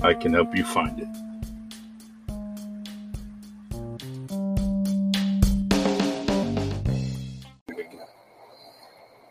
[0.00, 1.08] I can help you find it.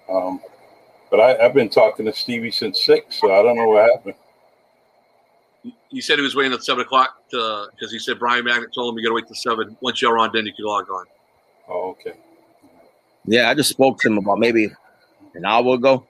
[0.10, 0.42] Um,
[1.10, 4.16] but I, I've been talking to Stevie since six, so I don't know what happened.
[5.90, 9.00] You said he was waiting at seven o'clock because he said Brian Magnet told him
[9.00, 9.78] you got to wait till seven.
[9.82, 11.06] Once you're on, then you can log on.
[11.70, 12.14] Oh, okay.
[13.26, 14.72] Yeah, I just spoke to him about maybe
[15.36, 16.06] an hour ago.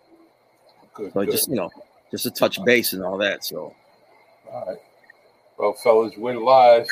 [0.93, 1.31] Good, So good.
[1.31, 1.69] just you know,
[2.11, 3.43] just to touch base and all that.
[3.43, 3.75] So
[4.51, 4.77] All right.
[5.57, 6.85] Well, fellas, we're live.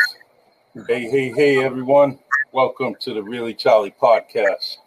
[0.87, 2.17] Hey, hey, hey, everyone.
[2.53, 4.77] Welcome to the Really Charlie podcast.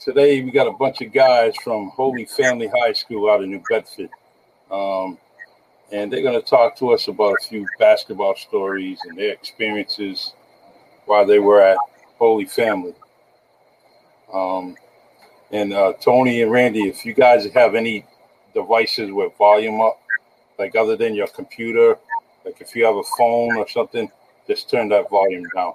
[0.00, 3.62] Today, we got a bunch of guys from Holy Family High School out of New
[3.70, 4.10] Bedford.
[4.72, 5.18] Um,
[5.92, 10.32] and they're going to talk to us about a few basketball stories and their experiences
[11.06, 11.78] while they were at
[12.18, 12.94] Holy Family.
[14.34, 14.74] Um,
[15.52, 18.04] and uh, Tony and Randy, if you guys have any
[18.52, 20.00] devices with volume up,
[20.58, 21.98] like other than your computer,
[22.44, 24.10] like if you have a phone or something,
[24.46, 25.74] just turn that volume down.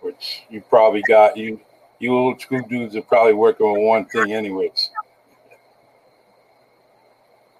[0.00, 1.60] Which you probably got you
[1.98, 4.90] you old school dudes are probably working on one thing anyways.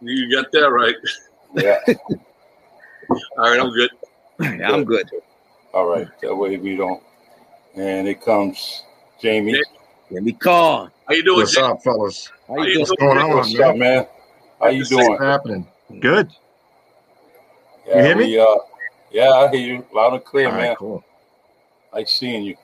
[0.00, 0.94] You got that right.
[1.54, 1.78] Yeah.
[3.36, 3.90] All right, I'm good.
[4.40, 5.10] yeah, I'm good.
[5.74, 6.08] All right.
[6.22, 7.02] That way we don't
[7.74, 8.84] and it comes
[9.20, 9.60] Jamie.
[10.10, 10.90] Let me call.
[11.06, 11.60] How you doing, What's Jay?
[11.60, 12.30] up, fellas?
[12.48, 12.86] How How you you doing?
[12.88, 14.06] What's going on, What's up, man?
[14.60, 14.70] Man?
[14.70, 15.10] How you doing?
[15.10, 15.66] What's happening?
[16.00, 16.30] Good.
[17.86, 18.24] Yeah, You hear me?
[18.26, 18.56] we, uh,
[19.10, 20.76] yeah, I hear you loud and clear, All right, man.
[20.76, 21.04] cool.
[21.94, 22.56] Nice seeing you.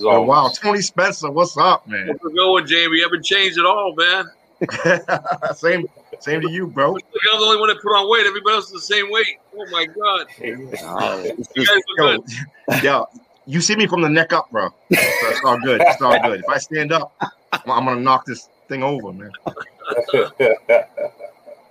[0.00, 2.06] Oh, wow, Tony Spencer, what's up, man?
[2.06, 2.96] How's it going, Jamie?
[2.96, 4.24] You haven't changed at all, man.
[5.54, 5.86] same,
[6.20, 6.92] same to you, bro.
[6.92, 8.26] Looks like I'm the only one that put on weight.
[8.26, 9.26] Everybody else is the same weight.
[9.54, 12.24] Oh my god, you guys are Yo,
[12.68, 12.82] good.
[12.82, 13.06] yo,
[13.46, 14.68] you see me from the neck up, bro.
[14.92, 15.82] So it's all good.
[15.82, 16.40] It's all good.
[16.40, 17.12] If I stand up,
[17.52, 19.30] I'm, I'm gonna knock this thing over, man.
[19.44, 20.34] What's up,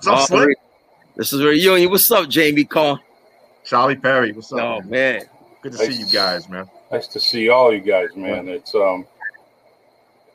[0.08, 0.58] oh, Slick?
[1.16, 1.90] this is a reunion.
[1.90, 3.00] What's up, Jamie Call?
[3.64, 4.60] Charlie Perry, what's up?
[4.60, 4.90] Oh man?
[4.90, 5.22] man,
[5.62, 6.70] Good to see you guys, man.
[6.92, 8.48] nice to see all you guys, man.
[8.48, 9.08] It's um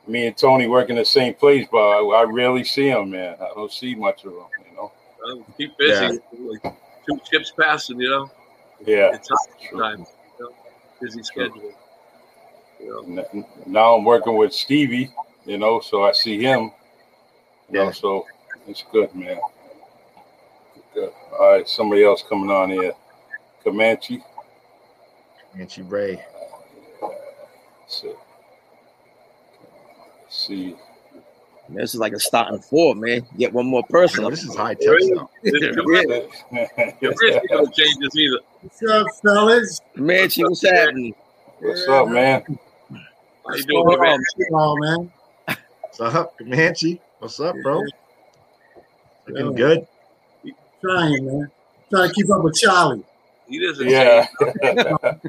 [0.09, 3.37] me and Tony work in the same place, but I, I rarely see him, man.
[3.41, 4.93] I don't see much of him, you know.
[5.27, 6.21] Um, keep busy.
[6.39, 6.77] Like
[7.09, 8.31] two chips passing, you know.
[8.85, 9.15] Yeah.
[9.15, 10.09] It's hard sometimes.
[10.39, 10.55] You know?
[11.01, 11.73] Busy schedule.
[12.81, 13.47] You know.
[13.67, 15.11] Now I'm working with Stevie,
[15.47, 16.73] you know, so I see him.
[17.71, 17.91] You know, Yeah.
[17.93, 18.27] so
[18.67, 19.39] it's good, man.
[20.95, 21.13] Good.
[21.39, 22.93] All right, somebody else coming on here.
[23.65, 24.23] Comanche.
[25.53, 26.25] Comanche Ray.
[27.03, 27.09] Uh,
[27.87, 28.17] so,
[30.23, 30.77] let's see.
[31.69, 33.27] man, this is like a starting four, man.
[33.37, 34.23] Get one more person.
[34.23, 34.33] Yo, up.
[34.33, 35.15] this is high tech Really?
[35.15, 35.31] stuff.
[35.43, 36.93] Yeah.
[37.01, 38.39] Your wrist ain't gonna change this either.
[38.63, 39.81] What's up, fellas?
[39.97, 41.15] Manchi, what's happening?
[41.61, 42.43] What's up, man?
[43.47, 44.21] How you doing, man?
[44.53, 45.13] Oh, man.
[45.99, 47.01] What's up, Comanche?
[47.19, 47.83] What's up, bro?
[49.27, 49.57] Looking Yeah.
[49.57, 49.87] good.
[50.83, 51.51] Trying, man.
[51.91, 53.05] Trying to keep up with Charlie.
[53.49, 54.27] He doesn't Yeah.
[54.39, 55.21] Trying to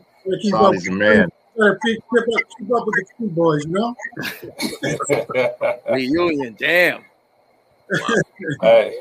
[0.41, 1.31] keep up, Charlie's a man.
[1.55, 3.95] trying to keep, keep up, keep up with the two boys, you know?
[5.93, 7.03] Reunion, damn.
[8.61, 8.93] hey,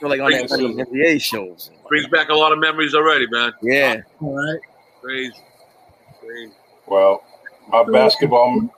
[0.00, 1.70] feel like on that This is- one of the NBA shows.
[1.88, 3.52] brings back a lot of memories already, man.
[3.60, 4.60] Yeah, All right.
[5.02, 5.34] Crazy.
[6.20, 6.52] Crazy.
[6.86, 7.22] well,
[7.68, 8.70] my basketball,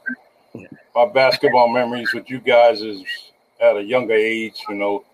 [0.94, 3.02] my basketball memories with you guys is
[3.60, 4.62] at a younger age.
[4.68, 5.04] You know,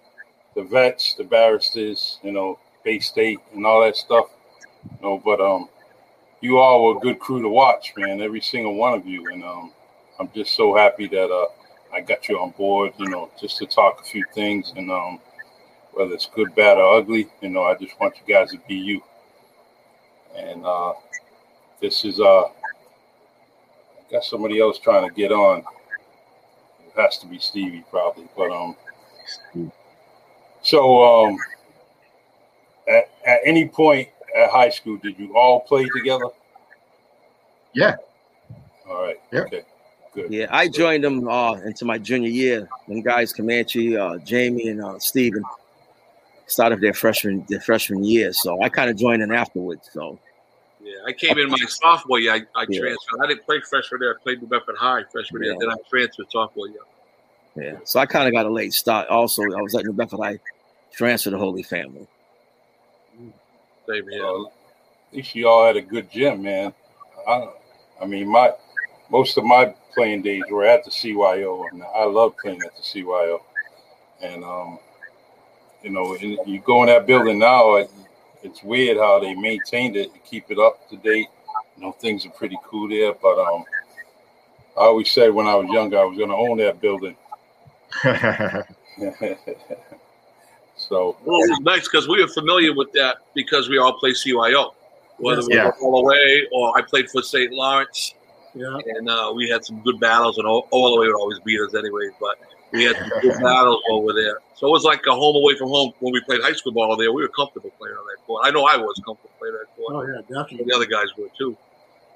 [0.54, 4.26] the vets, the barristers, you know, Bay State, and all that stuff.
[4.84, 5.68] You know, but um,
[6.40, 8.20] you all were a good crew to watch, man.
[8.20, 9.72] Every single one of you, and um,
[10.18, 11.46] I'm just so happy that uh,
[11.92, 12.92] I got you on board.
[12.98, 15.18] You know, just to talk a few things, and um,
[15.92, 18.74] whether it's good, bad, or ugly, you know, I just want you guys to be
[18.74, 19.02] you.
[20.36, 20.92] And uh,
[21.80, 22.44] this is uh,
[24.10, 25.58] got somebody else trying to get on.
[25.58, 28.76] It has to be Stevie, probably, but um,
[30.62, 31.38] So, um,
[32.88, 36.26] at, at any point at high school, did you all play together?
[37.72, 37.96] Yeah.
[38.88, 39.20] All right.
[39.32, 39.40] Yeah.
[39.40, 39.62] Okay.
[40.12, 40.32] Good.
[40.32, 42.68] Yeah, I joined them uh, into my junior year.
[42.88, 45.44] Them guys, Comanche, uh, Jamie, and uh, Steven,
[46.46, 48.32] started their freshman their freshman year.
[48.32, 49.88] So I kind of joined in afterwards.
[49.92, 50.29] So Yeah,
[51.06, 52.32] I came in my sophomore year.
[52.32, 52.81] I, I Yeah.
[52.81, 53.20] transferred.
[53.23, 54.17] I didn't play freshman year.
[54.19, 55.52] I played New Bedford High freshman year.
[55.52, 55.58] Yeah.
[55.61, 56.81] Then I transferred sophomore year.
[57.56, 59.08] yeah, so I kind of got a late start.
[59.08, 60.20] Also, I was at New Bedford.
[60.20, 60.38] I
[60.93, 62.06] transferred to Holy Family.
[63.88, 64.23] Same here.
[64.23, 64.52] Well,
[65.11, 66.73] at least you all had a good gym, man.
[67.26, 67.49] I,
[68.00, 68.52] I mean, my
[69.11, 72.82] most of my playing days were at the CYO, and I love playing at the
[72.82, 73.41] CYO.
[74.23, 74.79] And um,
[75.82, 77.91] you know, and you go in that building now, it,
[78.42, 81.28] it's weird how they maintained it, and keep it up to date.
[81.76, 83.12] You know, things are pretty cool there.
[83.14, 83.64] But um,
[84.76, 87.16] I always said when I was younger, I was going to own that building.
[90.76, 94.10] so Well, it was nice because we were familiar with that because we all play
[94.12, 94.72] CYO,
[95.19, 95.66] whether we Yeah.
[95.66, 97.52] were all away or I played for St.
[97.52, 98.14] Lawrence,
[98.54, 98.78] Yeah.
[98.84, 101.60] and uh, we had some good battles, and all, all the way would always beat
[101.60, 102.10] us anyway.
[102.20, 102.38] But
[102.72, 105.69] we had some good battles over there, so it was like a home away from
[105.69, 107.12] home when we played high school ball there.
[107.12, 108.43] We were comfortable playing on that court.
[108.46, 109.94] I know I was comfortable playing on that court.
[109.94, 110.67] Oh yeah, definitely.
[110.67, 111.56] The other guys were too.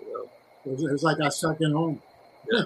[0.01, 0.29] You know.
[0.67, 2.01] It was, it was like our second home.
[2.51, 2.63] Yeah.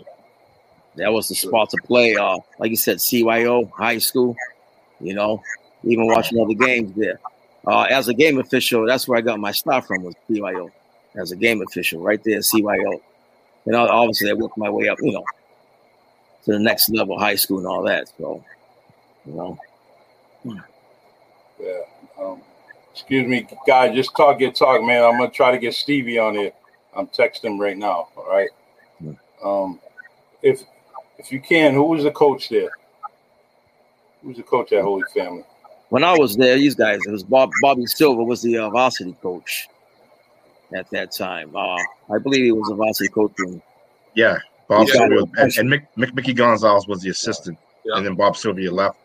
[0.97, 2.17] That was the spot to play.
[2.17, 4.37] Uh, like you said, CYO high school.
[5.01, 5.43] You know,
[5.85, 7.21] even watching other games there.
[7.67, 10.71] Uh, as a game official, that's where I got my start from was CYO.
[11.17, 13.01] As a game official, right there, CYO.
[13.67, 15.25] And obviously, I worked my way up, you know,
[16.49, 18.09] to the next level, high school and all that.
[18.17, 18.43] So,
[19.27, 19.59] you know,
[21.61, 21.81] Yeah.
[22.19, 22.41] Um,
[22.93, 23.95] excuse me, guys.
[23.95, 25.05] Just talk your talk, man.
[25.05, 26.53] I'm gonna try to get Stevie on here.
[26.97, 28.09] I'm texting him right now.
[28.17, 28.49] All right.
[29.45, 29.79] Um,
[30.43, 30.63] if
[31.19, 32.71] if you can, who was the coach there?
[34.23, 35.45] Who was the coach at Holy Family?
[35.91, 39.17] when I was there, these guys, it was Bob, Bobby Sylvia was the uh, varsity
[39.23, 39.69] coach
[40.75, 41.55] at that time.
[41.57, 41.79] Uh,
[42.13, 43.33] I believe he was a varsity coach.
[43.39, 43.63] In,
[44.15, 44.39] yeah,
[44.69, 44.95] Bob Yeah.
[44.95, 47.97] Sylvia and, and Mick, Mick, Mickey Gonzalez was the assistant, Yeah.
[47.97, 48.99] and then Bob Sylvia left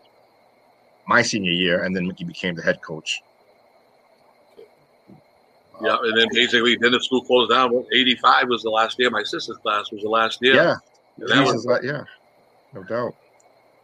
[1.07, 3.21] my senior year, and then Mickey became the head coach.
[5.81, 7.73] Yeah, and then basically, then the school closed down.
[7.73, 9.09] Well, '85 was the last year.
[9.09, 10.55] My sister's class was the last year.
[10.55, 10.75] Yeah,
[11.19, 12.03] And that was, Jesus, like- yeah,
[12.73, 13.15] no doubt.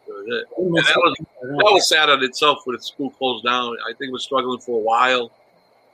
[0.06, 0.56] that was.
[0.56, 3.76] And that was that was sad on itself when the school closed down.
[3.86, 5.30] I think it was struggling for a while.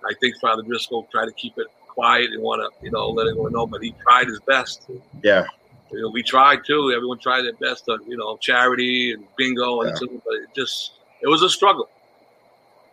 [0.09, 3.27] I think Father Driscoll tried to keep it quiet and want to, you know, let
[3.27, 4.83] everyone know, but he tried his best.
[5.25, 5.47] Yeah,
[5.93, 6.93] You know, we tried too.
[6.95, 9.97] Everyone tried their best on, you know, charity and bingo, and Yeah.
[9.97, 10.93] something, but it just
[11.23, 11.89] it was a struggle.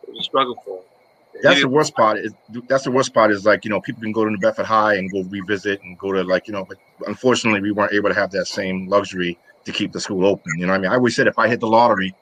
[0.03, 0.83] It was a struggle for him.
[1.41, 2.19] That's the worst part.
[2.19, 2.33] Is
[2.67, 4.95] that's the worst part is like you know people can go to New Bedford High
[4.95, 8.15] and go revisit and go to like you know, but unfortunately we weren't able to
[8.15, 10.43] have that same luxury to keep the school open.
[10.57, 12.15] You know, what I mean, I always said if I hit the lottery,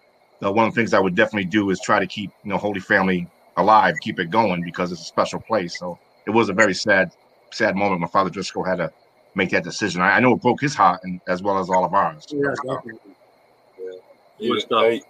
[0.43, 2.57] uh, one of the things I would definitely do is try to keep you know
[2.57, 3.27] Holy Family
[3.57, 5.77] alive, keep it going because it's a special place.
[5.77, 7.09] So it was a very sad,
[7.53, 8.01] sad moment.
[8.01, 8.89] My father Driscoll had to
[9.35, 10.01] make that decision.
[10.01, 12.25] I, I know it broke his heart and as well as all of ours.
[12.29, 12.93] Yeah, definitely.
[14.39, 14.83] It was tough.
[14.83, 15.01] I,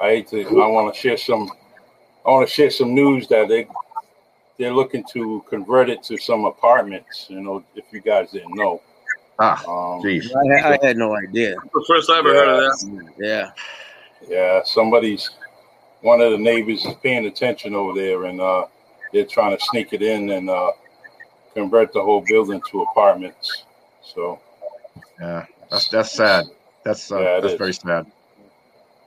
[0.00, 0.40] I hate to.
[0.62, 1.50] I want to share some.
[2.26, 3.66] I want to share some news that they
[4.58, 7.26] they're looking to convert it to some apartments.
[7.28, 8.80] You know, if you guys didn't know.
[9.40, 10.26] Ah, Um, jeez.
[10.34, 11.54] I, I had no idea.
[11.72, 13.12] the first time I heard of that.
[13.18, 13.50] Yeah,
[14.28, 15.30] Yeah, somebody's
[16.00, 18.66] one of the neighbors is paying attention over there, and uh,
[19.12, 20.72] they're trying to sneak it in and uh,
[21.54, 23.64] convert the whole building to apartments.
[24.02, 24.38] So
[25.20, 26.46] Yeah, that's that's sad.
[26.84, 27.58] That's uh, Yeah, that's is.
[27.58, 28.06] very sad.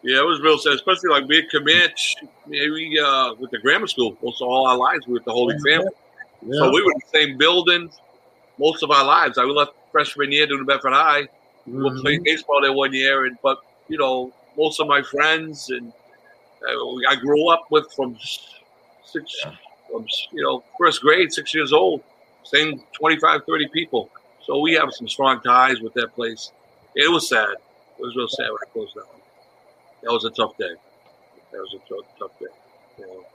[0.03, 2.15] Yeah, it was real sad, especially like me at Comanche,
[2.47, 4.17] maybe uh, with the grammar school.
[4.23, 5.89] Most of all our lives we were with the Holy Family.
[6.47, 6.57] Yeah.
[6.57, 7.91] So we were in the same building
[8.57, 9.37] most of our lives.
[9.37, 11.27] I left freshman year to New Bedford High.
[11.67, 12.01] We Mhm.
[12.01, 15.93] played baseball there one year, and but you know most of my friends and
[16.67, 18.17] uh, I grew up with from
[19.05, 19.45] six,
[19.91, 22.01] from you know first grade, six years old,
[22.43, 24.09] same 25, 30 people.
[24.43, 26.51] So we have some strong ties with that place.
[26.95, 27.49] It was sad.
[27.49, 29.05] It was real sad when it closed down.
[30.03, 30.73] That was a tough day.
[31.51, 32.45] That was a tough, tough day.
[32.97, 33.25] You know.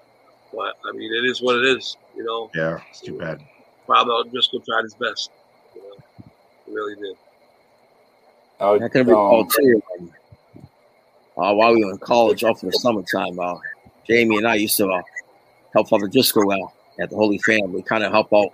[0.52, 1.96] But I mean, it is what it is.
[2.16, 3.40] You know, Yeah, it's too bad.
[3.86, 5.30] Father Driscoll tried his best.
[5.74, 6.30] You know,
[6.66, 7.16] he really did.
[8.58, 9.82] I, I can recall um, too.
[11.36, 13.56] Uh, while we were in college, off in the summertime, uh,
[14.08, 15.02] Jamie and I used to uh,
[15.74, 18.48] help Father Driscoll out at the Holy Family, kind of help out,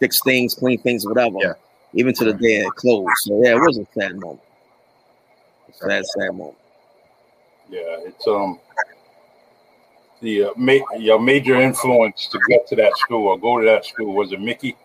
[0.00, 1.38] fix things, clean things, whatever.
[1.40, 1.52] Yeah.
[1.94, 3.10] Even to the day it closed.
[3.18, 4.40] So yeah, it was a sad moment.
[5.68, 6.58] A sad, sad moment.
[7.70, 8.58] yeah, it's um
[10.20, 13.84] the uh, ma- your major influence to get to that school or go to that
[13.84, 14.76] school was it Mickey?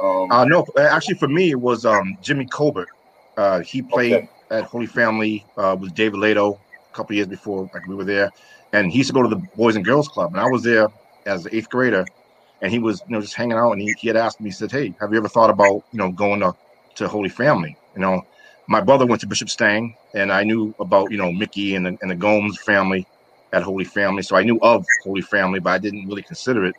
[0.00, 2.88] Um, Uh, no, actually, for me, it was um, Jimmy Colbert.
[3.36, 4.28] Uh, he played Okay.
[4.50, 6.58] at Holy Family uh, with David Lato,
[6.92, 8.30] a couple years before like we were there,
[8.72, 10.88] and he used to go to the Boys and Girls Club, and I was there
[11.24, 12.04] as an eighth grader,
[12.62, 14.52] and he was you know just hanging out, and he, he had asked me, he
[14.52, 16.52] said, "Hey, have you ever thought about you know going to
[16.96, 18.22] to Holy Family?" You know,
[18.68, 21.96] my brother went to Bishop Stang, and I knew about you know Mickey and the,
[22.00, 23.06] and the Gomes family
[23.52, 26.74] at Holy Family, so I knew of Holy Family, but I didn't really consider it.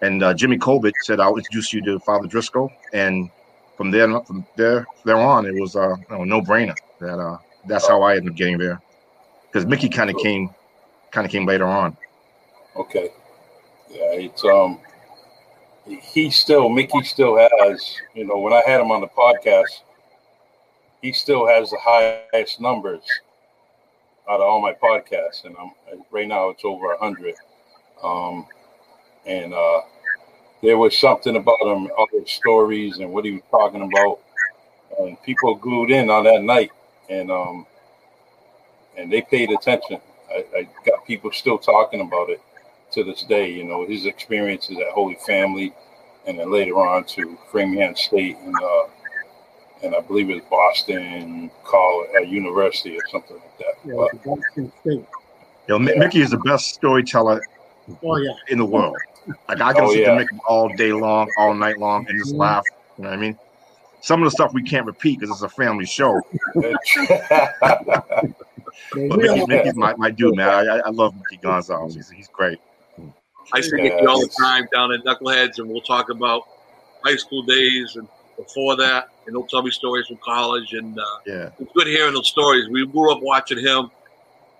[0.00, 3.30] And uh, Jimmy Colbert said, "I'll introduce you to Father Driscoll," and
[3.76, 7.86] from there from there there on, it was uh, a no brainer that uh, that's
[7.86, 8.80] how I ended up getting there
[9.50, 10.48] because Mickey kind of came
[11.12, 11.96] kind of came later on.
[12.76, 13.10] Okay.
[13.90, 14.80] Yeah, it's um
[15.86, 19.82] he still Mickey still has, you know, when I had him on the podcast,
[21.00, 23.02] he still has the highest numbers
[24.30, 25.72] out of all my podcasts, and I'm
[26.10, 27.34] right now it's over a hundred.
[28.02, 28.46] Um,
[29.26, 29.80] and uh,
[30.62, 34.20] there was something about him, other stories, and what he was talking about,
[34.98, 36.70] and people glued in on that night,
[37.08, 37.66] and um,
[38.96, 40.00] and they paid attention.
[40.30, 42.40] I, I got people still talking about it
[42.92, 43.50] to this day.
[43.50, 45.72] You know, his experiences at Holy Family,
[46.26, 48.84] and then later on to Framingham State and uh,
[49.82, 53.74] and I believe it's Boston College uh, University or something like that.
[53.84, 55.04] Yeah, But, Boston State.
[55.68, 55.98] You know, Yeah.
[55.98, 57.42] Mickey is the best storyteller
[58.04, 58.30] Oh yeah.
[58.48, 58.96] in the world.
[59.48, 60.12] Like I can Oh, sit yeah.
[60.12, 62.38] to Mickey all day long, all night long, and just Mhm.
[62.38, 62.64] laugh.
[62.98, 63.38] You know what I mean?
[64.00, 66.20] Some of the stuff we can't repeat because it's a family show.
[66.54, 66.74] But
[68.92, 70.48] But Mickey, Mickey's my, my dude, man.
[70.48, 71.94] I, I- I love Mickey Gonzalez.
[71.94, 72.58] He's, he's great.
[73.52, 76.42] I get you all the time down at Knuckleheads, and we'll talk about
[77.04, 78.06] high school days and
[78.36, 80.72] before that, and he'll tell me stories from college.
[80.72, 81.50] And uh, Yeah.
[81.58, 82.68] it's good hearing those stories.
[82.68, 83.90] We grew up watching him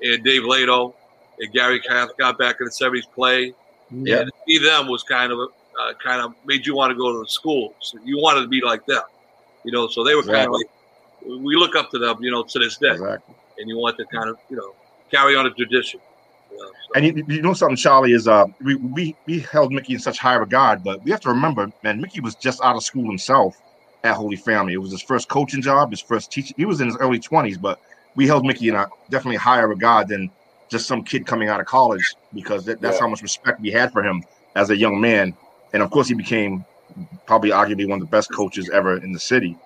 [0.02, 0.94] and Dave Lato
[1.38, 3.54] and Gary Cathcart back in the seventies play.
[3.90, 4.20] Yeah.
[4.20, 7.12] And to see them was kind of uh, kind of made you want to go
[7.12, 7.74] to the school.
[7.80, 9.02] So you wanted to be like them,
[9.64, 9.88] you know.
[9.88, 10.66] So they were kind of like
[11.24, 13.34] we look up to them, you know, to this day, Exactly.
[13.58, 14.74] and you want to kind of you know
[15.10, 16.00] carry on a tradition.
[16.52, 16.92] You know, so.
[16.97, 20.18] And you, you know something, Charlie is uh we, we we held Mickey in such
[20.18, 23.54] high regard, but we have to remember, man, Mickey was just out of school himself
[24.04, 24.75] at Holy Family.
[24.75, 26.54] It was his first coaching job, his first teaching.
[26.59, 27.78] He was in his early twenties, but
[28.14, 30.30] we held Mickey in a definitely higher regard than
[30.71, 33.04] just some kid coming out of college because that, that's Yeah.
[33.04, 34.23] how much respect we had for him
[34.54, 35.32] as a young man.
[35.73, 36.66] And of course, he became
[37.26, 39.59] probably arguably one of the best coaches ever in the city.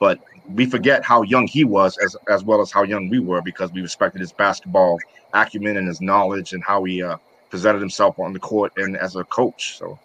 [0.00, 0.18] But
[0.54, 3.72] we forget how young he was as as well as how young we were because
[3.72, 4.98] we respected his basketball
[5.34, 7.16] acumen and his knowledge and how he uh,
[7.50, 9.76] presented himself on the court and as a coach.
[9.78, 9.98] So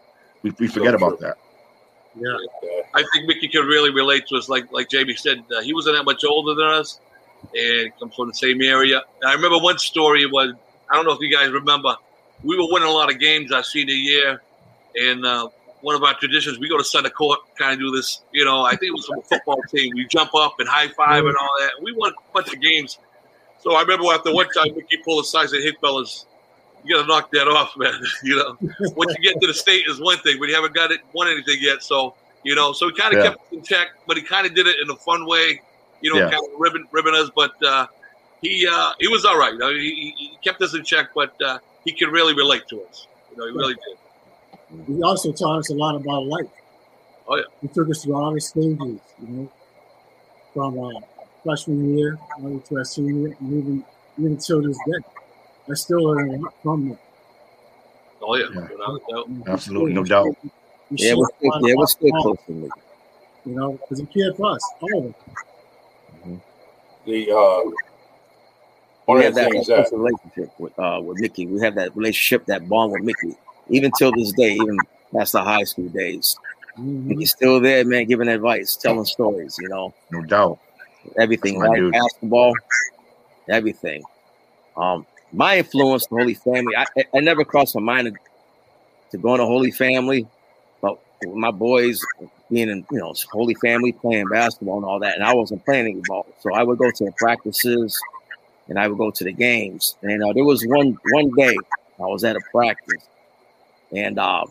[0.43, 1.37] we, we forget about that.
[2.63, 2.81] yeah.
[2.93, 4.49] I think Mickey can really relate to us.
[4.49, 6.99] Like like Jamie said, uh, he wasn't that much older than us,
[7.53, 9.01] and comes from the same area.
[9.25, 10.53] I remember one story was
[10.89, 11.95] I don't know if you guys remember.
[12.43, 14.41] We were winning a lot of games our senior year,
[14.95, 15.49] and uh,
[15.81, 18.21] one of our traditions we go to center court, kind of do this.
[18.31, 19.91] You know, I think it was from a football team.
[19.95, 21.71] We jump up and high five and all that.
[21.81, 22.97] We won a bunch of games.
[23.59, 26.25] So I remember after one time Mickey pulled aside and said, "Hey fellas,
[26.83, 27.93] you got to knock that off, man.
[28.23, 28.57] you know,
[28.95, 31.27] once you get to the state is one thing, but you haven't got it won
[31.27, 31.83] anything yet.
[31.83, 33.29] So you know, so he kind of Yeah.
[33.29, 35.61] kept us in check, but he kind of did it in a fun way.
[36.01, 36.31] You know, Yeah.
[36.31, 37.85] kind of ribbon ribbon us, but uh,
[38.41, 39.53] he uh, he was all right.
[39.53, 42.81] I mean, he, he kept us in check, but uh, he could really relate to
[42.83, 43.07] us.
[43.29, 43.97] You know, he really did.
[44.87, 46.47] He also taught us a lot about life.
[47.27, 47.43] Oh, yeah.
[47.61, 49.51] He took us through all the stages, you know,
[50.53, 50.99] from uh,
[51.43, 53.85] freshman year all the way to our senior, and even
[54.17, 54.99] even till this day.
[55.69, 56.97] I still learn a lot from him.
[58.21, 58.61] Oh yeah, Yeah.
[58.61, 59.47] without a doubt.
[59.47, 60.35] Absolutely, no doubt.
[60.91, 62.81] Yeah, we're still, yeah, we're still close to Mickey.
[63.45, 66.39] You know, because he cared for us, all of us.
[67.05, 67.71] the uh,
[69.07, 71.47] we have that things that relationship with uh, with Mickey.
[71.47, 73.35] We have that relationship, that bond with Mickey,
[73.71, 74.77] even till this day, even
[75.15, 76.37] past the high school days.
[76.77, 77.05] Mhm.
[77.07, 79.57] Mickey's still there, man, giving advice, telling stories.
[79.59, 80.59] You know, No doubt.
[81.17, 81.77] everything, That's my right?
[81.77, 81.93] dude.
[81.93, 82.53] Basketball,
[83.49, 84.03] everything.
[84.77, 86.75] Um, my influence, the Holy Family.
[86.75, 86.85] I,
[87.15, 88.13] I- never crossed my mind to,
[89.11, 90.27] to go into Holy Family,
[90.81, 92.01] but my boys
[92.51, 95.87] being in, you know, Holy Family playing basketball and all that, and I wasn't playing
[95.87, 97.97] any ball, so I would go to the practices
[98.67, 99.97] and I would go to the games.
[100.01, 101.57] And uh, there was one one day
[101.99, 103.07] I was at a practice,
[103.95, 104.45] and uh,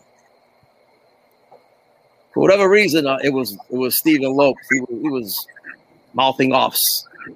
[2.33, 4.61] for whatever reason, uh, it was it was Stephen Lopes.
[4.71, 5.47] He, was- he was
[6.13, 6.77] mouthing off,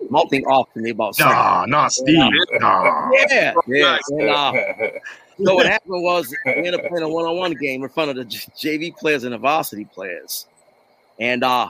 [0.09, 1.35] mouthing off to me about something.
[1.35, 2.17] Nah, nah, Steve.
[2.59, 3.09] Nah.
[3.29, 3.97] Yeah, yeah.
[4.09, 4.51] And, uh, uh,
[5.43, 8.23] so what happened was we ended up playing a one-on-one game in front of the
[8.25, 10.45] JV players and the varsity players,
[11.19, 11.69] and uh,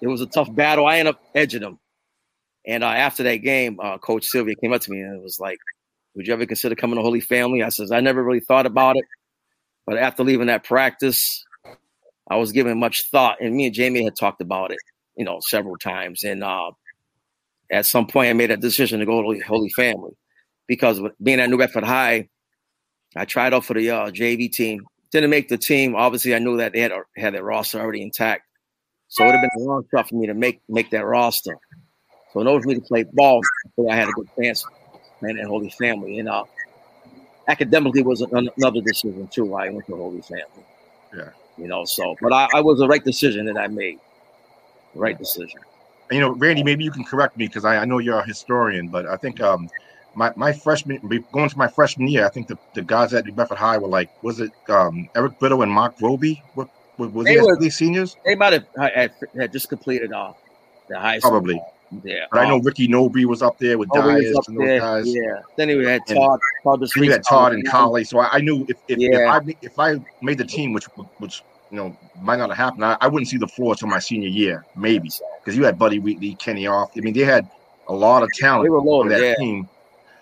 [0.00, 0.86] it was a tough battle.
[0.86, 1.78] I ended up edging them,
[2.66, 5.38] and uh, after that game, uh, Coach Sylvia came up to me and it was
[5.38, 5.58] like,
[6.14, 8.96] "Would you ever consider coming to Holy Family?" I says, "I never really thought about
[8.96, 9.04] it,
[9.86, 11.44] but after leaving that practice,
[12.28, 14.78] I was giving much thought, and me and Jamie had talked about it,
[15.16, 16.72] you know, several times, and uh,
[17.70, 20.16] at some point, I made a decision to go to Holy Family."
[20.66, 22.28] because being at New Bedford High,
[23.14, 24.86] I tried out for the uh, JV team.
[25.12, 25.94] Didn't make the team.
[25.94, 28.42] Obviously, I knew that they had had their roster already intact,
[29.08, 31.56] so it would have been a long shot for me to make make that roster.
[32.32, 33.40] So in order for me to play ball,
[33.88, 34.64] I had a good chance
[35.20, 36.18] playing at Holy Family.
[36.18, 36.44] And uh,
[37.48, 39.44] academically was another decision too.
[39.44, 40.44] Why I went to Holy Family.
[41.16, 41.30] Yeah.
[41.58, 43.98] You know, so but I, I was the right decision that I made.
[44.94, 45.60] The right decision.
[46.10, 48.88] you know, Randy, maybe you can correct me because I, I know you're a historian,
[48.88, 49.68] but I think um,
[50.14, 50.98] my, my freshman
[51.32, 53.88] going to my freshman year, I think the, the guys at New Bedford High were
[53.88, 56.42] like, was it um, Eric Biddle and Mark Roby?
[56.54, 58.16] What, was they were, these seniors?
[58.24, 60.32] They might have had, had just completed uh,
[60.88, 61.32] the high school.
[61.32, 61.60] Probably.
[62.02, 62.26] Yeah.
[62.30, 65.14] But I know Ricky Nobre was up there with oh, Dias and those there, guys.
[65.14, 65.40] Yeah.
[65.56, 66.40] Then he had Todd.
[66.62, 68.04] Todd then you had Todd and Collie.
[68.04, 69.36] So I, I knew if if, yeah.
[69.36, 70.86] if, I if I made the team, which
[71.18, 73.98] which you know might not have happened, I, I wouldn't see the floor until my
[73.98, 76.90] senior year, maybe, because you had Buddy Wheatley, Kenny Off.
[76.96, 77.48] I mean, they had
[77.88, 79.34] a lot of talent they were loaded, on that yeah.
[79.36, 79.68] team.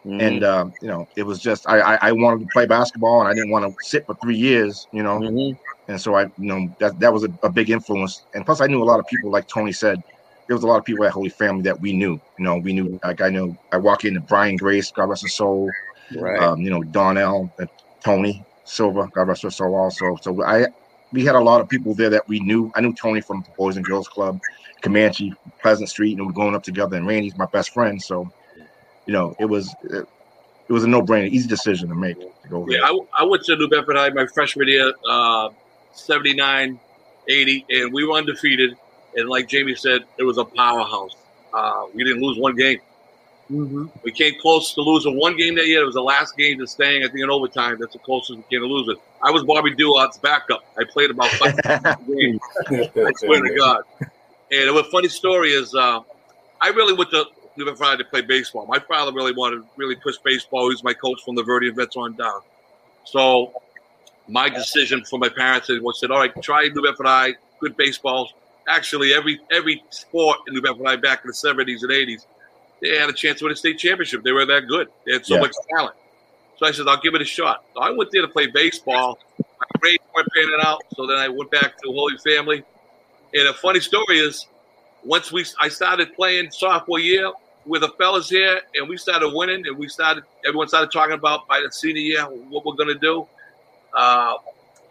[0.05, 0.21] Mm-hmm.
[0.21, 3.29] And uh, you know, it was just I, I, I wanted to play basketball, and
[3.29, 4.87] I didn't want to sit for three years.
[4.93, 5.91] You know, mm-hmm.
[5.91, 8.27] and so I, you know, that that was a, a big influence.
[8.35, 10.03] And plus, I knew a lot of people, like Tony said,
[10.47, 12.21] there was a lot of people at Holy Family that we knew.
[12.39, 15.35] You know, we knew like I know I walk into Brian Grace, God rest his
[15.35, 15.71] soul.
[16.15, 16.41] Right.
[16.41, 17.67] Um, you know, Donnell, uh,
[18.03, 20.17] Tony Silva, God rest his soul also.
[20.21, 20.67] So I
[21.13, 22.73] we had a lot of people there that we knew.
[22.75, 24.41] I knew Tony from the Boys and Girls Club,
[24.83, 25.33] Comanche,
[25.63, 26.97] Pleasant Street, and we were growing up together.
[26.97, 28.31] And Randy's my best friend, so
[29.07, 30.07] you know, it was it,
[30.69, 32.67] it was a no brainer, easy decision to make to go.
[32.69, 35.51] Yeah, I, I, went to New Bedford High my freshman year, uh,
[35.93, 36.81] 79,
[37.29, 38.77] 80, and we were undefeated.
[39.17, 41.17] And like Jamie said, it was a powerhouse.
[41.53, 42.81] Uh, we didn't lose one game.
[43.51, 43.87] Mm-hmm.
[44.03, 45.83] We came close to losing one game that year.
[45.83, 47.77] It was the last game to Stang, I think, in overtime.
[47.79, 48.97] That's the closest we came to losing.
[49.23, 50.65] I was Bobby Duart's backup.
[50.79, 51.57] I played about five
[52.09, 52.41] games.
[52.69, 53.83] I swear to God.
[54.51, 56.01] And a funny story is, uh,
[56.61, 58.67] I really went to New Bedford to play baseball.
[58.67, 60.63] My father really wanted to really push baseball.
[60.65, 62.41] He was my coach from the Verdean Vets on down.
[63.05, 63.53] So
[64.29, 68.31] my decision for my parents was said, all right, try New Bedford High, good baseball.
[68.69, 72.27] Actually, every every sport in New Bedford back in the 70s and 80s,
[72.81, 74.23] they had a chance to win a state championship.
[74.23, 74.89] They were that good.
[75.05, 75.41] They had so yeah.
[75.43, 75.95] much talent.
[76.57, 77.65] So I said, I'll give it a shot.
[77.75, 79.19] So I went there to play baseball.
[79.39, 80.83] My grades weren't panning out.
[80.95, 82.63] So then I went back to Holy Family.
[83.35, 84.47] And a funny story is,
[85.03, 87.31] once we I started playing sophomore year
[87.67, 91.47] with the fellas here, and we started winning, and we started everyone started talking about
[91.49, 93.27] by the senior year what we're going to do.
[93.93, 94.35] Uh,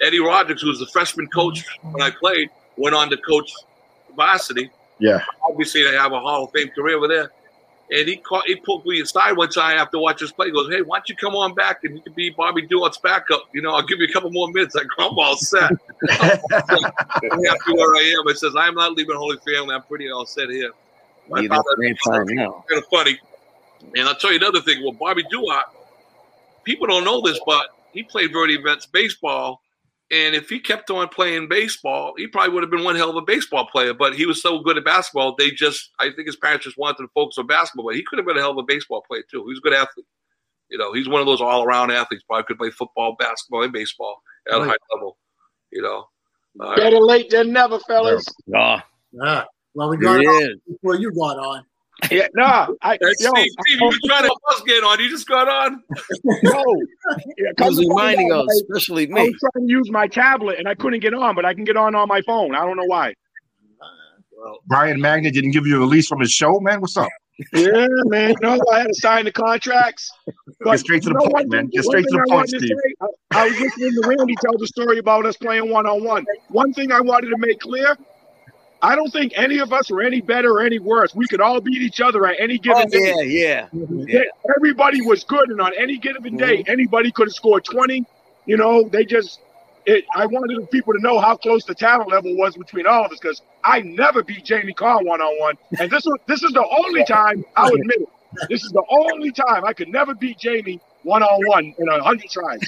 [0.01, 3.51] Eddie Rogers, who was the freshman coach when I played, went on to coach
[4.15, 4.71] varsity.
[4.99, 7.31] Yeah, obviously they have a Hall of Fame career over there.
[7.91, 10.47] And he caught, he pulled me aside one time after watching his play.
[10.47, 12.97] He goes, "Hey, why don't you come on back and you can be Bobby Duart's
[12.97, 13.49] backup?
[13.53, 15.71] You know, I'll give you a couple more minutes." I go, "I'm all set.
[16.09, 19.75] I'm happy where I am." It says, "I'm not leaving Holy Family.
[19.75, 20.71] I'm pretty all set here."
[21.29, 21.69] My father,
[22.69, 23.19] kind of funny.
[23.95, 24.81] And I'll tell you another thing.
[24.81, 25.65] Well, Bobby Duart,
[26.63, 29.61] people don't know this, but he played Verdean Vets baseball
[30.13, 33.15] and if he kept on playing baseball, he probably would have been one hell of
[33.15, 33.95] a baseball player.
[33.95, 36.97] But he was so good at basketball, they just, I think his parents just wanted
[36.99, 37.85] to focus on basketball.
[37.85, 39.43] But he could have been a hell of a baseball player too.
[39.43, 40.05] He was a good athlete.
[40.69, 42.23] You know, he's one of those all around athletes.
[42.27, 44.61] Probably could play football, basketball, and baseball at right.
[44.61, 45.17] a high level.
[45.71, 46.05] You know,
[46.59, 48.23] uh, better late than never, fellas.
[48.45, 48.81] Yeah.
[49.11, 49.45] Yeah.
[49.73, 51.65] Well, we got it before you got on.
[52.11, 54.99] Yeah, no, I, yo, Steve, Steve, you were trying to bus get on.
[54.99, 55.83] You just got on.
[56.43, 56.63] no,
[57.37, 59.21] yeah, was reminding us, especially me.
[59.21, 61.63] I was trying to use my tablet and I couldn't get on, but I can
[61.63, 62.55] get on on my phone.
[62.55, 63.13] I don't know why.
[64.31, 66.81] Well, Brian Magna didn't give you a release from his show, man.
[66.81, 67.09] What's up?
[67.53, 68.35] yeah, man.
[68.41, 70.11] No, I had to sign the contracts.
[70.59, 71.67] But, Get straight to the point, man.
[71.67, 72.61] Get straight to the point, Steve.
[72.61, 76.03] Say, I, I was listening to Randy tell the story about us playing one on
[76.03, 76.25] one.
[76.49, 77.97] One thing I wanted to make clear
[78.83, 81.15] I don't think any of us are any better or any worse.
[81.15, 83.23] We could all beat each other at any given oh, day.
[83.25, 84.21] Yeah, yeah, yeah.
[84.57, 86.71] Everybody was good, and on any given day, mm-hmm.
[86.71, 88.05] anybody could have scored 20.
[88.45, 89.39] You know, they just.
[89.85, 93.11] It, I wanted people to know how close the talent level was between all of
[93.11, 96.51] us because I never beat Jamie Carr one on one, and this was this is
[96.51, 98.09] the only time I'll admit it.
[98.49, 102.01] This is the only time I could never beat Jamie one on one in a
[102.01, 102.61] hundred tries.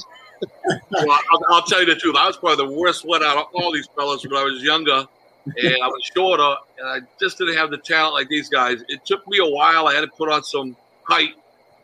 [0.92, 2.16] well, I'll, I'll, tell you the truth.
[2.18, 5.08] I was probably the worst one out of all these fellas when I was younger
[5.46, 8.84] and I was shorter, and I just didn't have the talent like these guys.
[8.88, 9.88] It took me a while.
[9.88, 11.32] I had to put on some height.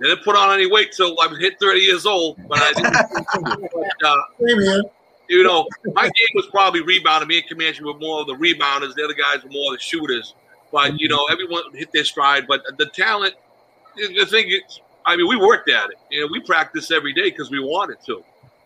[0.02, 2.74] I didn't put on any weight till I was hit 30 years old, but I
[2.74, 3.70] didn't.
[3.72, 4.82] but, uh,
[5.30, 7.28] you know, my game was probably rebounding.
[7.28, 8.96] Me and Comanche were more of the rebounders.
[8.96, 10.34] The other guys were more the shooters.
[10.72, 12.48] But, you know, everyone hit their stride.
[12.48, 13.36] But the talent,
[13.96, 15.98] the thing is, I mean, we worked at it.
[16.10, 18.24] You know, we practiced every day because we wanted to.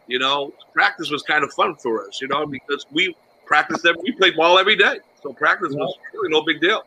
[0.08, 4.00] You know, practice was kind of fun for us, you know, because we practice every
[4.04, 5.00] we played ball every day.
[5.22, 6.82] So practice was really no big deal.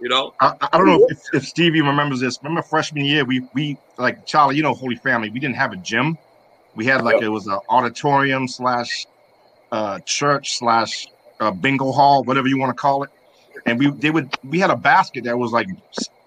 [0.00, 2.38] You know, I, I don't know if, if Stevie remembers this.
[2.42, 5.30] Remember freshman year, we we like Charlie, you know, Holy Family.
[5.30, 6.16] We didn't have a gym.
[6.74, 7.22] We had like Yep.
[7.24, 8.88] it was an auditorium slash
[9.72, 10.90] uh, church slash
[11.40, 13.10] uh, bingo hall, whatever you want to call it.
[13.66, 15.66] And we they would we had a basket that was like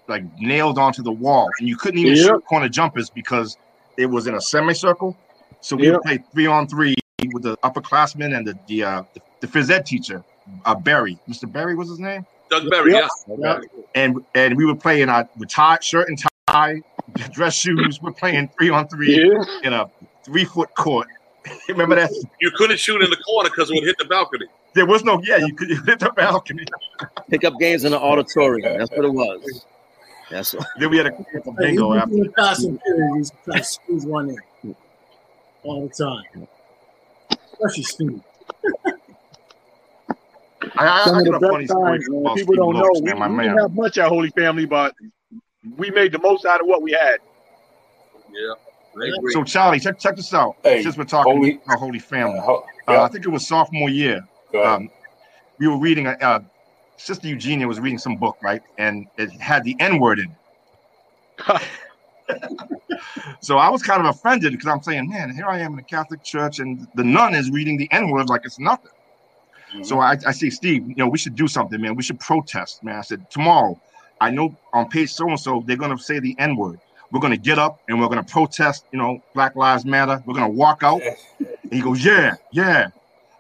[0.08, 2.26] like nailed onto the wall, and you couldn't even Yep.
[2.28, 3.58] shoot corner jumpers because
[3.98, 5.18] it was in a semicircle.
[5.62, 5.94] So we Yep.
[5.94, 6.94] would play three on three
[7.34, 10.24] with the upperclassmen and the the uh, the phys ed teacher,
[10.66, 11.18] uh, Barry.
[11.30, 11.52] Mr.
[11.52, 13.10] Barry was his name Doug Berry, Yep.
[13.40, 13.60] yeah.
[13.96, 16.82] and and we were playing uh, with tie shirt and tie,
[17.32, 18.02] dress shoes.
[18.02, 19.44] We're playing three on three Yeah.
[19.64, 19.90] in a
[20.24, 21.08] three foot court.
[21.68, 22.12] Remember that?
[22.40, 24.46] You couldn't shoot in the corner because it would hit the balcony.
[24.76, 25.38] There was no yeah.
[25.38, 26.66] You could hit the balcony.
[27.30, 28.78] Pick up games in the auditorium.
[28.78, 29.66] That's what it was.
[30.32, 32.14] That's what, Then we had a, a Hey, bingo even after.
[32.16, 34.76] in the passing period, we used to squeeze one in
[35.64, 36.48] all the time.
[37.54, 38.22] Especially Steve.
[40.78, 42.82] I, I, Some I of got a funny story about People Steve don't know.
[42.82, 43.20] Lopes, We, man.
[43.20, 44.96] My we didn't have much at Holy Family, but
[45.78, 47.18] we made the most out of what we had.
[48.32, 48.54] Yeah,
[49.02, 49.34] I agree.
[49.34, 50.56] So Charlie, check check this out.
[50.64, 53.90] Hey, Since we're talking Holy- about Holy Family, uh, yeah, I think it was sophomore
[53.90, 54.22] year.
[54.64, 54.90] um,
[55.60, 56.40] we were reading, a- uh,
[56.98, 58.62] Sister Eugenia was reading some book, right?
[58.78, 60.36] And it had the N word in
[61.48, 61.62] it.
[63.42, 65.84] so I was kind of offended because I'm saying, man, here I am in a
[65.84, 68.92] Catholic church and the nun is reading the N word like it's nothing.
[69.74, 69.86] Mhm.
[69.86, 71.96] So I, I say, Steve, you know, we should do something, man.
[71.96, 72.96] We should protest, man.
[72.96, 73.80] I said, tomorrow,
[74.22, 76.80] I know on page so and so, they're going to say the N word.
[77.12, 80.22] We're going to get up and we're going to protest, you know, Black Lives Matter.
[80.26, 81.02] We're going to walk out.
[81.40, 82.88] And he goes, Yeah, yeah.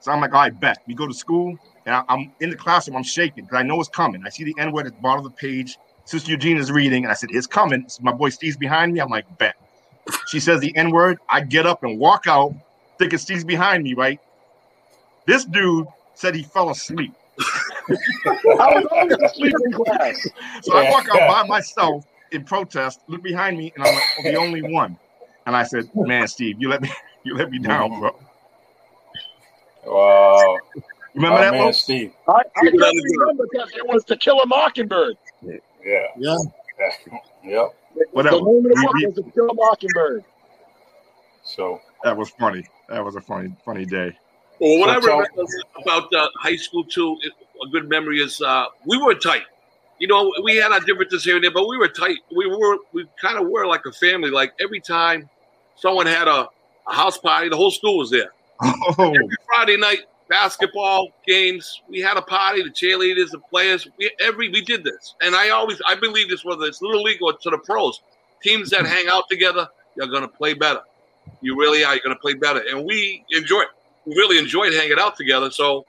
[0.01, 0.79] So I'm like, All right, bet.
[0.87, 2.97] We go to school and I, am in the classroom.
[2.97, 4.21] I'm shaking because I know it's coming.
[4.25, 5.77] I see the N word at the bottom of the page.
[6.05, 7.85] Sister Eugene is reading, and I said, It's coming.
[7.87, 8.99] So my boy Steve's behind me.
[8.99, 9.55] I'm like, Bet.
[10.27, 11.17] She says the N word.
[11.29, 12.53] I get up and walk out,
[12.99, 14.19] thinking Steve's behind me, right?
[15.25, 15.87] This dude
[16.23, 17.13] said he fell asleep.
[17.37, 20.25] I was always asleep in class.
[20.61, 24.23] So I walk out by myself in protest, look behind me, and I'm like, oh,
[24.23, 24.97] the only one.
[25.45, 26.89] And I said, Man, Steve, you let me
[27.25, 28.11] you let me down, bro.
[29.85, 30.59] wow.
[31.13, 31.71] Remember My that, man, Lo?
[31.73, 32.13] Steve.
[32.29, 35.17] I, I definitely remember because it was To Kill a Mockingbird.
[35.41, 35.57] Yeah.
[35.83, 36.07] Yeah.
[36.17, 36.37] Yeah.
[37.43, 37.75] yep.
[38.13, 38.37] Whatever.
[38.37, 40.23] The name of the book was To Kill a Mockingbird.
[41.43, 42.63] So That was funny.
[42.87, 44.13] That was a funny, funny day.
[44.63, 45.27] Well, what I remember
[45.81, 49.43] about uh, high school too, it- a good memory is uh, we were tight.
[49.99, 52.17] You know, we had our differences here and there, but we were tight.
[52.35, 54.31] We were, we kind of were like a family.
[54.31, 55.29] Like every time
[55.77, 56.49] someone had a,
[56.87, 58.31] a house party, the whole school was there.
[58.61, 59.99] Oh, Every Friday night
[60.29, 62.63] basketball games, we had a party.
[62.63, 65.15] The cheerleaders, the players, we every we did this.
[65.21, 68.01] And I always, I believe this, whether it's little league or to the pros,
[68.41, 70.81] teams that hang out together, you're going to play better.
[71.41, 71.93] You really are.
[71.93, 72.61] You're going to play better.
[72.69, 73.67] And we enjoyed,
[74.05, 75.49] we really enjoyed hanging out together.
[75.51, 75.85] So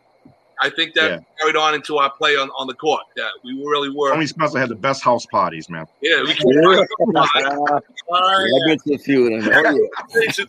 [0.61, 1.19] I think that Yeah.
[1.41, 3.03] carried on into our play on, on the court.
[3.17, 4.13] Yeah, we really were.
[4.13, 5.87] Tony Spencer had the best house parties, man.
[6.01, 7.81] Yeah, we Oh,
[8.15, 9.65] I've been to a few of them.
[9.65, 10.29] Yeah.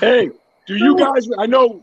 [0.00, 0.30] Hey,
[0.66, 1.28] do you guys?
[1.38, 1.82] I know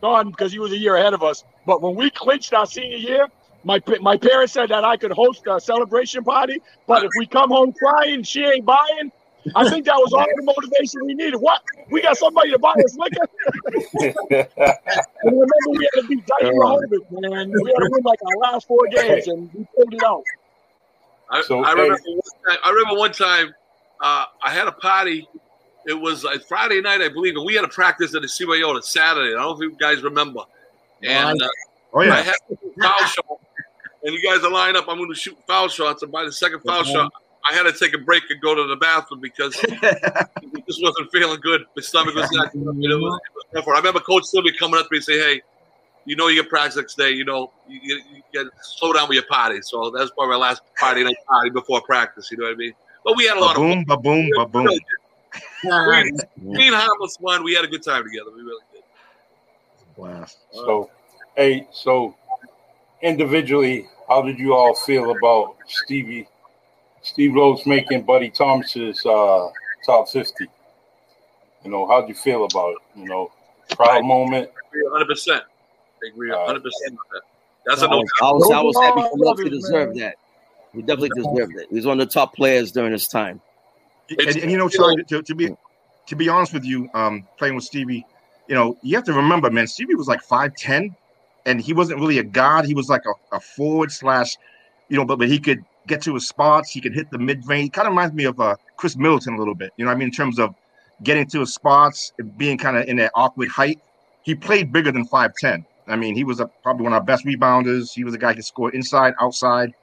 [0.00, 1.42] Don because he was a year ahead of us.
[1.66, 3.26] But when we clinched our senior year,
[3.64, 6.60] my my parents said that I could host a celebration party.
[6.86, 9.10] But if we come home crying, she ain't buying.
[9.54, 11.36] I think that was all the motivation we needed.
[11.36, 11.60] What?
[11.90, 13.26] We got somebody to buy us liquor.
[14.30, 14.46] And
[15.24, 17.50] remember, we had to beat Dighton Rehoboth, man.
[17.50, 20.22] We had to win like our last four games, and we pulled it out.
[21.30, 21.98] I, So, I hey- remember.
[22.06, 23.54] One time, I remember one time
[24.00, 25.28] uh, I had a party.
[25.86, 28.74] It was uh, Friday night, I believe, and we had a practice at the CYO
[28.74, 29.30] on Saturday.
[29.34, 30.40] I don't know if you guys remember.
[31.02, 31.48] And uh,
[31.94, 33.26] Oh I yeah, had a foul shot,
[34.04, 34.86] and you guys are lined up.
[34.88, 37.12] I'm going to shoot foul shots, and by the second foul shot,
[37.44, 41.10] I had to take a break and go to the bathroom because it just wasn't
[41.10, 41.64] feeling good.
[41.76, 42.54] My stomach was not.
[42.54, 43.20] You know, it was,
[43.52, 43.64] it was.
[43.66, 45.42] I remember Coach Sylvia coming up to me and say, "Hey,
[46.04, 47.10] you know you get practice next day.
[47.10, 50.34] You know you, you, you get slow down with your party." So that was probably
[50.34, 52.30] our last party night party before practice.
[52.30, 52.74] You know what I mean?
[53.04, 54.68] But we had a lot of boom, ba boom, ba boom.
[55.64, 56.04] yeah.
[56.36, 57.42] Me and Harmless won.
[57.42, 58.30] We had a good time together.
[58.34, 58.82] We really did.
[59.96, 60.38] Blast.
[60.54, 60.90] Uh, so,
[61.36, 62.14] hey, so
[63.02, 66.28] individually, how did you all feel about Stevie,
[67.02, 69.48] Steve Rhodes making Buddy Thomas's uh,
[69.84, 70.46] top fifty?
[71.64, 73.00] You know, how'd you feel about it?
[73.00, 73.30] You know,
[73.70, 74.50] proud moment.
[74.90, 75.42] Hundred percent.
[76.02, 76.30] I agree.
[76.30, 76.98] Uh, Hundred percent.
[77.66, 77.98] That's I a no.
[77.98, 80.16] was, I was, I was happy for Those Love to deserve that.
[80.72, 81.68] He definitely deserved it.
[81.68, 83.40] He was one of the top players during his time.
[84.18, 85.54] And, and you know, Charlie, to, to be
[86.06, 88.04] to be honest with you, um, playing with Stevie,
[88.48, 90.94] you know, you have to remember, man, Stevie was like five ten,
[91.46, 92.64] and he wasn't really a god.
[92.64, 94.36] He was like a, a forward slash,
[94.88, 96.70] you know, but but he could get to his spots.
[96.70, 97.72] He could hit the mid range.
[97.72, 99.72] Kind of reminds me of uh, Khris Middleton a little bit.
[99.76, 100.54] You know, what I mean, in terms of
[101.02, 103.80] getting to his spots, and being kind of in that awkward height.
[104.22, 105.66] He played bigger than five ten.
[105.88, 107.92] I mean, he was a, probably one of our best rebounders.
[107.92, 109.74] He was a guy who could score inside, outside.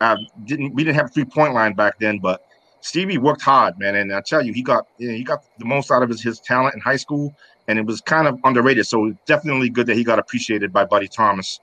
[0.00, 2.44] uh, didn't we didn't have a three point line back then, but
[2.82, 3.96] Stevie worked hard, man.
[3.96, 6.22] And I tell you, he got you know, he got the most out of his,
[6.22, 7.34] his talent in high school,
[7.68, 8.86] and it was kind of underrated.
[8.86, 11.60] So definitely good that he got appreciated by Buddy Thomas,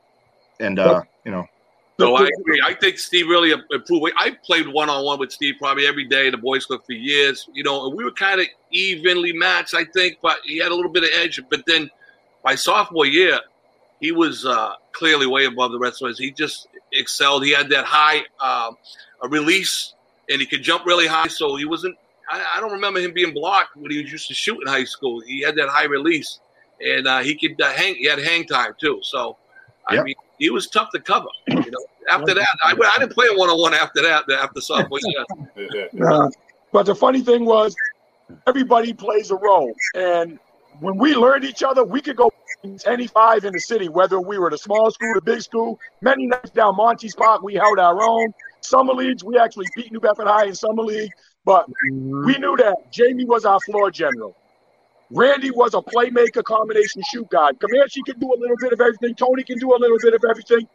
[0.60, 1.46] and uh, you know.
[2.00, 2.62] No, I agree.
[2.64, 4.14] I think Steve really improved.
[4.20, 6.94] I played one on one with Steve probably every day in the boys' club for
[6.94, 7.50] years.
[7.54, 10.76] You know, and we were kind of evenly matched, I think, but he had a
[10.76, 11.42] little bit of edge.
[11.50, 11.90] But then
[12.44, 13.40] by sophomore year,
[14.00, 16.20] he was uh, clearly way above the rest of us.
[16.20, 17.44] He just excelled.
[17.44, 18.74] He had that high uh,
[19.30, 19.96] release,
[20.30, 21.28] and he could jump really high.
[21.28, 21.98] So he wasn't.
[22.30, 24.84] I, I, don't remember him being blocked when he was used to shoot in high
[24.84, 25.22] school.
[25.22, 26.40] He had that high release,
[26.80, 27.96] and uh, he could uh, hang.
[27.96, 29.00] He had hang time too.
[29.02, 29.38] So,
[29.88, 31.28] I mean, he was tough to cover.
[31.48, 34.30] You know, after that, I, I didn't play one on one after that.
[34.32, 35.88] After sophomore year.
[36.08, 36.30] Uh,
[36.72, 37.76] but the funny thing was,
[38.46, 40.38] everybody plays a role, and
[40.80, 42.32] when we learned each other, we could go
[42.86, 45.80] any five in the city, whether we were the small school, the big school.
[46.02, 48.34] Many nights down Monty's Park, we held our own.
[48.62, 51.12] Summer leagues, we actually beat New Bedford High in summer league,
[51.46, 54.36] but we knew that Jamie was our floor general.
[55.10, 57.60] Randy was a playmaker, combination shoot guard.
[57.60, 59.16] Comanche can do a little bit of everything.
[59.16, 60.68] Tony can do a little bit of everything.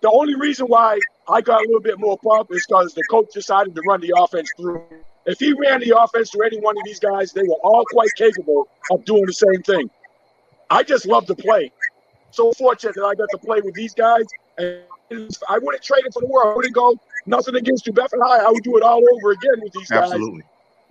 [0.00, 0.98] The only reason why
[1.28, 4.14] I got a little bit more pump is because the coach decided to run the
[4.16, 4.82] offense through.
[5.26, 8.10] If he ran the offense through any one of these guys, they were all quite
[8.16, 9.90] capable of doing the same thing.
[10.70, 11.72] I just love to play.
[12.30, 14.24] So fortunate that I got to play with these guys.
[14.58, 16.52] And I wouldn't trade it for the world.
[16.52, 16.96] I wouldn't go
[17.26, 18.44] nothing against New Bedford High.
[18.44, 20.12] I would do it all over again with these guys.
[20.12, 20.42] Absolutely.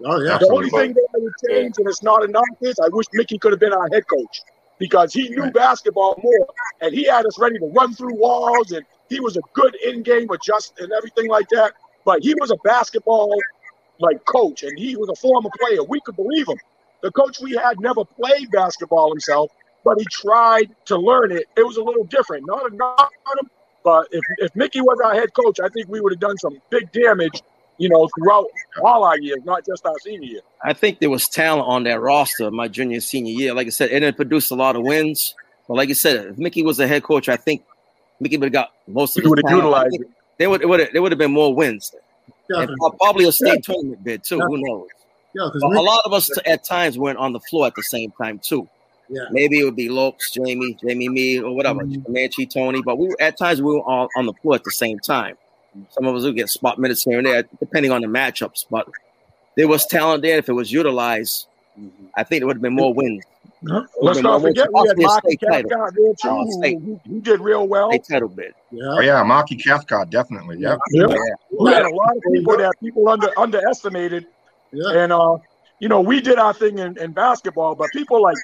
[0.06, 0.38] Oh, yeah.
[0.38, 3.38] The only thing that I would change, and it's not enough, is I wish Mickey
[3.38, 4.42] could have been our head coach
[4.78, 5.54] because he knew right.
[5.54, 6.48] basketball more
[6.82, 10.30] and he had us ready to run through walls and he was a good in-game
[10.30, 11.74] adjust and everything like that.
[12.06, 13.36] But he was a basketball
[14.00, 15.84] like coach and he was a former player.
[15.84, 16.58] We could believe him.
[17.02, 19.52] The coach we had never played basketball himself,
[19.84, 21.46] but he tried to learn it.
[21.56, 22.46] It was a little different.
[22.46, 23.50] Not a knock on him,
[23.84, 26.60] but if, if Mickey was our head coach, I think we would have done some
[26.70, 27.42] big damage,
[27.78, 28.46] you know, throughout
[28.84, 30.42] all our years, not just our senior year.
[30.64, 33.54] I think there was talent on that roster my junior and senior year.
[33.54, 35.36] Like I said, it didn't produce a lot of wins.
[35.68, 37.64] But like I said, if Mickey was the head coach, I think
[38.20, 40.08] Mickey would have got most of the utilized it.
[40.38, 41.94] They would, would have, there would have been more wins.
[42.50, 43.74] And probably a state yeah.
[43.74, 44.38] tournament bid too.
[44.38, 44.46] Yeah.
[44.46, 44.88] Who knows?
[45.36, 48.40] Yeah, a lot of us at times weren't on the floor at the same time
[48.40, 48.68] too.
[49.10, 49.26] Yeah.
[49.32, 52.02] Maybe it would be Lopes, Jamie, Jamie, me, or whatever, mm-hmm.
[52.04, 52.82] Comanche, Tony.
[52.84, 55.38] But we were, at times we were all on the floor at the same time.
[55.92, 58.66] Some of us would get spot minutes here and there, depending on the matchups.
[58.70, 58.88] But
[59.56, 60.38] there was talent there.
[60.38, 61.48] If it was utilized,
[61.80, 62.06] mm-hmm.
[62.16, 63.24] I think it would have been more wins.
[63.62, 67.92] Let's not forget we had Marky Cathcart there too, uh, who, who, did real well.
[67.92, 68.54] State title bid.
[68.72, 68.84] Yeah.
[68.86, 70.58] Oh yeah, Marky Cathcart definitely.
[70.60, 70.78] Yeah.
[70.92, 71.08] yeah.
[71.10, 71.16] yeah.
[71.60, 74.28] We had a lot of people that people under underestimated.
[74.72, 75.04] Yeah.
[75.04, 75.38] And uh,
[75.80, 78.38] you know, we did our thing in, in basketball, but people like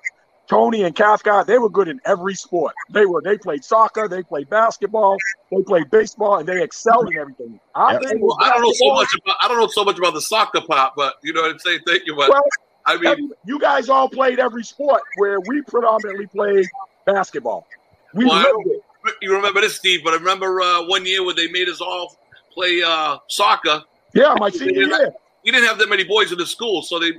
[0.48, 2.74] Tony and Cathcart, they were good in every sport.
[2.90, 5.18] They were they played soccer, they played basketball,
[5.52, 7.60] they played baseball, and they excelled in everything.
[7.74, 10.22] I, well, I don't know so much about I don't know so much about the
[10.22, 11.80] soccer part, but you know what I'm saying.
[11.88, 12.44] Thank you, but well,
[12.86, 16.66] I mean, every, you guys all played every sport where we predominantly played
[17.06, 17.66] basketball.
[18.14, 19.16] We well, lived it.
[19.22, 20.02] You remember this, Steve?
[20.04, 22.18] But I remember uh, one year where they made us all
[22.54, 23.84] play uh, soccer.
[24.14, 27.12] Yeah, my senior year we didn't have that many boys in the school, so they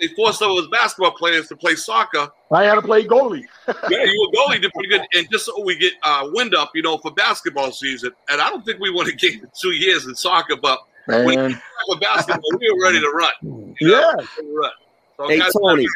[0.00, 2.28] they forced some of us basketball players to play soccer.
[2.52, 3.44] I had to play goalie.
[3.90, 6.70] yeah, you were goalie, did pretty good, and just so we get uh, wind up,
[6.74, 8.12] you know, for basketball season.
[8.28, 11.24] And I don't think we won a game in two years in soccer, but Man.
[11.24, 13.32] when for basketball, we were ready to run.
[13.80, 14.00] You know?
[14.00, 14.44] Yeah.
[14.54, 14.70] Run.
[15.16, 15.86] So hey Tony,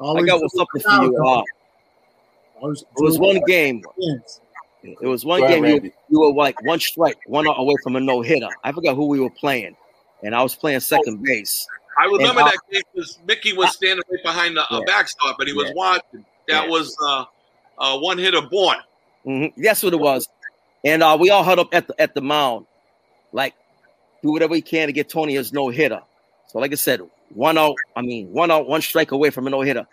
[0.00, 1.26] I got something for you.
[1.26, 1.42] Uh,
[2.62, 3.82] it was one game.
[4.82, 5.66] It was one game.
[5.66, 8.48] You, you were like one strike, one away from a no hitter.
[8.64, 9.76] I forgot who we were playing
[10.22, 11.66] and I was playing second base.
[11.98, 14.80] I remember and that game because Mickey was standing right behind the yeah.
[14.86, 15.74] backstop, and he was yeah.
[15.74, 16.24] watching.
[16.48, 16.68] That yeah.
[16.70, 17.24] was uh,
[17.78, 18.76] uh, one hitter born.
[19.26, 19.60] Mm-hmm.
[19.62, 20.28] That's what it was,
[20.84, 22.66] and uh, we all huddled up at the at the mound,
[23.32, 23.54] like
[24.22, 26.00] do whatever we can to get Tony his no hitter.
[26.48, 27.00] So, like I said,
[27.34, 27.74] one out.
[27.96, 29.86] I mean, one out, one strike away from a no hitter.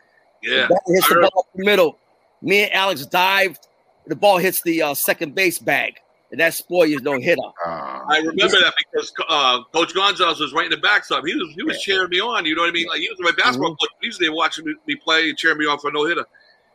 [0.43, 1.97] Yeah, hits the ball up the middle.
[2.41, 3.67] Me and Alex dived.
[4.07, 5.95] The ball hits the uh, second base bag
[6.35, 7.41] and that spoils no hitter.
[7.65, 11.25] Uh, I remember that because uh, Coach Gonzalez was right in the backstop.
[11.25, 12.45] He was he was cheering me on.
[12.45, 12.87] You know what I mean?
[12.87, 13.85] Like he was my basketball mm-hmm.
[13.85, 13.89] coach.
[14.01, 16.25] He was there watching me play and cheering me on for no hitter.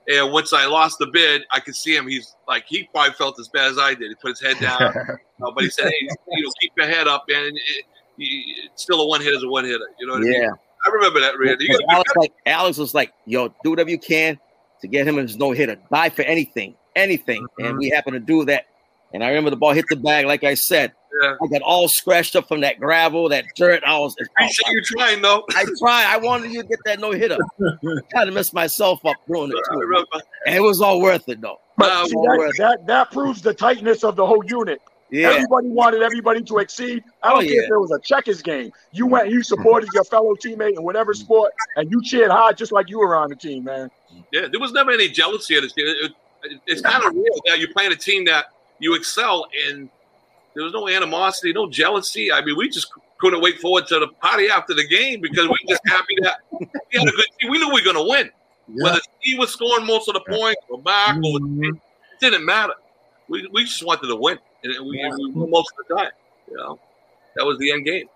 [0.09, 2.09] And once I lost the bid, I could see him.
[2.09, 4.09] He's like he probably felt as bad as I did.
[4.09, 7.07] He put his head down, uh, but he said, "Hey, you know, keep your head
[7.07, 7.53] up, man.
[7.55, 7.85] It,
[8.19, 9.89] it, still a one hitter is a one hitter.
[9.99, 10.37] You know what yeah.
[10.37, 10.51] I mean?
[10.87, 11.69] I remember that, Randy.
[11.91, 14.39] Alex, like, Alex was like, "Yo, do whatever you can
[14.81, 15.77] to get him his no hitter.
[15.93, 17.65] Die for anything, anything." Mm-hmm.
[17.65, 18.67] And we happened to do that
[19.13, 20.93] and I remember the ball hit the bag, like I said.
[21.23, 21.35] Yeah.
[21.43, 23.83] I got all scratched up from that gravel, that dirt.
[23.85, 24.15] I was.
[24.21, 25.45] Appreciate you trying though.
[25.51, 26.07] I tried.
[26.07, 27.37] I wanted you to get that no hitter.
[28.15, 30.05] kind of messed myself up doing it too.
[30.47, 31.61] And it was all worth it though.
[31.77, 34.81] But see, that, that, that proves the tightness of the whole unit.
[35.11, 35.31] Yeah.
[35.31, 37.03] Everybody wanted everybody to exceed.
[37.23, 37.63] I don't Oh, care yeah.
[37.63, 38.71] if it was a checkers game.
[38.93, 42.71] You went, you supported your fellow teammate in whatever sport, and you cheered hard just
[42.71, 43.91] like you were on the team, man.
[44.33, 45.87] Yeah, there was never any jealousy of this team.
[45.89, 46.13] It-
[46.45, 48.47] it- it's kind of real that you're playing a team that
[48.81, 49.89] you excel, and
[50.55, 52.33] there was no animosity, no jealousy.
[52.33, 52.89] I mean, we just
[53.19, 56.39] couldn't wait forward to the party after the game because we were just happy that
[56.59, 56.67] we
[56.99, 57.51] had a good team.
[57.51, 58.31] We knew we were going to win.
[58.69, 58.85] Yeah.
[58.85, 61.75] Whether he was scoring most of the points or Mark, or Mhm.
[61.77, 61.81] it
[62.21, 62.75] didn't matter.
[63.29, 66.11] We, we just wanted to win, and we, we won most of the time.
[66.51, 66.79] You know,
[67.37, 68.07] that was the end game.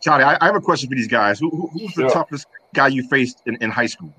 [0.00, 1.38] Charlie, I, I have a question for these guys.
[1.40, 2.10] Who, who who's the Sure.
[2.10, 4.12] toughest guy you faced in, in high school?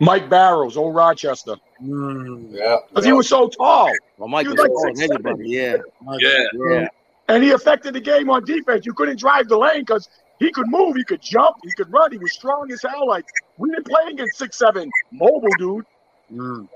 [0.00, 2.48] Mike Barrows, old Rochester, Mm.
[2.52, 2.76] Yeah.
[2.88, 5.48] because he was so tall, Well, Mike You was like scoring six, everybody.
[5.48, 5.76] Yeah.
[6.18, 6.44] Yeah.
[6.70, 6.88] Yeah.
[7.28, 8.86] and he affected the game on defense.
[8.86, 12.12] You couldn't drive the lane because he could move, he could jump, he could run.
[12.12, 13.06] He was strong as hell.
[13.06, 13.26] Like
[13.58, 15.84] we didn't play against six seven mobile dude.
[16.32, 16.68] Mm.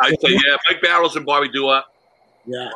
[0.00, 1.86] I say, yeah, Mike Barrows and Bobby Duarte.
[2.44, 2.70] Yeah.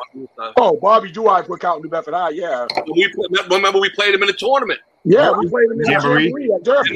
[0.57, 2.29] Oh, Bobby Duarte put out in New Bedford High.
[2.29, 4.79] Yeah, we pl- remember we played him in a tournament.
[5.03, 6.33] yeah, we played him in the Jamboree?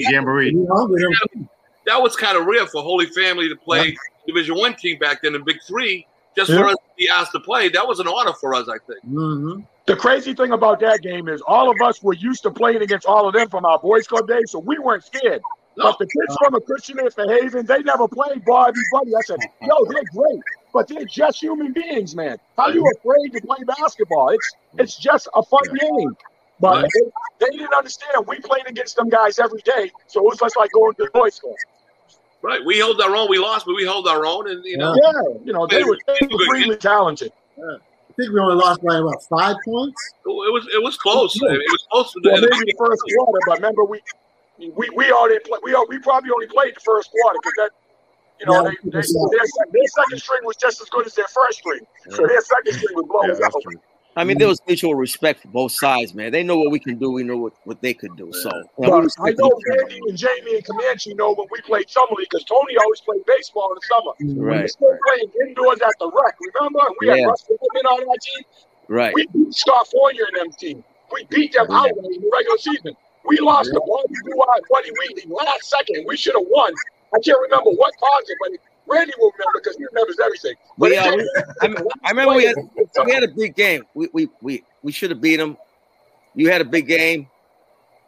[0.10, 0.52] Jamboree.
[0.52, 1.48] Jamboree.
[1.92, 2.16] We hung with him.
[2.16, 3.96] That was kind of rare for Holy Family to play
[4.28, 6.08] Division One team back then in Big Three.
[6.36, 8.78] Just for us to be asked to play, that was an honor for us, I
[8.88, 9.04] think.
[9.06, 9.62] Mm-hmm.
[9.86, 13.06] The crazy thing about that game is all of us were used to playing against
[13.06, 15.42] all of them from our boys club days, so we weren't scared.
[15.76, 19.12] No, But the kids from a Christian at the Haven, they never played Bobby Buddy.
[19.16, 20.42] I said, yo, they're great,
[20.74, 22.38] but they're just human beings, man.
[22.58, 24.30] How you afraid to play basketball?
[24.30, 26.16] It's it's just a fun game.
[26.62, 26.92] But Right.
[27.40, 28.28] they, they didn't understand.
[28.28, 31.12] We played against them guys every day, so it was just like going to the
[31.12, 31.56] boys club.
[32.42, 32.64] Right.
[32.66, 33.30] We held our own.
[33.30, 35.98] We lost, but we held our own, and you know, Yeah, you know, they were,
[36.08, 37.32] they were really talented.
[37.58, 40.14] I think we only lost by about five points.
[40.26, 41.36] it was it was close.
[41.36, 42.14] It was close.
[42.24, 44.02] Well, In the maybe the first quarter, but remember we
[44.60, 47.72] we we already play, we al- we probably only played the first quarter because that
[48.40, 51.28] you know Yeah, they, they, their, their second string was just as good as their
[51.28, 53.54] first string, so their second string was blowing Yeah, up.
[54.14, 54.22] That's true.
[54.22, 56.32] I mean, there was mutual respect for both sides, man.
[56.32, 57.12] They know what we can do.
[57.12, 58.32] We know what, what they could do.
[58.34, 59.78] So yeah, we But I know each.
[59.80, 63.26] Randy and Jamie and Comanche know when we played summer league because Tony always played
[63.26, 64.40] baseball in the summer.
[64.42, 66.36] We Right, still playing indoors at the rec.
[66.56, 66.82] Remember?
[67.00, 67.26] We had Yeah.
[67.28, 68.44] Russ Goldman on our team.
[68.90, 69.14] right.
[69.16, 70.84] We beat California and them team.
[71.14, 72.96] We beat them outright in the regular season.
[73.26, 76.06] We lost the Bobby Duarte, Buddy Wheatley last second.
[76.08, 76.74] We should have won.
[77.14, 78.52] I can't remember what caused it, but
[78.88, 80.56] Randy will remember because he remembers everything.
[80.78, 81.28] But We, it uh, did-
[81.62, 82.56] I, m- I remember we had
[83.06, 83.84] we had a big game.
[83.94, 85.58] We we we, we should have beat them.
[86.36, 87.28] You had a big game.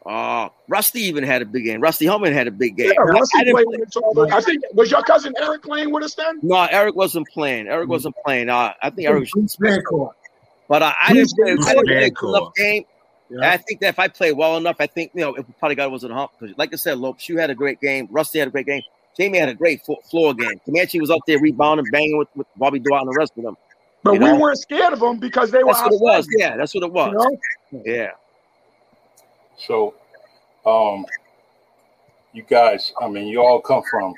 [0.05, 1.79] Uh, Rusty even had a big game.
[1.79, 2.87] Rusty Holman had a big game.
[2.93, 5.63] yeah, I- Rusty I didn't played play- against the- I think was your cousin Eric
[5.63, 6.39] playing with us then?
[6.41, 7.67] no, Eric wasn't playing.
[7.67, 8.49] Eric wasn't playing.
[8.49, 10.11] Uh, I think Eric, was Bancorp.
[10.67, 11.51] but uh, I didn't play.
[11.51, 12.83] I didn't play a good enough game.
[13.29, 13.51] Yeah.
[13.51, 15.75] I think that if I played well enough, I think you know if we probably
[15.75, 16.31] got was in a hump.
[16.37, 18.07] Because like I said, Lopes, you had a great game.
[18.11, 18.81] Rusty had a great game.
[19.17, 20.59] Jamie had a great floor game.
[20.65, 23.55] Comanche was out there rebounding, banging with, with Bobby Duarte and the rest of them.
[24.03, 24.39] But You we know?
[24.39, 26.27] weren't scared of them because they were That's what it was.
[26.37, 27.13] Yeah, that's what it You was.
[27.13, 27.81] know?
[27.85, 28.11] Yeah.
[29.57, 29.93] So,
[30.65, 31.05] um,
[32.33, 34.15] you guys, I mean, you all come from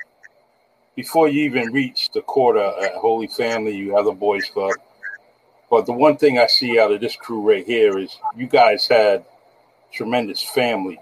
[0.96, 4.72] before you even reach the quarter at Holy Family, you have the boys club.
[5.70, 8.88] But the one thing I see out of this crew right here is you guys
[8.88, 9.24] had
[9.92, 10.98] tremendous families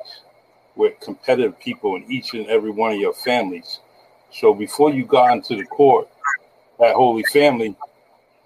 [0.75, 3.79] with competitive people in each and every one of your families.
[4.33, 6.09] So before you got into the court
[6.85, 7.77] at Holy Family,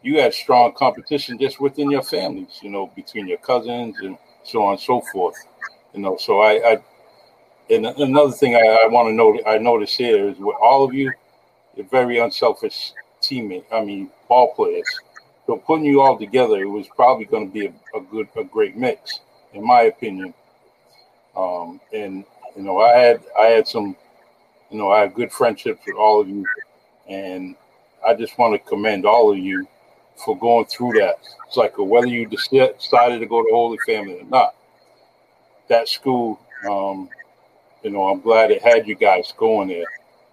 [0.03, 4.63] you had strong competition just within your families, you know, between your cousins and so
[4.63, 5.37] on and so forth.
[5.93, 6.79] You know, so I, I
[7.71, 10.95] and another thing I, I want to note I notice here is with all of
[10.95, 11.13] you,
[11.75, 13.65] you're very unselfish teammate.
[13.73, 14.87] I mean, ball players.
[15.47, 18.45] So putting you all together, it was probably going to be a, a good, a
[18.45, 19.21] great mix,
[19.55, 20.35] in my opinion.
[21.37, 22.25] Um, and
[22.57, 23.97] you know, I had I had some,
[24.71, 26.47] you know, I have good friendships with all of you,
[27.09, 27.57] and
[28.07, 29.67] I just want to commend all of you
[30.25, 31.17] for going through that
[31.51, 34.55] cycle, whether you decided to go to Holy Family or not.
[35.69, 37.09] That school, um,
[37.83, 39.85] you know, I'm glad it had you guys going there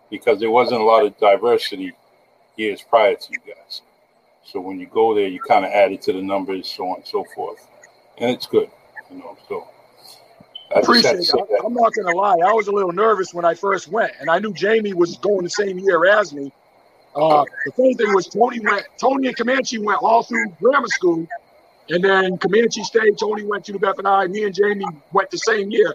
[0.10, 1.94] because there wasn't a lot of diversity
[2.56, 3.82] years prior to you guys.
[4.44, 6.98] So when you go there, you kind of add it to the numbers, so on
[6.98, 7.68] and so forth,
[8.18, 8.70] and it's good,
[9.12, 9.38] you know.
[9.50, 9.68] So
[10.76, 11.28] I Appreciate it.
[11.28, 11.62] that.
[11.66, 12.38] I'm not gonna lie.
[12.46, 15.44] I was a little nervous when I first went, and I knew Jamie was going
[15.44, 16.52] the same year as me.
[17.16, 18.86] Uh, the funny thing was Tony went.
[19.00, 21.26] Tony and Comanche went all through grammar school,
[21.90, 23.18] and then Comanche stayed.
[23.18, 24.28] Tony went to New Bedford High.
[24.28, 25.94] Me and Jamie went the same year.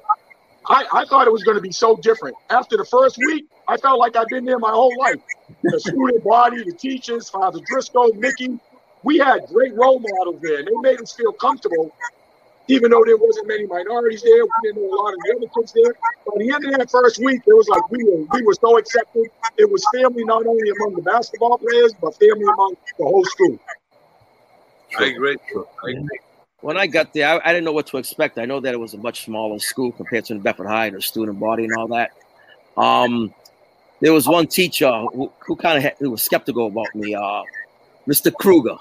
[0.66, 2.36] I, I thought it was going to be so different.
[2.48, 5.20] After the first week, I felt like I'd been there my whole life.
[5.62, 8.58] The student body, the teachers, Father Driscoll, Mickey,
[9.02, 10.62] we had great role models there.
[10.62, 11.92] They made us feel comfortable
[12.70, 15.46] even though there wasn't many minorities there, we didn't know a lot of the other
[15.58, 15.92] kids there.
[15.92, 18.78] By the end of that first week, it was like we were we were so
[18.78, 19.26] accepted.
[19.58, 23.58] It was family not only among the basketball players, but family among the whole school.
[24.98, 25.36] I agree.
[25.84, 26.20] I agree.
[26.60, 28.38] When I got there, I, I didn't know what to expect.
[28.38, 31.02] I know that it was a much smaller school compared to Bedford High and the
[31.02, 32.10] student body and all that.
[32.76, 33.34] Um,
[34.00, 37.42] there was one teacher who, who kind of was skeptical about me, uh,
[38.06, 38.32] Mr.
[38.32, 38.76] Kruger.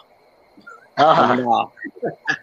[0.97, 1.37] Uh-huh.
[1.39, 2.35] And, uh,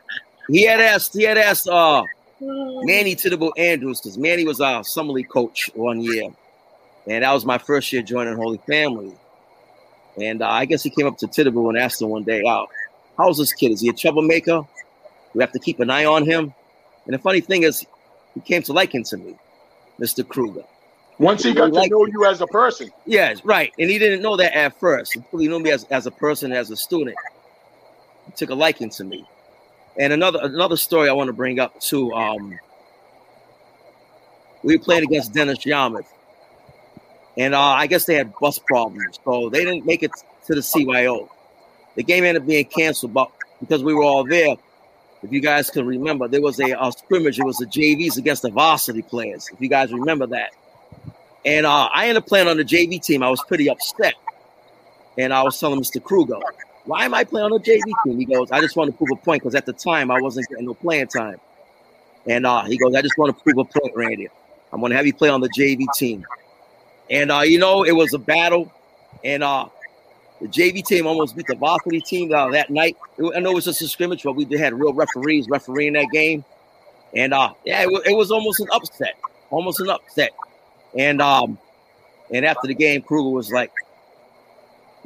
[0.49, 2.03] he had asked, he had asked uh,
[2.41, 6.25] Manny Tittable Andrews because Manny was our summer league coach one year,
[7.07, 9.13] and that was my first year joining Holy Family.
[10.21, 12.67] And uh, I guess he came up to Tittable and asked him one day, uh,
[13.19, 13.73] "How's this kid?
[13.73, 14.63] Is he a troublemaker?
[15.35, 16.55] We have to keep an eye on him."
[17.05, 17.85] And the funny thing is,
[18.35, 19.37] he came to liken to me,
[20.01, 20.27] Mr.
[20.27, 20.65] Kruger.
[21.19, 22.91] Once he got to Like- know you as a person.
[23.07, 23.73] Yes, right.
[23.79, 25.15] And he didn't know that at first.
[25.15, 27.17] He knew me as, as a person, as a student.
[28.27, 29.25] He took a liking to me.
[29.99, 32.13] And another another story I want to bring up too.
[32.13, 32.59] Um,
[34.63, 36.13] we playing against Dennis Yarmouth,
[37.37, 40.11] and uh, I guess they had bus problems, so they didn't make it
[40.47, 41.29] to the CYO.
[41.95, 43.31] The game ended up being canceled, but
[43.61, 44.57] because we were all there,
[45.23, 47.39] if you guys can remember, there was a, uh scrimmage.
[47.39, 49.49] It was the JVs against the varsity players.
[49.53, 50.51] If you guys remember that.
[51.45, 53.23] And uh, I ended up playing on the JV team.
[53.23, 54.15] I was pretty upset.
[55.17, 56.03] And I was telling Mr.
[56.03, 56.39] Kruger,
[56.87, 58.19] why am I playing on the JV team?
[58.19, 60.49] He goes, I just want to prove a point because at the time I wasn't
[60.49, 61.39] getting no playing time.
[62.27, 64.29] And uh, he goes, I just want to prove a point, Randy.
[64.73, 66.27] I'm going to have you play on the JV team.
[67.11, 68.73] And, uh, you know, it was a battle.
[69.25, 69.69] And uh,
[70.41, 72.97] the JV team almost beat the varsity team uh, that night.
[73.19, 76.09] It- I know it was just a scrimmage, but we had real referees refereeing that
[76.13, 76.45] game.
[77.15, 79.15] And uh, yeah, it, it was almost an upset,
[79.51, 80.33] almost an upset.
[80.99, 81.59] And um,
[82.33, 83.73] and after the game, Kruger was like,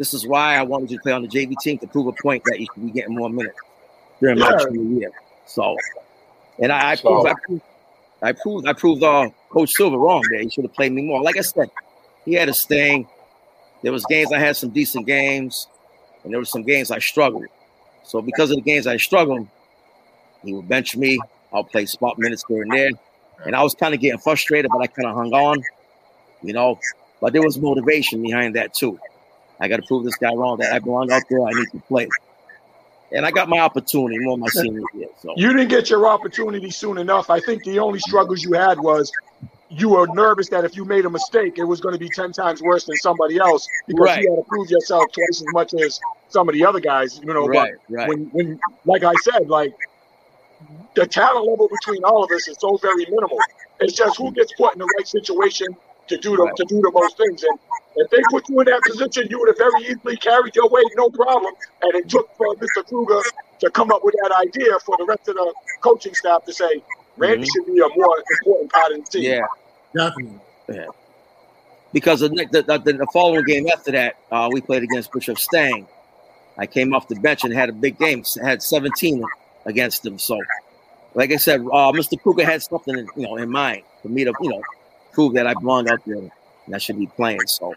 [0.01, 2.13] "This is why I wanted you to play on the JV team to prove a
[2.23, 3.59] point that you should be getting more minutes
[4.21, 4.59] during my Yeah.
[4.65, 5.13] junior year."
[5.47, 5.77] So,
[6.59, 7.63] and I, I So- proved, I proved,
[8.23, 10.41] I proved, I proved uh, Coach Sylvia wrong there.
[10.41, 11.23] He should have played me more.
[11.23, 11.71] Like I said,
[12.25, 13.07] he had his thing.
[13.83, 15.67] There was games I had some decent games,
[16.25, 17.47] and there were some games I struggled.
[18.05, 19.47] So because of the games I struggled,
[20.45, 21.19] he would bench me.
[21.53, 22.91] I'll play spot minutes here and there.
[23.47, 25.63] And I was kind of getting frustrated, but I kind of hung on,
[26.43, 26.79] you know.
[27.21, 28.99] But there was motivation behind that too.
[29.61, 31.43] I got to prove this guy wrong that I belong out there.
[31.45, 32.09] I need to play.
[33.13, 35.09] And I got my opportunity more my senior year.
[35.19, 37.29] So You didn't get your opportunity soon enough.
[37.29, 39.11] I think the only struggles you had was
[39.69, 42.33] you were nervous that if you made a mistake, it was going to be 10
[42.33, 44.23] times worse than somebody else because Right.
[44.23, 45.99] you had to prove yourself twice as much as
[46.29, 47.47] some of the other guys, you know.
[47.47, 49.73] right, But right, when, when, like I said, like
[50.95, 53.39] the talent level between all of us is so very minimal.
[53.81, 55.69] It's just who gets put in the right situation
[56.09, 56.57] to do the Right.
[56.57, 57.43] to do the most things.
[57.43, 57.59] And
[58.01, 60.87] if they put you in that position, you would have very easily carried your weight,
[60.97, 61.55] no problem.
[61.83, 62.87] And it took for Mr.
[62.89, 63.21] Kruger
[63.61, 66.83] to come up with that idea for the rest of the coaching staff to say
[67.17, 67.51] Randy Mhm.
[67.53, 69.23] should be a more important part of the team.
[69.33, 69.47] yeah.
[69.95, 70.41] Definitely.
[71.93, 75.89] Because the, the, the, the following game after that, uh, we played against Bishop Stang.
[76.57, 78.23] I came off the bench and had a big game.
[78.41, 79.25] Had 17
[79.67, 80.19] against them.
[80.19, 80.39] So,
[81.15, 82.21] like I said, uh, Mr.
[82.23, 84.63] Kruger had something in, you know in mind for me to you know
[85.13, 86.31] prove that I belong out there
[86.75, 87.41] I should be playing.
[87.47, 87.75] So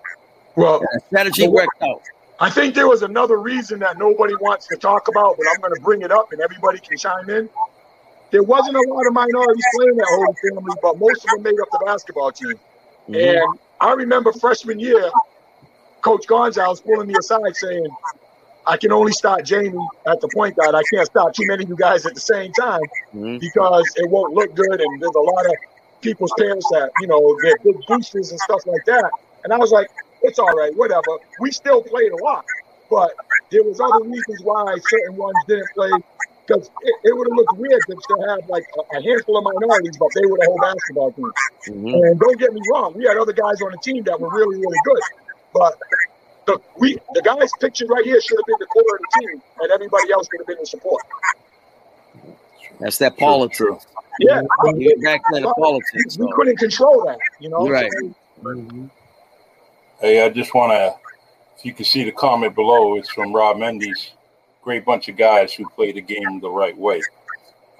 [0.55, 2.01] Well, that strategy worked out.
[2.39, 5.73] I think there was another reason that nobody wants to talk about, but I'm going
[5.73, 7.49] to bring it up and everybody can chime in.
[8.31, 11.59] There wasn't a lot of minorities playing at Holy Family, but most of them made
[11.61, 12.59] up the basketball team.
[13.09, 13.37] Mhm.
[13.37, 15.11] And I remember freshman year,
[16.01, 17.87] Coach Gonzalez pulling me aside saying,
[18.65, 20.73] I can only start Jamie at the point guard.
[20.73, 22.81] I can't start too many of you guys at the same time
[23.13, 23.39] Mhm.
[23.39, 24.81] because it won't look good.
[24.81, 25.55] And there's a lot of
[26.03, 29.09] people's parents that, you know, they're big boosters and stuff like that.
[29.45, 29.89] And I was like,
[30.21, 31.19] it's all right, whatever.
[31.39, 32.45] We still played a lot,
[32.89, 33.11] but
[33.51, 35.91] there was other reasons why certain ones didn't play
[36.47, 39.45] because it, it would have looked weird to still have like a, a handful of
[39.45, 41.31] minorities, but they were the whole basketball team.
[41.69, 41.93] Mhm.
[41.95, 44.57] And don't get me wrong, we had other guys on the team that were really,
[44.57, 45.01] really good.
[45.53, 45.79] But
[46.45, 49.41] the we the guys pictured right here should have been the core of the team,
[49.61, 51.01] and everybody else could have been in support.
[52.79, 53.57] That's that politics.
[53.57, 53.79] true.
[54.19, 56.17] Yeah, but You get back to the politics.
[56.17, 56.33] we So.
[56.33, 57.67] couldn't control that, you know.
[57.67, 57.91] Right.
[57.91, 58.13] So,
[58.43, 58.89] Mhm.
[59.99, 60.95] Hey, I just want to,
[61.57, 64.11] if you can see the comment below, it's from Rob Mendes.
[64.61, 67.01] Great bunch of guys who play the game the right way.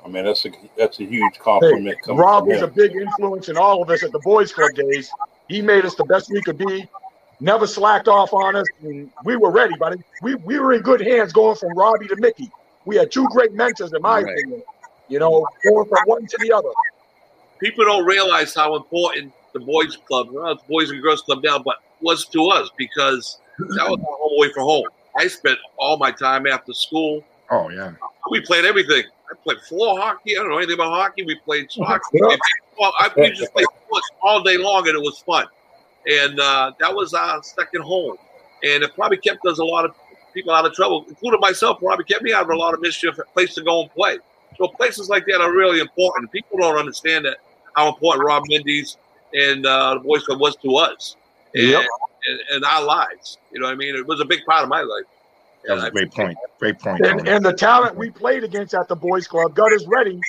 [0.04, 2.02] I mean, that's a that's a huge compliment.
[2.02, 5.10] coming Rob was a big influence in all of us at the boys' club days.
[5.48, 6.90] He made us the best we could be.
[7.40, 9.76] Never slacked off on us, and we were ready.
[9.78, 10.02] buddy.
[10.22, 12.52] we we were in good hands going from Robbie to Mickey.
[12.86, 14.38] We had two great mentors, in my Right.
[14.38, 14.64] opinion.
[15.14, 16.70] You know, going from one to the other.
[17.60, 21.60] People don't realize how important the boys' club, well, it's boys and girls club now,
[21.60, 24.88] but was to us because that was our home away from home.
[25.16, 27.24] I spent all my time after school.
[27.52, 27.94] Oh yeah.
[28.32, 29.04] We played everything.
[29.32, 30.36] I played floor hockey.
[30.36, 31.24] I don't know anything about hockey.
[31.26, 32.02] We played soccer.
[32.14, 32.30] Yeah.
[32.30, 32.38] We,
[32.80, 35.46] well, I, we just played sports all day long, and it was fun.
[36.08, 38.18] And uh, that was our second home.
[38.64, 39.94] And it probably kept us a lot of
[40.34, 41.78] people out of trouble, including myself.
[41.78, 44.18] Probably kept me out of a lot of mischief, place to go and play.
[44.58, 46.32] So places like that are really important.
[46.32, 47.38] People don't understand that
[47.76, 48.98] how important Rob Mendes
[49.34, 51.16] and uh, the Boys Club was to us
[51.56, 51.86] and, Yep.
[52.28, 53.38] and, and our lives.
[53.52, 53.96] You know what I mean?
[53.96, 55.06] It was a big part of my life.
[55.66, 56.38] That was And a great point.
[56.60, 57.06] Great point.
[57.06, 60.20] And, and the talent we played against at the boys club got us ready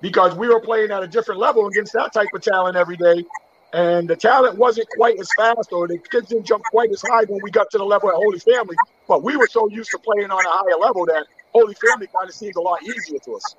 [0.00, 3.24] because we were playing at a different level against that type of talent every day.
[3.72, 7.24] And the talent wasn't quite as fast or the kids didn't jump quite as high
[7.24, 8.76] when we got to the level at Holy Family.
[9.08, 11.26] But we were so used to playing on a higher level that
[11.60, 13.56] Holy Family kind of seemed a lot easier to us.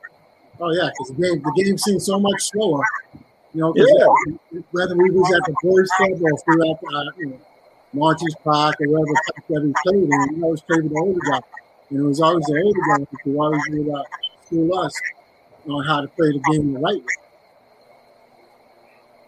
[0.59, 2.83] Oh yeah, because the game the game seemed so much slower.
[3.53, 4.61] You know, 'cause Yeah.
[4.71, 7.25] whether we was at the boys club or if we were at the, uh, you
[7.27, 7.39] know,
[7.93, 11.19] March's Park or wherever park that we played in, we always played with the older
[11.21, 11.41] guy.
[11.89, 14.03] And it was always the older guy who always would uh,
[14.45, 15.01] school us
[15.69, 17.01] on how to play the game the right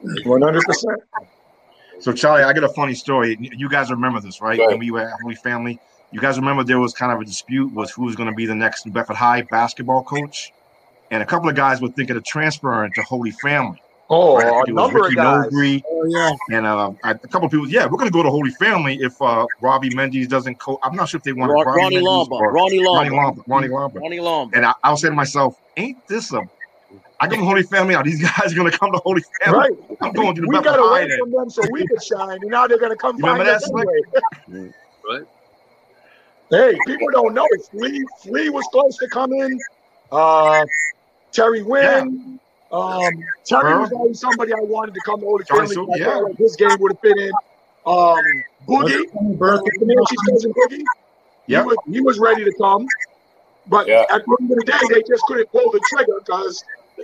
[0.03, 0.21] way.
[0.25, 1.01] One hundred percent.
[1.99, 3.37] So Charlie, I got a funny story.
[3.39, 4.59] You guys remember this, right?
[4.59, 4.69] Right.
[4.69, 5.79] When we were at Holy Family,
[6.11, 8.45] you guys remember there was kind of a dispute was who was going to be
[8.45, 10.51] the next New Bedford High basketball coach,
[11.11, 13.81] and a couple of guys were thinking of transferring to Holy Family.
[14.09, 14.67] Oh, right?
[14.67, 15.51] a number Ricky of guys.
[15.51, 17.69] Nobrey Oh yeah, and uh, a couple of people.
[17.69, 20.79] Yeah, we're going to go to Holy Family if uh, Robbie Mendes doesn't coach.
[20.83, 22.53] I'm not sure if they want Ron- Robbie Ronnie Mendes Lombard.
[22.53, 23.11] Ronnie Ronnie Lombard.
[23.11, 23.43] Lombard.
[23.47, 24.01] Ronnie Lombard.
[24.01, 24.55] Ronnie Lombard.
[24.55, 26.41] And I, I was saying to myself, ain't this a
[27.19, 27.95] I go to Holy Family.
[27.95, 29.59] Are these guys going to come to Holy Family?
[29.59, 29.71] Right.
[30.01, 31.19] I'm going to the We Bedford got High away then.
[31.19, 33.69] from them so we could shine, and now they're going to come You find us
[33.69, 34.71] anyway.
[35.09, 35.21] Right.
[36.49, 37.61] Hey, people don't know it.
[37.71, 39.59] Flea, Flea was close to coming.
[40.11, 40.65] Uh,
[41.31, 42.39] Terry Wynn.
[42.71, 43.13] Um,
[43.45, 45.75] Terry was always somebody I wanted to come to Holy Johnny Family.
[45.75, 46.15] Soup, I yeah.
[46.17, 47.31] like His game would have fit in.
[47.85, 48.17] Um,
[48.67, 49.71] Boogie, birthday.
[49.79, 50.83] Comanche cousin Boogie.
[51.47, 51.63] Yep.
[51.63, 52.87] He was he was ready to come,
[53.67, 54.05] but Yeah.
[54.09, 56.63] at the end of the day, they just couldn't pull the trigger because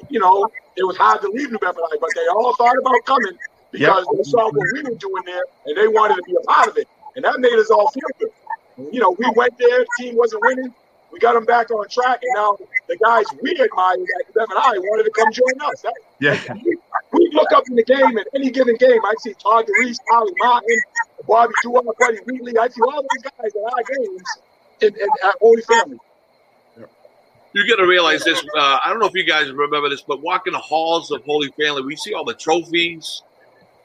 [0.09, 1.97] you know it was hard to leave New Bedford High.
[1.99, 3.33] But they all thought about coming
[3.71, 6.67] because they saw what we were doing there and they wanted to be a part
[6.69, 8.29] of it, and that made us all feel good.
[8.77, 10.73] You know, we went there, team wasn't winning.
[11.11, 12.57] We got them back on track, and now
[12.89, 15.81] the guys we admired at New Bedford High wanted to come join us.
[15.81, 16.53] That, Yeah.
[17.13, 18.99] we look up in the game at any given game.
[19.05, 20.81] I see Todd DeReese, Ollie Martin,
[21.25, 22.57] Bobby Duarte, Buddy Wheatley.
[22.57, 24.21] I see all those guys at our games
[24.81, 25.97] in, in, at Holy Family.
[27.53, 28.43] You got to realize this.
[28.57, 31.49] Uh, I don't know if you guys remember this, but walking the halls of Holy
[31.57, 33.21] Family, we see all the trophies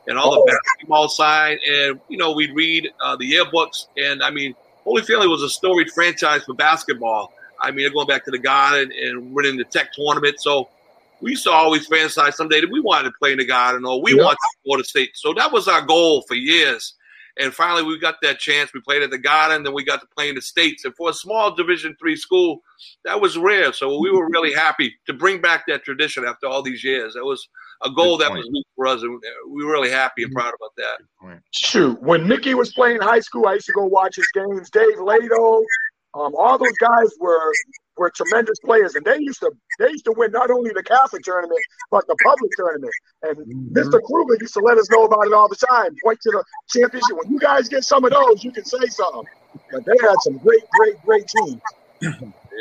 [0.08, 0.44] and all Oh.
[0.44, 3.86] the basketball sign, and you know we read uh, the yearbooks.
[3.96, 4.56] And I mean,
[4.90, 7.32] Holy Family was a storied franchise for basketball.
[7.60, 10.40] I mean, they're going back to the Garden and winning the Tech tournament.
[10.40, 10.68] So
[11.20, 14.02] we used to always fantasize someday that we wanted to play in the Garden or
[14.02, 14.24] we Yeah.
[14.24, 15.10] wanted to go to state.
[15.14, 16.94] So that was our goal for years.
[17.38, 18.72] And finally, we got that chance.
[18.74, 20.84] We played at the Garden, then we got to play in the states.
[20.84, 22.62] And for a small Division three school,
[23.04, 23.72] that was rare.
[23.72, 27.14] So we were really happy to bring back that tradition after all these years.
[27.14, 27.48] That was
[27.82, 30.76] a goal that was big for us, and we were really happy and proud about
[30.76, 31.38] that.
[31.52, 34.68] Shoot, when Mickey was playing high school, I used to go watch his games.
[34.70, 35.62] Dave Lato,
[36.14, 37.52] um, all those guys were
[37.96, 41.22] were tremendous players, and they used to they used to win not only the Catholic
[41.22, 41.60] tournament
[41.90, 42.92] but the public tournament.
[43.22, 43.36] And
[43.74, 44.02] Mr.
[44.02, 45.94] Kruger used to let us know about it all the time.
[46.02, 47.16] Point to the championship.
[47.22, 49.24] When you guys get some of those, you can say something.
[49.72, 51.60] But they had some great, great, great teams.
[52.00, 52.12] Yeah,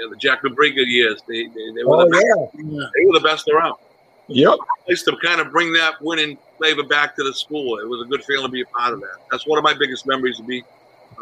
[0.09, 2.87] the Jack McBrigger years, they, they, they, were Oh the best, yeah, Yeah.
[2.97, 3.75] they were the best around.
[4.27, 4.57] yep.
[4.87, 7.79] Nice to kind of bring that winning flavor back to the school.
[7.79, 9.17] It was a good feeling to be a part of that.
[9.31, 10.63] That's one of my biggest memories to be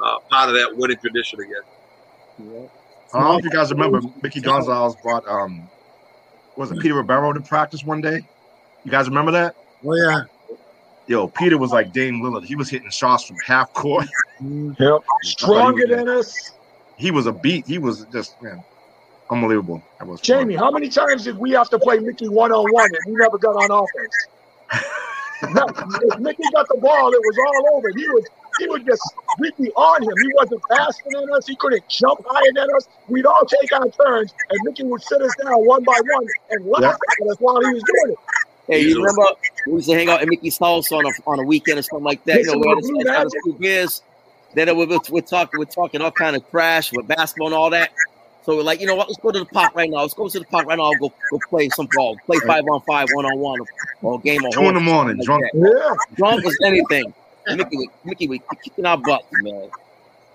[0.02, 2.70] uh, part of that winning tradition again.
[3.14, 5.70] I don't know if you guys remember Mickey Gonzalez brought um
[6.56, 8.28] was it Peter Ribeiro to practice one day?
[8.84, 9.56] You guys remember that?
[9.86, 10.24] Oh yeah.
[11.08, 12.44] Yo, Peter was like Dame Lillard.
[12.44, 14.08] He was hitting shots from half court.
[14.40, 15.02] Yep.
[15.24, 16.52] Stronger than us.
[16.98, 17.66] He was a beat.
[17.66, 18.64] He was just man,
[19.32, 19.82] unbelievable.
[19.98, 20.26] That was fun.
[20.26, 23.20] Jamie, how many times did we have to play Mickey one on one and we
[23.20, 24.28] never got on offense?
[25.56, 25.66] No,
[26.14, 27.90] if Mickey got the ball, it was all over.
[27.96, 28.26] He was
[28.60, 29.02] he would just
[29.40, 30.10] we'd be on him.
[30.22, 31.48] He wasn't faster than us.
[31.48, 32.88] He couldn't jump higher than us.
[33.08, 36.66] We'd all take our turns, and Mickey would sit us down one by one and
[36.66, 37.26] laugh Yeah.
[37.26, 38.20] at us while he was doing it.
[38.68, 39.24] Hey, you remember
[39.68, 42.04] we used to hang out at Mickey's house on a on a weekend or something
[42.04, 42.40] like that?
[42.40, 43.60] You know, Listen we had to this of Magic.
[43.62, 44.02] beers.
[44.56, 47.70] Then we we're, we're talking, we're talking all kind of trash with basketball and all
[47.70, 47.92] that.
[48.46, 49.08] So we're like, you know what?
[49.10, 49.98] Let's go to the park right now.
[50.02, 50.90] Let's go to the park right now.
[51.00, 53.60] Go go play some ball, play five on five, one on one,
[54.02, 55.44] or game on Two in the morning, like drunk.
[55.54, 55.98] that.
[56.10, 57.14] Yeah, drunk as anything.
[57.56, 59.70] Mickey, would- Mickey, would be kicking our butts, man.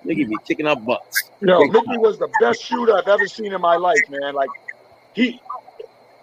[0.04, 1.30] Mickey be kicking our butts.
[1.40, 4.34] you know, Mickey was the best shooter I've ever seen in my life, man.
[4.34, 4.50] Like
[5.14, 5.40] he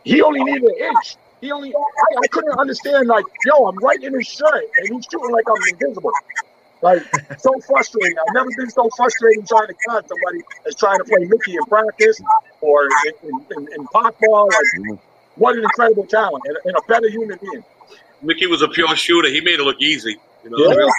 [0.03, 1.15] he only needed an inch.
[1.41, 5.05] He only I, I couldn't understand like, yo, I'm right in his shirt and he's
[5.09, 6.11] shooting like I'm invisible.
[6.81, 7.03] Like
[7.39, 8.17] so frustrating.
[8.17, 11.63] I've never been so frustrated trying to catch somebody as trying to play Mickey in
[11.65, 12.21] practice
[12.61, 14.47] or in, in, in, in pop ball.
[14.47, 14.95] Like mm-hmm.
[15.35, 17.63] what an incredible talent and, and a better human being.
[18.21, 19.29] Mickey was a pure shooter.
[19.29, 20.17] He made it look easy.
[20.43, 20.73] You know, Yeah.
[20.75, 20.91] really.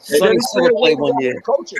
[0.00, 1.40] Sonny he Singer played played one year.
[1.40, 1.78] coaching.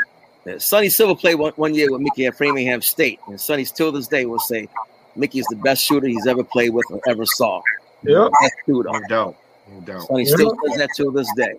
[0.58, 4.06] Sonny Silver played one, one year with Mickey at Framingham State, and Sonny still this
[4.08, 4.68] day will say
[5.14, 7.60] Mickey is the best shooter he's ever played with or ever saw.
[8.02, 8.30] Yep.
[8.40, 8.88] Best shooter.
[8.90, 9.36] No doubt.
[9.70, 10.06] No doubt.
[10.06, 11.58] Sonny still says that till this day.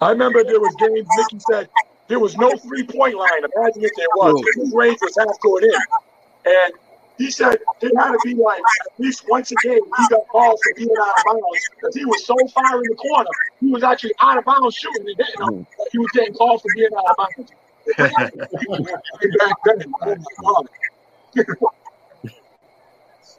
[0.00, 1.68] I remember there was games Mickey said
[2.08, 3.42] there was no three point line.
[3.56, 4.40] Imagine if there was.
[4.56, 5.70] His range was half court in.
[6.46, 6.72] And
[7.20, 10.58] he said it had to be like at least once a game he got called
[10.62, 13.30] for being out of bounds because he was so far in the corner.
[13.60, 15.66] He was actually out of bounds shooting and hitting them.
[15.76, 17.52] but He was getting calls for being out of bounds.
[19.38, 20.66] Back then, my God.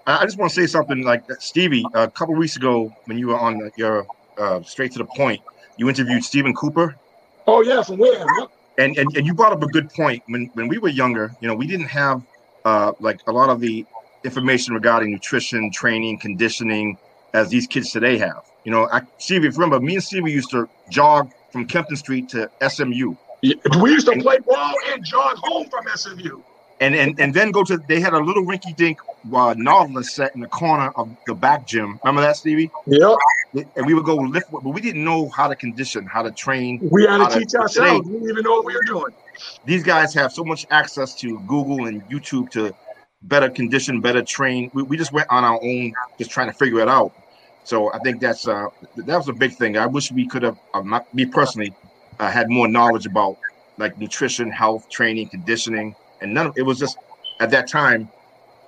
[0.08, 1.24] I just want to say something like.
[1.40, 4.06] Stevie, a couple weeks ago when you were on your
[4.38, 5.42] uh, straight to the point,
[5.78, 6.96] you interviewed Stephen Cooper,
[7.48, 8.26] Oh yeah, from where?
[8.78, 10.24] And, and and you brought up a good point.
[10.28, 12.22] When when we were younger, you know, we didn't have
[12.66, 13.86] uh, like a lot of the
[14.24, 16.98] information regarding nutrition, training, conditioning
[17.34, 18.44] as these kids today have.
[18.64, 21.96] You know, I, Stevie, if you remember, me and Stevie used to jog from Kempton
[21.96, 23.16] Street to SMU.
[23.42, 26.42] Yeah, We used to play ball and jog home from SMU.
[26.82, 28.98] And and and then go to they had a little rinky dink
[29.34, 32.00] uh, Nautilus set in the corner of the back gym.
[32.04, 32.72] Remember that, Stevie?
[32.88, 33.18] Yep.
[33.76, 36.80] And we would go lift, but we didn't know how to condition, how to train.
[36.92, 38.08] We had to teach ourselves.
[38.08, 39.14] We didn't even know what we were doing.
[39.66, 42.74] These guys have so much access to Google and YouTube to
[43.24, 44.72] better condition, better train.
[44.74, 47.12] We, we just went on our own, just trying to figure it out.
[47.64, 48.66] So I think that's uh
[48.96, 49.78] that was a big thing.
[49.78, 51.74] I wish we could have, uh, not me personally,
[52.20, 53.38] uh, had more knowledge about
[53.78, 56.98] like nutrition, health, training, conditioning, and none of it was just
[57.40, 58.10] at that time.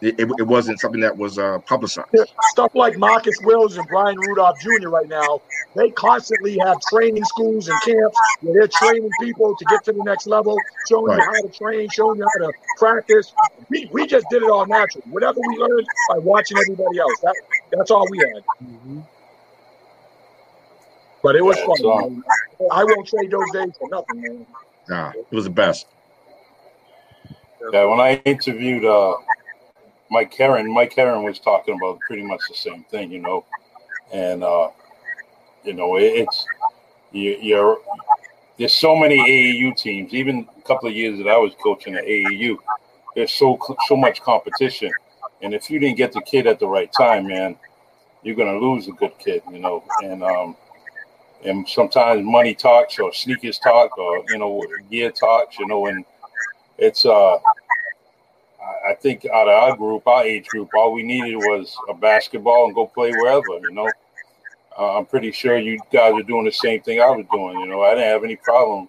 [0.01, 2.09] It, it, it wasn't something that was uh, publicized.
[2.51, 4.89] Stuff like Marcus Wills and Brian Rudolph Jr.
[4.89, 5.39] right now,
[5.75, 10.03] they constantly have training schools and camps where they're training people to get to the
[10.03, 10.57] next level,
[10.89, 13.31] showing you how to train, showing you how to practice.
[13.69, 15.05] We, we just did it all naturally.
[15.09, 17.19] Whatever we learned by watching everybody else.
[17.21, 17.35] That
[17.71, 18.43] that's all we had.
[21.23, 21.77] But it was Yeah, fun.
[21.77, 22.21] so-
[22.71, 24.45] I won't trade those days for nothing, man.
[24.89, 25.87] Nah, it was the best.
[27.71, 29.15] Yeah, when I interviewed uh,
[30.11, 33.45] Mike Heron, Mike Heron was talking about pretty much the same thing, you know,
[34.11, 34.69] and uh,
[35.63, 36.45] you know it, it's
[37.11, 37.79] you, you're
[38.57, 40.13] there's so many AAU teams.
[40.13, 42.57] Even a couple of years that I was coaching at AAU,
[43.15, 43.57] there's so
[43.87, 44.91] so much competition,
[45.41, 47.55] and if you didn't get the kid at the right time, man,
[48.23, 50.57] you're gonna lose a good kid, you know, and um,
[51.45, 56.03] and sometimes money talks or sneakers talk or you know gear talks, you know, and
[56.77, 57.37] it's uh
[58.89, 62.65] I- think out of our group, our age group, all we needed was a basketball
[62.65, 63.89] and go play wherever, you know.
[64.77, 67.67] Uh, I'm pretty sure you guys are doing the same thing I was doing, you
[67.67, 67.81] know.
[67.83, 68.87] I didn't have any problem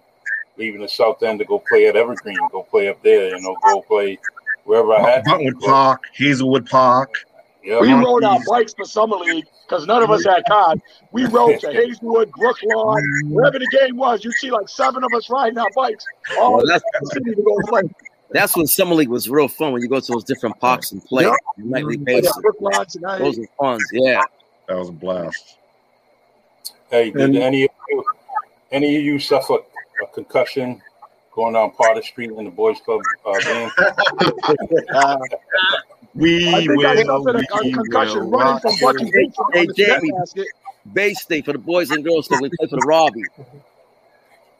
[0.57, 3.55] leaving the South End to go play at Evergreen, go play up there, you know,
[3.61, 4.17] go play
[4.63, 5.31] wherever I had to.
[5.31, 7.25] Buttonwood Park, Hazelwood Park.
[7.65, 10.77] Yeah, We rode our bikes for summer league because none of us had cars.
[11.11, 14.23] We rode to Hazelwood, Brooklawn, wherever the game was.
[14.23, 16.05] You see like seven of us riding our bikes
[16.37, 17.81] all Well, that's the city to go play.
[18.29, 21.03] that's when summer league was real fun when you go to those different parks and
[21.05, 21.33] play Yep.
[21.57, 22.37] nightly Yeah, basis.
[22.37, 23.17] Brooklawn.
[23.19, 23.79] Those are fun.
[23.91, 24.21] Yeah.
[24.67, 25.57] That was a blast.
[26.91, 28.03] Hey, did And- any of you,
[28.71, 29.57] any of you suffer
[30.03, 30.81] a concussion
[31.33, 33.71] going down Potter Street in the boys' club uh, van?
[34.93, 35.17] Uh,
[36.15, 39.05] We I think I will, suffered a, a we concussion will running from rock Bucky
[39.05, 39.11] you.
[39.11, 40.11] Basin Hey, on Jamie.
[40.11, 40.47] basket.
[40.93, 42.41] Bay State for the boys and girls club.
[42.41, 43.23] We play for the Robbie.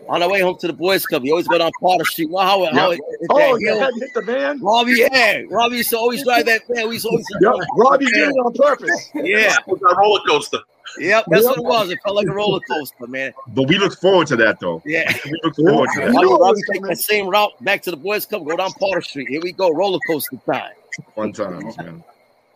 [0.08, 2.30] On our way home to the boys club, you always go down Potter Street.
[2.30, 3.00] Well, how, how Yep.
[3.00, 4.60] it, Oh, that your hit the van?
[4.62, 5.42] Robbie, yeah.
[5.50, 6.88] Robbie used to always drive that van.
[6.90, 7.54] We used to always Yep.
[7.78, 9.10] Robbie did it on purpose.
[9.16, 9.56] Yeah.
[9.68, 10.60] With that roller coaster.
[11.00, 11.26] Yep.
[11.30, 11.90] That's what it was.
[11.90, 13.34] It felt like a roller coaster, man.
[13.48, 14.82] But we look forward to that, though.
[14.86, 15.12] Yeah.
[15.26, 16.12] We look forward to that.
[16.12, 16.90] knew Robbie, it Robbie take coming.
[16.90, 19.28] that same route back to the boys club, go down Potter Street.
[19.30, 20.72] Here we go, roller coaster time.
[21.16, 21.64] Fun time.
[21.78, 22.04] man.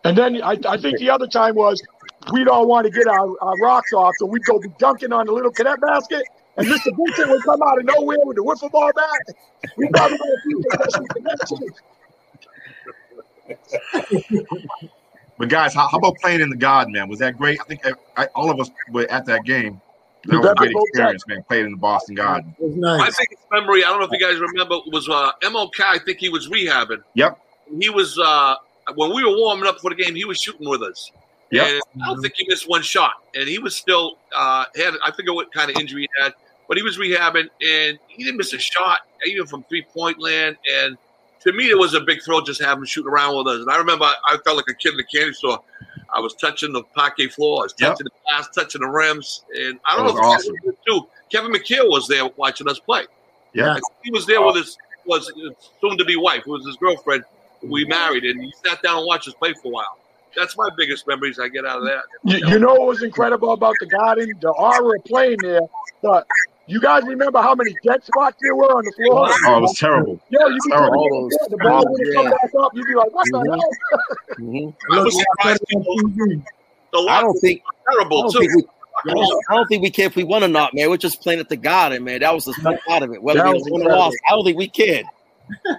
[0.04, 1.82] And then I, I think the other time was
[2.32, 5.26] we don't want to get our, our rocks off, so we'd go be dunking on
[5.26, 6.22] the little cadet basket,
[6.56, 6.96] and Mr.
[6.96, 9.36] Vincent would come out of nowhere with the wiffle ball bat.
[9.76, 11.28] We probably would have beat
[13.48, 14.90] the
[15.38, 17.08] But guys, how, how about playing in the God, man?
[17.08, 17.60] Was that great?
[17.60, 19.80] I think I, I, all of us were at that game.
[20.24, 21.42] That You was a great experience, man.
[21.48, 22.54] Playing in the Boston Garden.
[22.58, 23.16] It was My nice.
[23.18, 25.80] biggest memory, I don't know if you guys remember, was uh, MLK.
[25.82, 27.02] I think he was rehabbing.
[27.14, 27.38] Yep.
[27.78, 28.56] He was uh,
[28.94, 30.14] when we were warming up for the game.
[30.14, 31.10] He was shooting with us.
[31.50, 33.12] Yeah, I don't think he missed one shot.
[33.34, 36.32] And he was still uh, had I forget what kind of injury he had,
[36.68, 40.56] but he was rehabbing and he didn't miss a shot even from three point land.
[40.72, 40.96] And
[41.40, 43.60] to me, it was a big thrill just having him shooting around with us.
[43.62, 45.60] And I remember I, I felt like a kid in the candy store.
[46.14, 47.90] I was touching the parquet floors, Yep.
[47.90, 51.08] touching the glass, touching the rims, and I don't know if remember, too.
[51.30, 53.04] Kevin McHale was there watching us play.
[53.54, 53.78] Yeah.
[54.02, 55.32] He was there with his was
[55.80, 57.24] soon to be wife, who was his girlfriend.
[57.62, 59.98] We married, and he sat down and watched us play for a while.
[60.36, 62.02] That's my biggest memories I get out of that.
[62.24, 64.32] You, you know what was incredible about the garden?
[64.40, 65.60] The aura of playing there.
[66.02, 66.24] The,
[66.66, 69.28] You guys remember how many dead spots there were on the floor?
[69.46, 70.20] Oh, it was terrible.
[70.30, 70.94] Yeah, you be Terrible.
[71.00, 72.70] All those- the ball would come back up.
[72.74, 73.58] You'd be like, what the Mhm.
[73.58, 74.36] hell?
[74.38, 74.74] Mhm.
[74.92, 75.64] I was surprised.
[75.74, 76.42] on TV.
[76.92, 78.38] The I don't was think I terrible don't too.
[78.38, 78.62] think we
[79.10, 80.90] I don't, I don't think we care if we won or not, man.
[80.90, 82.20] We're just playing at the garden, man.
[82.20, 83.22] That was the fun part of it.
[83.22, 85.06] Whether That we was won or lost, I don't think we cared.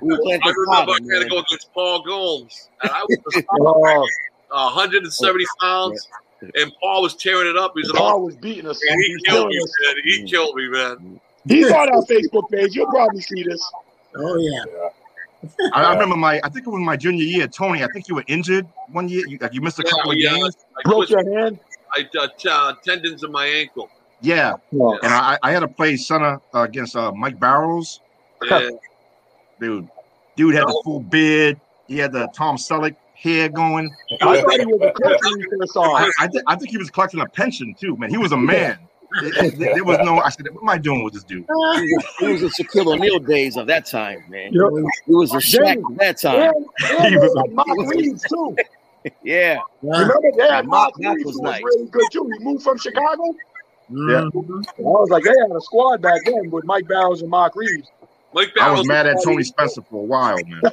[0.02, 2.70] We were playing I at the remember I garden, had to go against Paul Gomes,
[2.84, 3.44] and I was
[4.54, 6.08] Oh, 170 pounds,
[6.42, 7.72] and Paul was tearing it up.
[7.76, 8.26] He's was an Paul all.
[8.26, 8.80] was beating us.
[8.90, 9.74] And He he killed me, us.
[9.86, 9.96] man.
[10.04, 11.22] He killed me, man.
[11.48, 12.76] He's on our Facebook page.
[12.76, 13.72] You'll probably see this.
[14.16, 14.90] Oh yeah.
[15.74, 17.84] I, I remember my, I think it was my junior year, Tony.
[17.84, 19.26] I think you were injured one year.
[19.26, 20.58] You, like you missed a couple of Yeah, games.
[20.78, 21.60] I Broke twisted your hand.
[21.96, 23.90] I, uh, t- uh, tendons in my ankle.
[24.22, 25.00] Yeah, No.
[25.02, 28.02] and I, I had to play center uh, against uh, Mike Barrows.
[28.44, 28.70] Yeah.
[29.62, 29.88] Dude,
[30.36, 31.60] dude had the full beard.
[31.88, 33.96] He had the Tom Selleck hair going.
[34.22, 36.10] I thought he was a coach when we first saw I.
[36.20, 38.10] I, thi- I think he was collecting a pension too, man.
[38.10, 38.80] He was a man.
[39.22, 40.20] It- it- there was no.
[40.20, 43.56] I said, "What am I doing with this dude?" It was the Shaquille O'Neal days
[43.58, 44.52] of that time, man.
[44.54, 44.64] Yep.
[45.08, 46.54] It was the Shaq of that time.
[46.90, 48.56] And, and they had Mark Reeves too.
[49.04, 49.12] Yeah.
[49.24, 49.58] Yeah.
[49.82, 51.62] Remember they Yeah, had Mark Mark Reeves was was nice.
[51.64, 52.32] really good too.
[52.38, 53.24] He moved from Chicago.
[53.92, 54.32] Mhm.
[54.78, 57.90] I was like, they had a squad back then with Mike Barrows and Mark Reeves.
[58.34, 58.80] Mike I Barrows.
[58.80, 60.62] was mad at Tony Spencer for a while, man.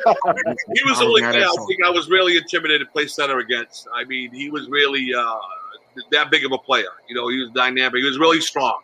[0.74, 3.06] He was I the was only guy I think I was really intimidated to play
[3.06, 3.88] center against.
[3.94, 5.34] I mean, he was really uh,
[6.12, 6.84] that big of a player.
[7.08, 8.00] You know, he was dynamic.
[8.00, 8.78] He was really strong.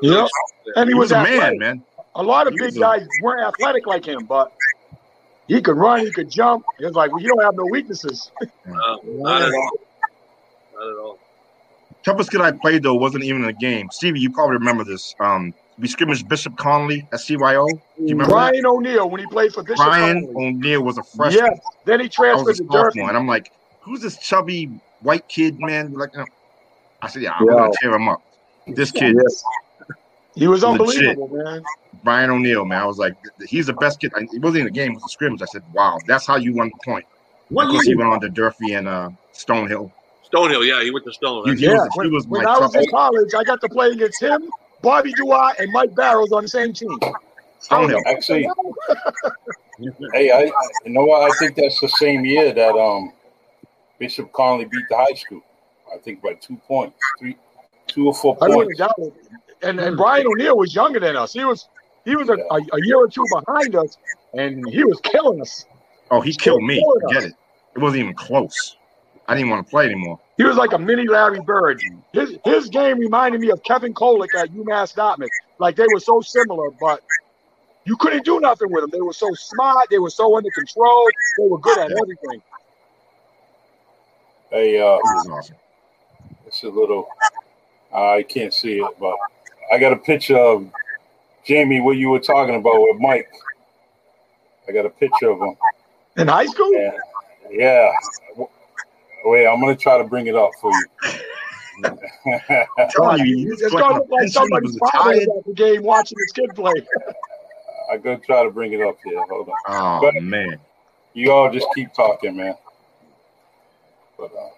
[0.00, 0.28] He was really Yep.
[0.28, 0.74] strong.
[0.76, 1.58] And he, He was a man, athletic.
[1.58, 1.82] man.
[2.14, 4.52] A lot of He big was a- guys weren't athletic like him, but
[5.48, 6.64] he could run, he could jump.
[6.78, 8.30] He was like, well, you don't have no weaknesses.
[8.66, 9.70] Uh, not at all.
[10.74, 11.18] Not at all.
[12.04, 13.88] Toughest kid I played though wasn't even in a game.
[13.90, 15.14] Stevie, you probably remember this.
[15.18, 17.66] Um, we scrimmaged Bishop Connolly at CYO.
[17.66, 18.50] Do you remember that?
[18.50, 21.46] Brian O'Neill when he played for Bishop Brian O'Neill was a freshman.
[21.46, 21.60] Yes.
[21.86, 22.98] Then he transferred was a to Durfee.
[22.98, 23.50] sophomore, and I'm like,
[23.82, 24.70] "Who's this chubby
[25.00, 26.24] white kid, man?" Like, uh,
[27.02, 27.54] I said, "Yeah, I'm Yeah.
[27.54, 28.22] gonna tear him up."
[28.66, 29.42] This kid, Yes.
[30.36, 30.80] He was Legit.
[30.80, 31.62] unbelievable, man.
[32.04, 33.14] Brian O'Neill, man, I was like,
[33.48, 35.42] "He's the best kid." I- He wasn't in the game; it was a scrimmage.
[35.42, 37.04] I said, "Wow, that's how you won the point."
[37.48, 39.90] What Because he went on to Durfee and uh, Stonehill.
[40.32, 41.56] Stonehill, yeah, he went to He, Stonehill.
[41.58, 43.68] he Yeah, was, he when, was when my I was in college, I got to
[43.68, 44.48] play against him,
[44.82, 46.98] Bobby Duarte, and Mike Barrows on the same team.
[47.60, 48.00] Stonehill.
[48.06, 48.48] Actually,
[50.12, 50.50] hey, I
[50.84, 51.30] you know what?
[51.30, 53.12] I think that's the same year that um
[53.98, 55.42] Bishop Connolly beat the high school.
[55.94, 57.36] I think by two points, three,
[57.86, 59.16] two or four I wouldn't points.
[59.62, 61.34] And and Brian O'Neill was younger than us.
[61.34, 61.68] He was
[62.04, 63.98] he was a, a, a year or two behind us,
[64.32, 65.66] and he was killing us.
[66.10, 66.82] Oh, he killed me.
[67.02, 67.34] Forget it.
[67.76, 68.76] It wasn't even close.
[69.30, 70.18] I didn't want to play anymore.
[70.38, 71.80] He was like a mini Larry Bird.
[72.12, 75.30] His his game reminded me of Kevin Kolick at UMass Dartmouth.
[75.60, 77.00] Like they were so similar, but
[77.84, 78.90] you couldn't do nothing with them.
[78.90, 79.88] They were so smart.
[79.88, 81.08] They were so under control.
[81.38, 82.42] They were good at everything.
[84.50, 85.56] Hey, uh, He was awesome.
[86.44, 87.08] it's a little.
[87.94, 89.14] I can't see it, but
[89.72, 90.68] I got a picture of
[91.44, 91.80] Jamie.
[91.80, 93.30] What you were talking about with Mike.
[94.68, 95.56] I got a picture of him.
[96.16, 96.98] In high school, Yeah,
[97.48, 97.92] yeah.
[99.24, 100.84] Wait, I'm gonna try to bring it up for you.
[101.84, 105.08] I'm telling you, he it's like gonna a look like pension, he somebody's was father
[105.10, 105.38] was retired.
[105.38, 106.72] at the game watching his kid play.
[107.92, 109.22] I'm gonna try to bring it up here.
[109.30, 109.54] Hold on.
[109.68, 110.58] Oh But- man,
[111.14, 112.54] You all just keep talking, man.
[114.18, 114.48] But uh,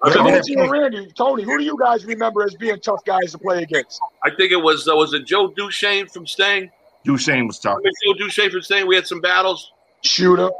[0.00, 2.78] But So on that Nancy and Randy, Tony, who do you guys remember as being
[2.80, 4.00] tough guys to play against?
[4.24, 6.70] I think it was uh, was it Joe Duchesne from Stang?
[7.04, 7.78] Duchesne was tough.
[8.04, 8.86] Joe Duchesne from Stang?
[8.86, 9.72] We had some battles.
[10.02, 10.50] Shooter.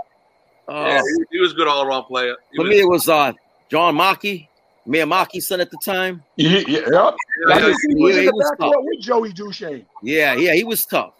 [0.68, 2.36] Uh, yeah, he, he was a good all around player.
[2.50, 3.32] He for was- me, it was uh,
[3.68, 4.48] John Mackey,
[4.86, 6.22] Mayor Mackey's son at the time.
[6.36, 6.86] Yeah, yeah, yep.
[6.90, 7.10] yeah,
[7.48, 9.86] yeah, think he was yeah, he was backcourt with Joey Duchesne.
[10.02, 11.14] Yeah, yeah, he was tough.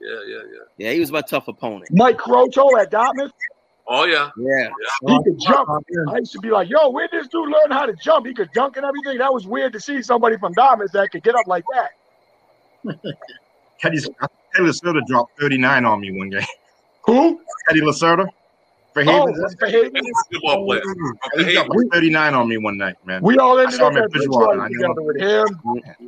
[0.00, 0.58] yeah, yeah, yeah.
[0.76, 1.88] Yeah, he was my tough opponent.
[1.92, 3.32] Mike Croto at Dartmouth.
[3.90, 4.28] Oh yeah.
[4.38, 4.68] Yeah.
[5.06, 5.68] He could jump.
[6.10, 8.26] I used to be like, yo, where did this dude learn how to jump?
[8.26, 9.16] He could dunk and everything.
[9.16, 11.90] That was weird to see somebody from Dartmouth that could get up like that.
[13.80, 16.42] Teddy, Teddy Lacerda dropped 39 on me one game.
[17.06, 17.40] Who?
[17.66, 18.28] Teddy Lacerda
[18.94, 19.54] for Oh, Havens.
[19.58, 19.92] for Haven.
[19.94, 20.82] He was a player.
[21.36, 23.22] he Hey, dropped 39 on me one night, man.
[23.22, 25.60] We all I ended up at at Bridgewater, Bridgewater together with him.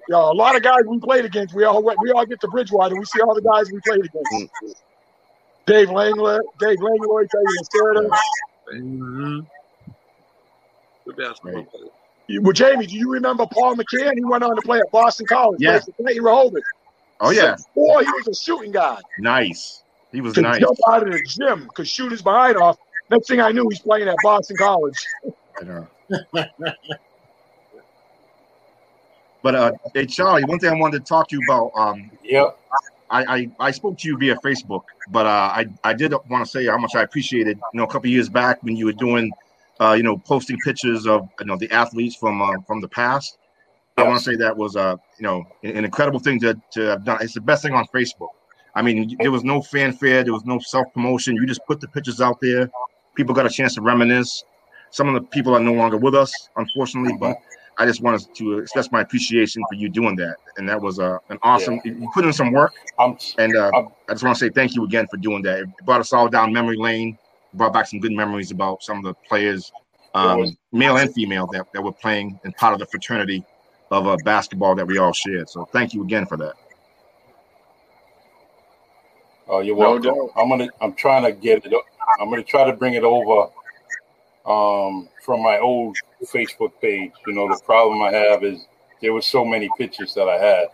[0.08, 1.54] Yo, a lot of guys we played against.
[1.54, 2.96] We all went, we all get to Bridgewater.
[2.96, 4.52] We see all the guys we played against.
[5.66, 8.10] Dave Langler, Dave Langlois, Teddy Lacerda.
[8.74, 9.40] Mm-hmm.
[11.06, 11.70] Good basketball Right.
[11.70, 12.40] player.
[12.42, 14.12] Well, Jamie, do you remember Paul McCann?
[14.14, 15.60] He went on to play at Boston College.
[15.60, 15.80] Yeah.
[15.80, 16.62] Played for Dighton Rehoboth.
[17.22, 18.98] Oh yeah, Boy, he was a shooting guy.
[19.18, 19.82] nice.
[20.12, 20.60] He was Could nice.
[20.60, 22.78] jump out of the gym, could shoot his behind off.
[23.10, 24.96] Next thing I knew, he's playing at Boston College.
[25.60, 25.86] I know.
[29.42, 31.72] But uh, hey Charlie, one thing I wanted to talk to you about.
[31.74, 32.58] Um, yep.
[33.10, 36.50] I, I I spoke to you via Facebook, but uh, I I did want to
[36.50, 37.58] say how much I appreciated.
[37.72, 39.32] You know, a couple years back when you were doing,
[39.80, 43.38] uh, you know, posting pictures of you know the athletes from uh, from the past.
[43.96, 46.80] I want to say that was uh, you know, an, an incredible thing to, to
[46.82, 47.18] have done.
[47.20, 48.28] It's the best thing on Facebook.
[48.74, 51.34] I mean, there was no fanfare, there was no self promotion.
[51.36, 52.70] You just put the pictures out there.
[53.16, 54.44] People got a chance to reminisce.
[54.90, 57.36] Some of the people are no longer with us, unfortunately, but
[57.78, 60.36] I just wanted to express my appreciation for you doing that.
[60.56, 61.80] And that was uh, an awesome.
[61.84, 61.92] Yeah.
[61.92, 64.74] You put in some work, I'm, and uh, I'm- I just want to say thank
[64.74, 65.60] you again for doing that.
[65.60, 67.16] It brought us all down memory lane.
[67.54, 69.72] Brought back some good memories about some of the players,
[70.14, 73.44] um, was- male and female, that, that were playing and part of the fraternity
[73.90, 75.48] of uh, basketball that we all shared.
[75.48, 76.54] So thank you again for that.
[79.50, 80.14] Oh, you're No welcome.
[80.14, 80.30] doubt.
[80.36, 80.68] I'm gonna.
[80.80, 81.74] I'm trying to get it.
[82.20, 83.50] I'm gonna try to bring it over
[84.46, 85.96] um, from my old
[86.32, 87.10] Facebook page.
[87.26, 88.64] You know, the problem I have is
[89.02, 90.68] there were so many pictures that I had.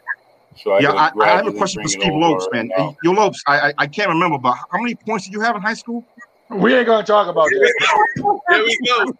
[0.62, 2.60] So I yeah, I, I have a question for Steve over Lopes, man.
[2.60, 5.32] and, uh, Hey, Yo, Lopes, I, I I can't remember, but how many points did
[5.32, 6.04] you have in high school?
[6.50, 7.74] We ain't gonna talk about that.
[8.16, 8.42] we go.
[8.50, 9.12] Here we go.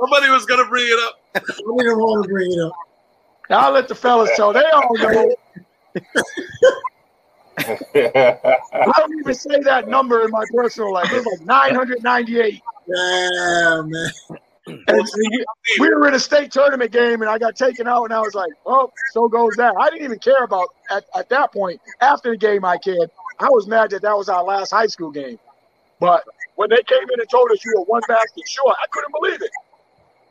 [0.00, 1.20] Somebody was going to bring it up.
[1.34, 2.72] I didn't want to bring it up.
[3.50, 4.52] I'll let the fellas tell.
[4.52, 5.34] They all know.
[7.58, 11.12] I don't even say that number in my personal life.
[11.12, 12.62] It was like 998.
[12.86, 14.10] Yeah, man.
[14.88, 15.08] And
[15.78, 18.34] we were in a state tournament game, and I got taken out, and I was
[18.34, 21.80] like, "Oh, so goes that." I didn't even care about at, at that point.
[22.00, 23.10] After the game, I cared.
[23.40, 25.38] I was mad that that was our last high school game.
[26.00, 26.24] But
[26.56, 29.42] when they came in and told us you were one basket short, I couldn't believe
[29.42, 29.50] it.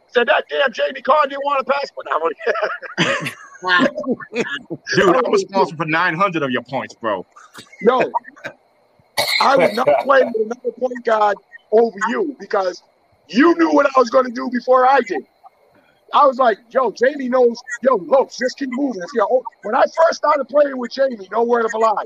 [0.08, 3.28] Said that damn Jamie Carr didn't want to pass, but I'm
[4.96, 7.26] Dude, I'm responsible for 900 of your points, bro.
[7.82, 8.12] No,
[9.42, 11.38] I would not play with another point guard
[11.72, 12.84] over you because
[13.28, 15.26] you knew what I was going to do before I did.
[16.14, 19.02] I was like, yo, Jamie knows, yo, look, just keep moving.
[19.02, 22.04] If you're, oh, when I first started playing with Jamie, no word of a lie,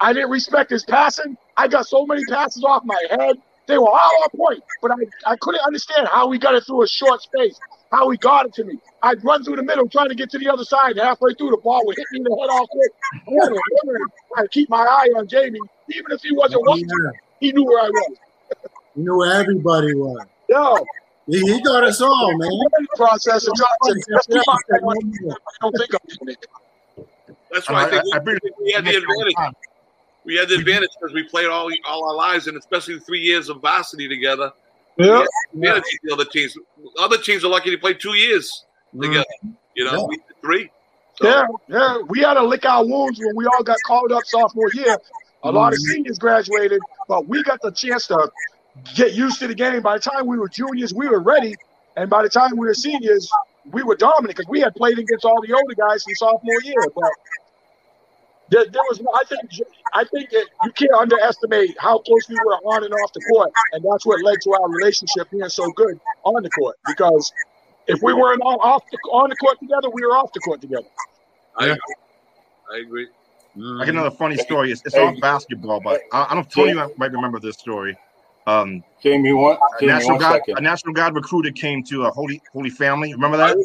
[0.00, 1.36] I didn't respect his passing.
[1.56, 3.36] I got so many passes off my head.
[3.70, 6.82] They were all on point, but I, I couldn't understand how we got it through
[6.82, 7.58] a short space,
[7.92, 8.78] how he got it to me.
[9.02, 10.96] I'd run through the middle trying to get to the other side.
[10.98, 12.90] Halfway through, the ball would hit me in the head all quick.
[13.14, 13.98] I had to wonder,
[14.38, 15.60] to keep my eye on Jamie.
[15.92, 17.10] Even if he wasn't watching, Yeah.
[17.40, 18.16] he knew where I was.
[18.96, 20.26] he knew where everybody was.
[20.48, 20.76] Yo,
[21.26, 22.48] He, he got us all, man.
[22.50, 25.12] learning process and trying to just keep my eye on him.
[25.30, 26.46] I don't think I'm doing it.
[27.52, 29.54] That's why I, I- think I we, bring- we had the advantage.
[30.24, 33.48] We had the advantage because we played all all our lives, and especially three years
[33.48, 34.52] of varsity together.
[34.96, 35.24] Yeah.
[35.54, 36.56] Advantage to the other teams.
[36.98, 38.64] Other teams are lucky to play two years
[38.94, 39.02] mm-hmm.
[39.02, 39.24] together.
[39.74, 40.06] You know, Yeah.
[40.06, 40.70] we did three.
[41.16, 41.98] So, Yeah, yeah.
[42.08, 44.98] We had to lick our wounds when we all got called up sophomore year.
[45.42, 45.92] A lot of mm-hmm.
[45.92, 48.30] seniors graduated, but we got the chance to
[48.94, 49.80] get used to the game.
[49.80, 51.54] By the time we were juniors, we were ready.
[51.96, 53.30] And by the time we were seniors,
[53.72, 56.84] we were dominant because we had played against all the older guys from sophomore year.
[56.94, 57.10] But
[58.50, 59.40] there, there was, I think,
[59.94, 63.50] I think that you can't underestimate how close we were on and off the court,
[63.72, 66.76] and that's what led to our relationship being so good on the court.
[66.86, 67.32] Because
[67.86, 70.60] if we weren't on, off the, on the court together, we were off the court
[70.60, 70.86] together.
[71.56, 71.72] I, Yeah.
[71.72, 71.94] agree.
[72.72, 73.08] I agree.
[73.56, 74.42] Like another funny mm.
[74.42, 74.70] story.
[74.70, 75.06] It's, it's Hey.
[75.06, 76.48] all basketball, but I, I don't.
[76.50, 77.96] Tony might remember this story.
[78.46, 80.58] Um, Jamie, one, a national one second.
[80.58, 83.12] a national guard recruiter came to a holy holy family.
[83.12, 83.56] Remember that?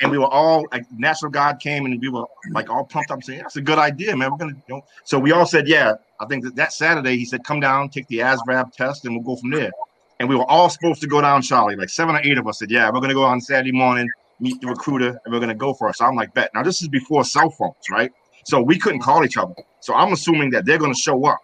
[0.00, 3.22] And we were all like, national guard came, and we were like all pumped up,
[3.22, 4.30] saying, "That's a good idea, man.
[4.32, 4.84] We're gonna." You know.
[5.04, 8.08] So we all said, "Yeah." I think that that Saturday he said, "Come down, take
[8.08, 9.70] the ASVAB test, and we'll go from there."
[10.18, 11.76] And we were all supposed to go down, Charlie.
[11.76, 14.08] Like seven or eight of us said, "Yeah, we're gonna go on Saturday morning,
[14.40, 16.82] meet the recruiter, and we're gonna go for it." So I'm like, "Bet." Now this
[16.82, 18.10] is before cell phones, right?
[18.44, 19.54] So we couldn't call each other.
[19.80, 21.40] So I'm assuming that they're gonna show up,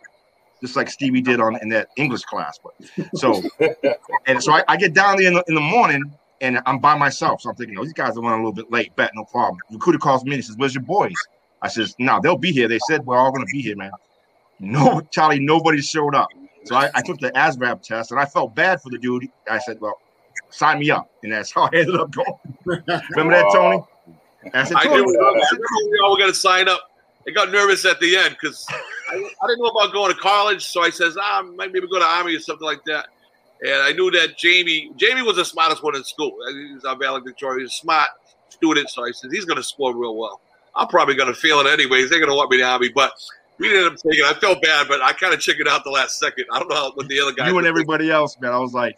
[0.61, 2.59] just like Stevie did on in that English class.
[2.63, 3.43] But so
[4.27, 6.03] and so I, I get down there in the, in the morning
[6.41, 7.41] and I'm by myself.
[7.43, 8.95] So I'm thinking, oh, these guys are running a little bit late.
[8.97, 9.59] Bet, no problem.
[9.71, 11.15] Recruiter calls me and he says, Where's your boys?
[11.63, 12.69] I says, No, they'll be here.
[12.69, 13.93] They said we're all gonna be here, man.
[14.59, 16.29] No, Charlie, nobody showed up.
[16.65, 19.27] So I, I took the ASVAB test and I felt bad for the dude.
[19.49, 19.99] I said, Well,
[20.51, 21.11] sign me up.
[21.23, 22.27] And that's how I ended up going.
[23.11, 23.83] Remember that, Tony?
[24.55, 26.90] I said, Tony, I we all going to sign up.
[27.27, 30.67] I got nervous at the end because I, I didn't know about going to college.
[30.67, 33.09] So I says, ah, maybe go to army or something like that.
[33.63, 36.35] And I knew that Jamie, Jamie was the smartest one in school.
[36.49, 38.09] He's was our valedictorian, He's a smart
[38.49, 38.89] student.
[38.89, 40.41] So I said, he's going to score real well.
[40.75, 42.09] I'm probably going to fail it anyways.
[42.09, 43.13] They're going to want me to army, but
[43.59, 44.21] we ended up taking.
[44.21, 44.25] it.
[44.25, 46.47] I felt bad, but I kind of chickened out the last second.
[46.51, 48.53] I don't know how, what the other guy you and were everybody else, man.
[48.53, 48.97] I was like,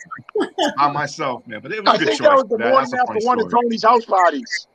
[0.77, 1.61] by myself, man.
[1.61, 2.29] But it was I a good think choice.
[2.29, 3.51] that was the morning after funny one of.
[3.51, 4.68] Tony's house parties.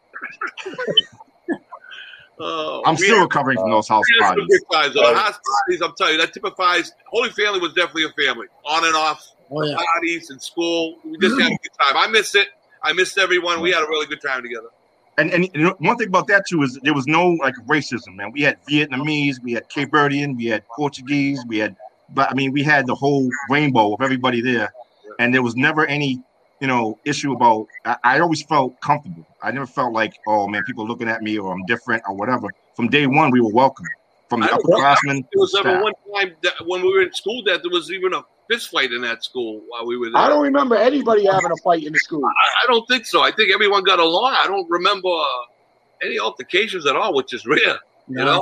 [2.39, 4.45] Oh, I'm still had- recovering from uh, those house we some parties.
[4.49, 4.93] good times.
[4.93, 5.11] though.
[5.13, 8.85] The house parties, I'm telling you, that typifies Holy Family was definitely a family, on
[8.85, 9.75] and off Oh yeah.
[9.93, 10.97] parties and school.
[11.05, 11.95] We just had a good time.
[11.97, 12.49] I miss it.
[12.83, 13.61] I missed everyone.
[13.61, 14.67] We had a really good time together.
[15.17, 18.15] And and you know, one thing about that too is there was no like racism,
[18.15, 18.31] man.
[18.31, 21.75] We had Vietnamese, we had Cape Verdean, we had Portuguese, we had,
[22.13, 24.71] but I mean, we had the whole rainbow of everybody there,
[25.17, 26.21] and there was never any
[26.59, 27.67] you know, issue about.
[27.85, 29.25] I, I always felt comfortable.
[29.41, 32.47] I never felt like, oh man, people looking at me or I'm different or whatever.
[32.75, 33.85] From day one, we were welcome.
[34.29, 35.25] From the I don't- upperclassmen.
[35.31, 38.13] There was ever one time that when we were in school that there was even
[38.13, 40.21] a fist fight in that school while we were there.
[40.21, 42.23] I don't remember anybody having a fight in the school.
[42.25, 43.21] I, I don't think so.
[43.21, 44.35] I think everyone got along.
[44.37, 45.25] I don't remember uh,
[46.01, 47.77] any altercations at all, which is rare.
[48.09, 48.41] You know,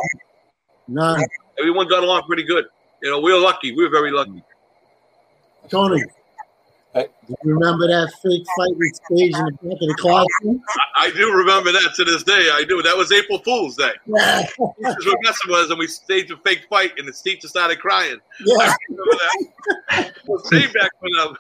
[0.88, 1.24] None.
[1.60, 2.66] everyone got along pretty good.
[3.02, 3.76] You know, we were lucky.
[3.76, 4.44] We were very lucky.
[5.70, 6.04] Tony,
[6.96, 7.08] Hey.
[7.28, 10.64] do you remember that fake fight we staged in the back of the classroom?
[10.96, 12.50] I, I do remember that to this day.
[12.54, 12.82] I do.
[12.82, 13.92] That was April Fool's Day.
[14.08, 14.44] Yeah.
[14.44, 17.80] Teachers were messing with us, and we staged a fake fight, and the teacher started
[17.80, 18.18] crying.
[18.46, 19.12] Yeah, I remember
[19.90, 20.14] that.
[20.54, 21.36] It back when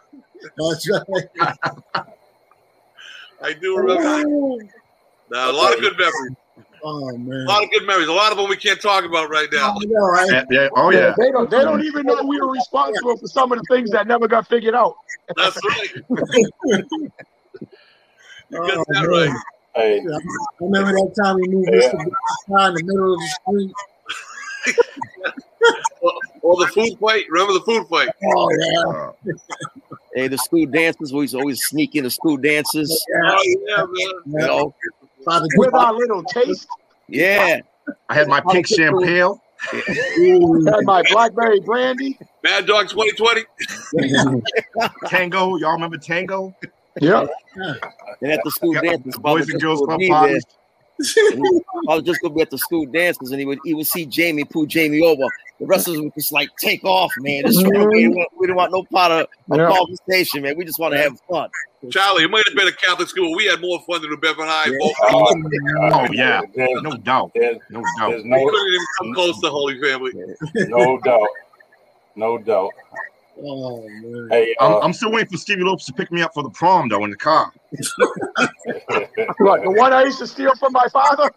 [0.57, 1.47] that's right.
[3.41, 4.03] I do remember.
[4.03, 4.69] That.
[5.31, 6.35] Now, a lot of good memories.
[6.87, 8.07] Oh man, A lot of good memories.
[8.07, 9.71] A lot of them we can't talk about right now.
[9.71, 10.29] I know, right?
[10.29, 11.15] Yeah, yeah, oh yeah.
[11.17, 11.49] They don't.
[11.49, 14.47] They don't even know we were responsible for some of the things that never got
[14.47, 14.95] figured out.
[15.35, 15.89] That's right.
[18.51, 19.09] You Oh, got that man.
[19.09, 19.31] right.
[19.75, 20.19] Hey, I
[20.59, 21.79] remember that time we moved Yeah.
[21.79, 22.69] Mr.
[22.69, 23.71] In the middle of the street.
[26.43, 27.25] Or the food fight.
[27.31, 28.09] Remember the food fight?
[28.23, 28.99] Oh yeah.
[28.99, 29.11] Uh,
[30.13, 31.11] Hey, the school dances.
[31.11, 33.05] We used to always sneak the school dances.
[33.25, 34.41] Oh yeah, man.
[34.41, 34.75] You know,
[35.25, 36.67] Father With our little taste,
[37.07, 37.59] yeah.
[38.09, 39.35] I had my pink champagne.
[39.71, 42.17] had my blackberry brandy.
[42.43, 44.41] Mad Dog 2020.
[45.07, 45.57] Tango.
[45.57, 46.55] Y'all remember Tango?
[46.99, 47.25] Yeah.
[48.21, 50.45] And at the school Yeah, dances, Bob Boys was and girls gonna club parties.
[51.01, 54.05] I was just gonna be at the school dances, and he would he would see
[54.05, 55.23] Jamie pull Jamie over.
[55.59, 57.43] The rest of us would just like take off, man.
[57.45, 57.89] Just mhm.
[57.91, 59.69] we, didn't want, we didn't want no part of a Yeah.
[59.69, 60.57] conversation, man.
[60.57, 61.49] We just want to have fun.
[61.91, 63.35] Charlie, it might have been a Catholic school.
[63.35, 64.65] We had more fun than the Bedford High.
[64.71, 64.77] Yeah.
[64.79, 64.95] Both-
[65.93, 68.23] Oh yeah, There's, no doubt, there's, no there's doubt.
[68.23, 70.11] We no couldn't even come close to Holy Family.
[70.55, 71.27] no doubt,
[72.15, 72.71] no doubt.
[73.41, 74.27] Oh man.
[74.31, 76.49] Hey, I'm, uh, I'm still waiting for Stevie Lopes to pick me up for the
[76.49, 77.51] prom though in the car.
[79.37, 81.31] What, the one I used to steal from my father?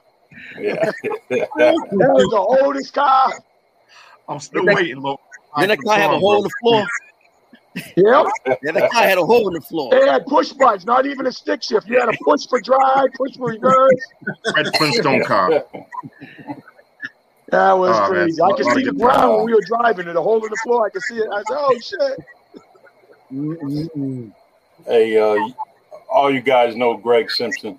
[0.58, 0.90] yeah.
[1.28, 3.32] That was the oldest car.
[4.28, 5.20] I'm still Did waiting, Lope.
[5.58, 6.86] Then the car had a Prom, hole in the floor.
[7.96, 8.58] Yep.
[8.62, 9.90] Then the car had a hole in the floor.
[9.90, 11.86] They had push buttons, not even a stick shift.
[11.86, 14.06] You had a push for drive, push for reverse.
[14.54, 15.64] Red Flintstone car.
[17.50, 18.42] That was Oh, man, crazy.
[18.42, 20.86] I could see the ground when we were driving and the hole in the floor.
[20.86, 21.28] I could see it.
[21.32, 22.18] I said, oh, shit.
[23.32, 24.32] Mm-mm-mm.
[24.86, 25.52] Hey, uh,
[26.10, 27.78] all you guys know Greg Simpson.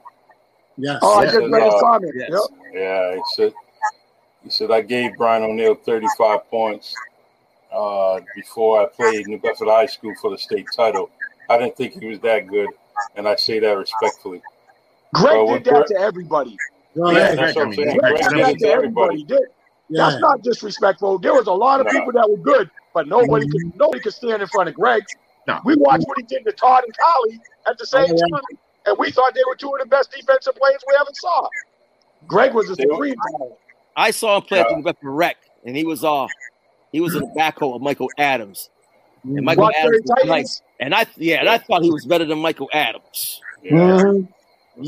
[0.77, 0.99] Yes.
[1.01, 2.13] Oh, I just read his uh, comment.
[2.15, 2.29] yes.
[2.31, 2.41] Yep.
[2.73, 3.53] Yeah, he said
[4.43, 7.01] he said I gave Brian O'Neill 35 points
[7.71, 11.09] uh, before I played New Bedford High School for the state title.
[11.49, 12.71] I didn't think he was that good,
[13.15, 14.41] and I say that respectfully.
[15.13, 16.59] Greg Well, did that Greg- to everybody.
[16.95, 17.37] Go Yeah, ahead.
[17.37, 17.97] that's what I'm saying.
[17.97, 19.25] Greg Greg did did that to to everybody.
[19.25, 19.45] everybody.
[19.89, 19.97] Did.
[19.97, 20.09] Yeah.
[20.09, 21.19] That's not disrespectful.
[21.19, 21.91] There was a lot of No.
[21.91, 25.03] people that were good, but nobody could nobody could stand in front of Greg.
[25.47, 25.59] No.
[25.65, 28.37] We watched what he did to Todd and Collie at the same Oh, yeah.
[28.37, 31.47] time, and we thought they were two of the best defensive players we ever saw.
[32.27, 33.15] Greg was a They supreme.
[33.95, 34.77] I saw him play at Yeah.
[34.77, 36.27] the Bedford Rec, and he was uh
[36.91, 38.69] he was in the backcourt of Michael Adams.
[39.23, 40.61] And Michael Blackberry Adams was nice.
[40.79, 43.41] And I yeah, and I thought he was better than Michael Adams.
[43.63, 43.71] Yeah.
[43.71, 44.27] Mhm.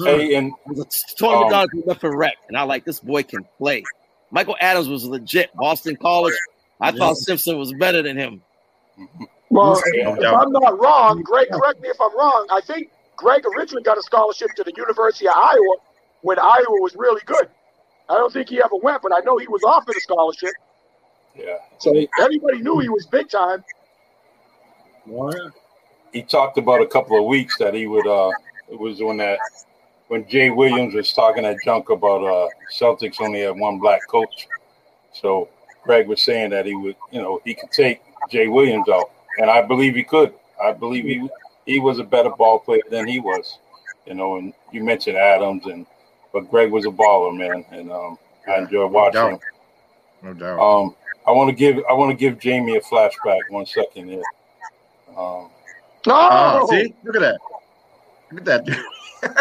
[0.05, 2.99] Hey, and It was a Um, down at the Bedford Rec, and I like this
[3.01, 3.83] boy can play.
[4.31, 5.53] Michael Adams was legit.
[5.55, 6.33] Boston College.
[6.79, 6.97] I Yeah.
[6.97, 8.41] thought Simpson was better than him.
[9.49, 12.47] Well, if I'm not wrong, Greg, correct me if I'm wrong.
[12.49, 15.75] I think Greg originally got a scholarship to the University of Iowa
[16.21, 17.49] when Iowa was really good.
[18.09, 20.51] I don't think he ever went, but I know he was offered a scholarship.
[21.35, 23.63] yeah, So everybody knew he was big time.
[25.09, 25.51] All right.
[26.13, 28.07] he talked about a couple of weeks that he would.
[28.07, 28.31] uh
[28.69, 29.39] It was when that
[30.11, 34.49] when Jay Williams was talking that junk about uh Celtics only had one black coach.
[35.13, 35.47] So
[35.85, 39.49] Greg was saying that he would, you know, he could take Jay Williams out, and
[39.49, 40.33] I believe he could.
[40.61, 41.29] I believe he
[41.65, 43.59] he was a better ball player than he was.
[44.05, 45.85] You know, and you mentioned Adams, and
[46.33, 48.17] but Greg was a baller, man, and um,
[48.49, 49.39] I enjoyed watching him.
[50.23, 50.59] No doubt.
[50.59, 50.93] Um,
[51.25, 53.39] I want to give I want to give Jamie a flashback.
[53.47, 54.23] One second here.
[55.11, 55.49] Um,
[56.05, 57.39] No, Oh, see, look at that.
[58.29, 58.85] Look at that.
[59.21, 59.31] dude.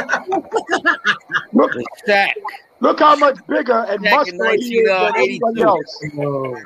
[1.52, 2.32] look, The Shaq.
[2.80, 5.22] look how much bigger and Back in muscular he is than 1982.
[5.22, 6.04] everybody else.
[6.18, 6.56] Oh.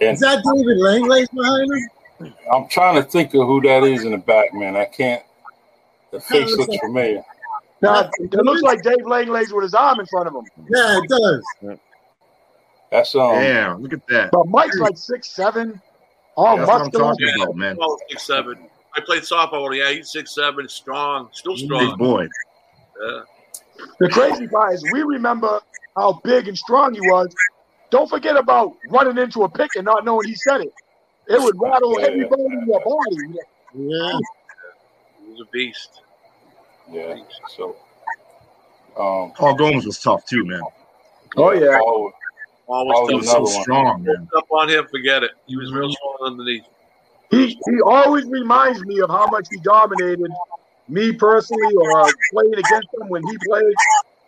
[0.00, 2.34] Is that David Langley's behind him?
[2.52, 4.76] I'm trying to think of who that is in the back, man.
[4.76, 5.22] I can't.
[6.10, 7.22] The face looks familiar.
[7.82, 10.44] Now, it looks like Dave Langlays with his arm in front of him.
[10.70, 11.78] Yeah, it does.
[12.90, 13.32] That's um.
[13.34, 14.30] Damn, look at that.
[14.30, 15.80] But Mike's like six seven,
[16.36, 17.76] all That's what I'm talking about, man.
[18.08, 18.58] Six seven.
[18.96, 19.68] I played softball.
[19.68, 19.86] with him.
[19.86, 21.80] Yeah, he's six seven, strong, still strong.
[21.80, 21.98] Big strong.
[21.98, 22.28] boy.
[23.02, 23.20] Yeah.
[23.98, 25.60] The crazy part is we remember
[25.96, 27.34] how big and strong he was.
[27.90, 30.72] Don't forget about running into a pick and not knowing he said it.
[31.28, 32.06] It would rattle Yeah.
[32.06, 33.38] every bone in your body.
[33.74, 34.18] Yeah.
[35.20, 36.02] He was a beast.
[36.90, 37.16] Yeah.
[37.56, 37.76] So,
[38.98, 40.60] um, Paul Gomes was tough too, man.
[41.36, 41.78] Oh, yeah.
[41.78, 42.12] Paul-
[42.66, 43.62] Paul Paul was He was was so one.
[43.62, 44.28] strong, man.
[44.36, 44.86] up on him.
[44.90, 45.32] Forget it.
[45.46, 46.64] He was real strong underneath.
[47.30, 50.20] He he always reminds me of how much he dominated
[50.88, 53.76] me personally or playing against him when he played.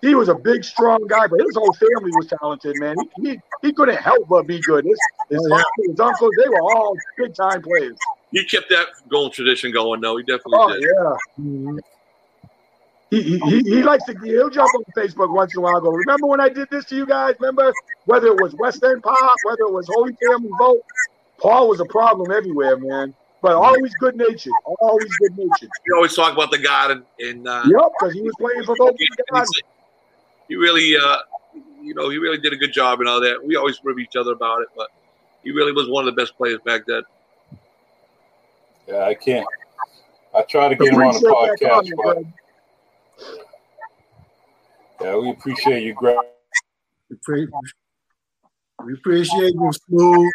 [0.02, 2.96] He was a big, strong guy, but his whole family was talented, man.
[2.98, 4.84] He he, he couldn't help but be good.
[4.84, 5.62] His his, Oh, yeah.
[5.88, 7.96] his uncles, they were all big time players.
[8.32, 10.16] He kept that gold tradition going, though.
[10.16, 10.82] He definitely Oh did.
[10.82, 11.44] yeah.
[11.44, 11.78] Mhm.
[13.10, 15.76] He, he, he, he likes to he'll jump on Facebook once in a while.
[15.76, 17.34] and Go, remember when I did this to you guys?
[17.40, 17.72] Remember
[18.04, 20.80] whether it was West End Pop, whether it was Holy Family Vote.
[21.46, 23.14] Paul was a problem everywhere, man.
[23.40, 25.70] But always good natured, always good natured.
[25.86, 28.74] We always talk about the God and, and uh, Yep, because he was playing for
[28.76, 29.46] both and these guys.
[30.48, 31.18] he really, uh,
[31.80, 33.36] you know, he really did a good job and all that.
[33.44, 34.88] We always rib each other about it, but
[35.44, 37.02] he really was one of the best players back then.
[38.88, 39.46] Yeah, I can't.
[40.34, 42.26] I try to get him on the podcast, comment,
[44.98, 46.18] but yeah, we appreciate you, Greg.
[48.84, 50.32] We appreciate you, Smooth.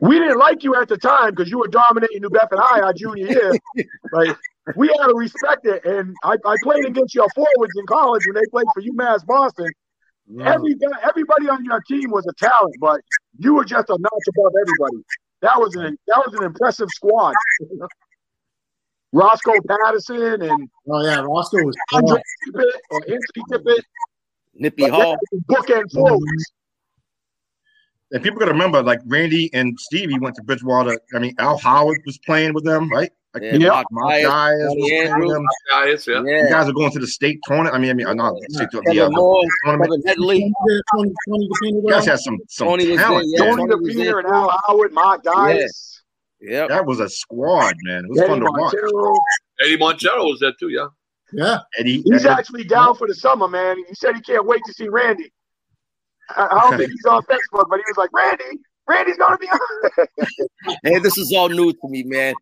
[0.00, 2.92] We didn't like you at the time because you were dominating New Bedford High our
[2.92, 3.52] junior year.
[4.12, 4.36] like
[4.76, 5.84] we had to respect it.
[5.84, 9.70] And I, I played against your forwards in college when they played for UMass Boston.
[10.40, 13.00] Every everybody on your team was a talent, but
[13.38, 15.04] you were just a notch above everybody.
[15.42, 17.34] That was an that was an impressive squad.
[19.12, 23.82] Roscoe Patterson and Oh yeah, Roscoe was Andre Tippett or Anthony Tippett,
[24.54, 25.18] Nippy Hall.
[25.50, 26.52] bookend forwards.
[28.12, 30.98] And people got to remember, like Randy and Stevie went to Bridgewater.
[31.14, 33.10] I mean, Al Howard was playing with them, right?
[33.34, 33.68] Like, Yeah, Yeah.
[33.70, 35.44] Mark Mark Myers, was playing with them.
[35.70, 36.20] Guys, yeah.
[36.20, 37.74] You guys are going to the state tournament.
[37.74, 38.94] I mean, I mean, not the state tournament.
[38.94, 39.90] The, Kevin uh, Moore, tournament.
[39.90, 40.52] Kevin Headley.
[40.94, 43.26] 20, 20 You guys had some some Tony was talent.
[43.36, 43.50] there, yeah.
[43.56, 44.18] Tony Tony was DePeter there.
[44.18, 46.02] and Al Howard, Mark Dias,
[46.42, 46.68] Yep.
[46.68, 48.04] That was a squad, man.
[48.04, 48.74] It was Eddie fun to watch.
[49.62, 50.88] Eddie Montero was there too, yeah.
[51.32, 53.76] Yeah, Eddie, He's Eddie- actually down for the summer, man.
[53.88, 55.32] He said he can't wait to see Randy.
[56.36, 58.58] I, I don't think he's on Facebook, but he was like, Randy,
[58.88, 60.06] Randy's gonna be on.
[60.84, 62.34] Hey, this is all new to me, man.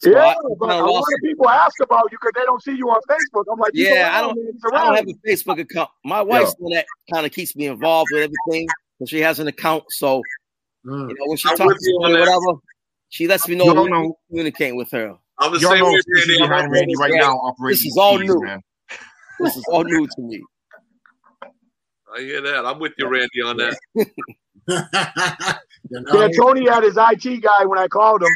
[0.00, 2.62] So yeah, I- but I a lot of people ask about you because they don't
[2.62, 3.44] see you on Facebook.
[3.52, 4.38] I'm like, Yeah, I don't-
[4.72, 5.90] I don't have a Facebook account.
[6.04, 8.68] My wife's the one that kind of keeps me involved with everything.
[9.00, 9.84] So she has an account.
[9.90, 10.22] So
[10.86, 11.08] Mm.
[11.08, 12.20] you know when she I'm talks to you me on or that.
[12.38, 12.60] whatever,
[13.08, 15.16] she lets me know Y'all who know- to communicate with her.
[15.38, 16.42] I'm the Y'all same know way, Stacey Randy.
[16.44, 17.20] I'm behind on Randy right Facebook.
[17.20, 18.40] now operating this is all keys, new.
[18.42, 18.60] man.
[19.40, 20.42] This is all new to me.
[22.16, 22.64] I hear that.
[22.64, 23.76] I'm with you, Randy, on that.
[25.90, 28.28] You know, Yeah, Tony had his IT guy when I called him.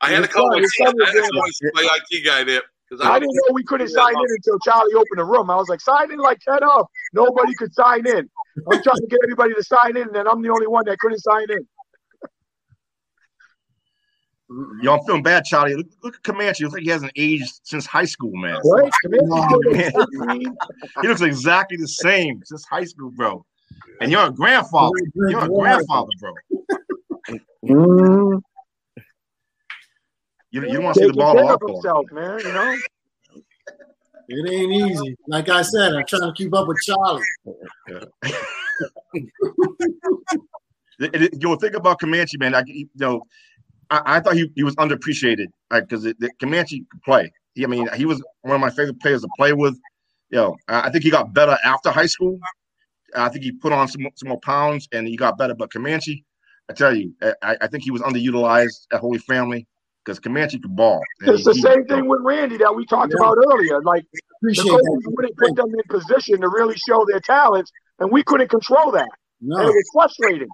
[0.00, 1.22] I had to His call son- my, his I had to there.
[1.30, 2.62] call my my IT guy there
[3.02, 5.50] I I, didn't know we couldn't sign in until Charlie opened the room.
[5.50, 6.86] I was like, sign in like 10 up.
[7.12, 8.28] Nobody could sign in.
[8.70, 11.20] I'm trying to get everybody to sign in, and I'm the only one that couldn't
[11.20, 11.68] sign in.
[14.82, 15.74] Yo, I'm feeling bad, Charlie.
[15.76, 16.58] Look, look at Comanche.
[16.58, 18.58] He looks like he hasn't aged since high school, man.
[18.64, 18.90] Right?
[19.04, 20.30] Comanche's still Man.
[20.30, 20.56] at 18.
[21.02, 23.44] He looks exactly the same since high school, bro.
[24.00, 24.94] And you're a grandfather.
[25.14, 26.32] You're a grandfather, bro.
[27.66, 28.40] Mm,
[30.50, 31.74] You, you don't want to see the ball off of ball.
[31.74, 32.38] himself, man.
[32.38, 32.76] You know,
[34.28, 35.16] it ain't easy.
[35.26, 37.22] Like I said, I'm trying to keep up with Charlie.
[41.00, 42.54] It- it- Yo, think about Comanche, man.
[42.54, 43.22] I, you know,
[43.90, 47.32] I, I thought he, he was underappreciated because the Comanche could play.
[47.54, 49.78] He, I mean, he was one of my favorite players to play with.
[50.30, 52.38] Yo, I I think he got better after high school.
[53.16, 55.54] I think he put on some, some more pounds and he got better.
[55.54, 56.24] But Comanche,
[56.68, 59.66] I tell you, I, I think he was underutilized at Holy Family
[60.04, 61.00] because Comanche could ball.
[61.22, 63.24] And it's the he- same thing with Randy that we talked Yeah.
[63.24, 63.80] about earlier.
[63.82, 64.04] Like
[64.42, 68.48] the coaches wouldn't put them in position to really show their talents, and we couldn't
[68.50, 69.08] control that.
[69.40, 69.60] And No.
[69.60, 70.48] it was frustrating.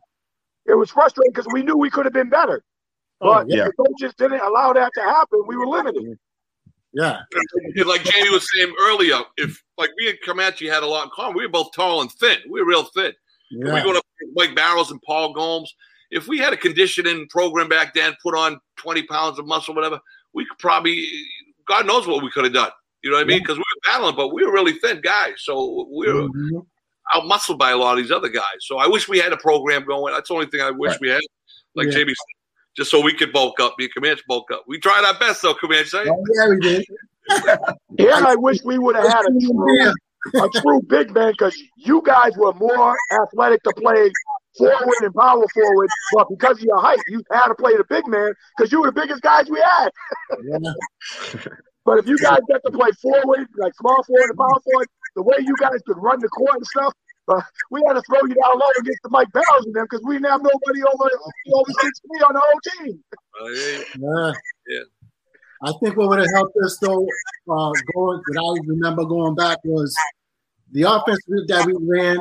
[0.66, 2.62] It was frustrating because we knew we could have been better.
[3.20, 3.64] Oh, But yeah.
[3.66, 5.42] the coaches didn't allow that to happen.
[5.46, 6.18] We were limited.
[6.92, 7.20] yeah.
[7.76, 11.10] And like Jamie was saying earlier, if like me and Comanche had a lot in
[11.14, 12.38] common, we were both tall and thin.
[12.50, 13.12] We were real thin.
[13.52, 13.82] We Yeah.
[13.82, 14.02] go to
[14.34, 15.72] Mike Barrows and Paul Gomes.
[16.10, 19.98] If we had a conditioning program back then, put on 20 pounds of muscle, whatever,
[20.32, 21.06] we could probably,
[21.66, 22.70] God knows what we could have done.
[23.02, 23.40] You know what I mean?
[23.40, 25.34] Because we were battling, but we were really thin guys.
[25.38, 26.66] So we were Mhm.
[27.14, 28.60] out muscled by a lot of these other guys.
[28.60, 30.14] So I wish we had a program going.
[30.14, 31.00] That's the only thing I wish Right.
[31.00, 31.20] we had,
[31.74, 31.92] like Yeah.
[31.98, 32.33] Jamie said,
[32.76, 33.74] just so we could bulk up.
[33.78, 34.64] Me and Comanche bulk up.
[34.66, 35.96] We tried our best, though, Comanche.
[35.96, 36.84] Oh, yeah, we did.
[37.96, 39.94] And I wish we would have had a true,
[40.34, 44.10] a true big man because you guys were more athletic to play
[44.58, 45.88] forward and power forward.
[46.12, 48.88] But because of your height, you had to play the big man because you were
[48.88, 49.90] the biggest guys we had.
[50.42, 51.48] Yeah.
[51.84, 55.22] But if you guys get to play forward, like small forward and power forward, the
[55.22, 56.94] way you guys could run the court and stuff,
[57.28, 57.40] uh,
[57.70, 60.16] we had to throw you down low against the Mike Barrows and them because we
[60.16, 61.10] didn't have nobody over
[61.54, 63.04] over six feet on the whole team.
[63.40, 64.32] Uh, yeah,
[64.68, 64.82] Yeah.
[65.62, 67.06] I think what would have helped us though,
[67.48, 69.96] uh, going that I remember going back was
[70.72, 72.18] the offense that we ran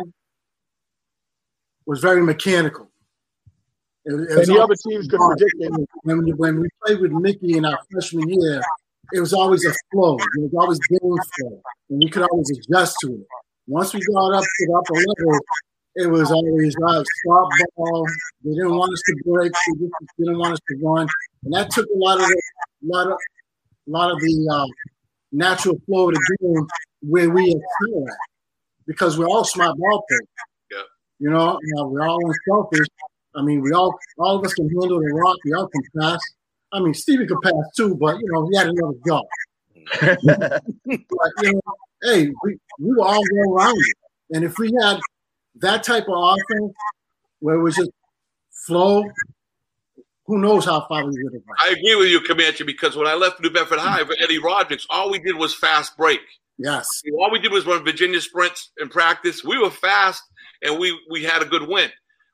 [1.86, 2.90] was very mechanical.
[4.06, 5.72] It, it and the other teams could predict it.
[6.04, 8.62] When, when we played with Mickey in our freshman year,
[9.14, 10.16] it was always a flow.
[10.16, 13.28] It was always game flow, and we could always adjust to it.
[13.68, 15.40] Once we got up to the upper level,
[15.96, 18.06] it was always uh, stop ball.
[18.44, 19.52] They didn't want us to break.
[19.52, 21.08] They just didn't want us to run,
[21.44, 22.42] and that took a lot of the,
[22.84, 23.18] lot of,
[23.88, 24.66] lot of the uh,
[25.32, 26.68] natural flow of the game
[27.02, 28.18] where we excel at,
[28.88, 30.22] because we're all smart ball players.
[30.72, 30.78] Yeah.
[31.20, 32.88] You know, you know, we're all unselfish.
[33.36, 35.38] I mean, we all all of us can handle the rock.
[35.46, 36.20] We all can pass.
[36.72, 39.26] I mean, Stevie could pass too, but you know, he had another job.
[40.02, 44.36] but you know, hey, we, we were all going around it.
[44.36, 45.00] And if we had
[45.56, 46.74] that type of offense
[47.40, 47.92] where it was just
[48.66, 49.04] flow,
[50.26, 51.56] who knows how far we would have gone.
[51.60, 54.88] I agree with you, Comanche, because when I left New Bedford High for Eddie Rodrigues,
[54.90, 56.22] all we did was fast break.
[56.58, 56.88] Yes.
[57.20, 59.44] All we did was run Virginia sprints in practice.
[59.44, 60.24] We were fast
[60.62, 61.90] and we we had a good win.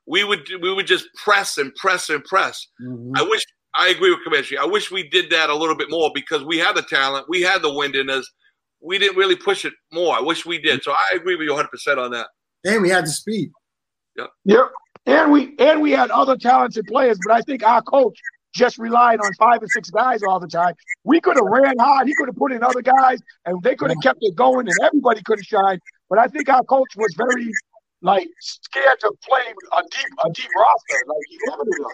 [0.06, 2.66] We would we would just press and press and press.
[2.82, 3.12] Mhm.
[3.16, 3.42] I wish
[3.74, 4.58] I agree with Comanche.
[4.58, 7.42] I wish we did that a little bit more because we had the talent, we
[7.42, 8.30] had the wind in us.
[8.82, 10.16] We didn't really push it more.
[10.16, 10.82] I wish we did.
[10.82, 12.28] So I agree with you 100 percent on that.
[12.64, 13.50] And we had the speed.
[14.16, 14.30] Yep.
[14.44, 14.70] Yep.
[15.06, 18.18] And we and we had other talented players, but I think our coach
[18.54, 20.74] just relied on five or six guys all the time.
[21.04, 22.06] We could have ran hard.
[22.06, 24.76] He could have put in other guys, and they could have kept it going, and
[24.82, 25.80] everybody could have shined.
[26.08, 27.50] But I think our coach was very
[28.02, 31.04] like scared to play a deep a deep roster.
[31.06, 31.92] Like he limited us.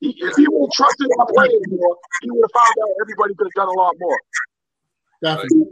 [0.00, 3.34] He, if he would have trusted our players more, he would have found out everybody
[3.34, 4.18] could have done a lot more.
[5.22, 5.66] Definitely.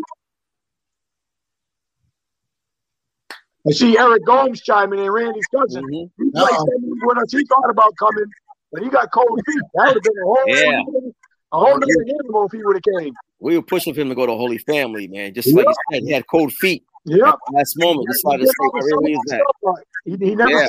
[3.68, 5.84] I see Eric Gomes chiming in, Randy's cousin.
[5.84, 6.10] Mhm.
[6.18, 7.32] He played seven with us.
[7.32, 8.24] He thought about coming,
[8.72, 9.62] but he got cold feet.
[9.74, 10.82] That would have been a whole Yeah.
[11.52, 13.14] a whole other animal if he would have came.
[13.40, 15.32] We were pushing for him to go to Holy Family, man.
[15.34, 16.84] Just like you said, he had cold feet.
[17.04, 17.26] Yep.
[17.26, 19.42] At the last moment, decided to say, really is that?"
[20.04, 20.68] He, he never Yeah.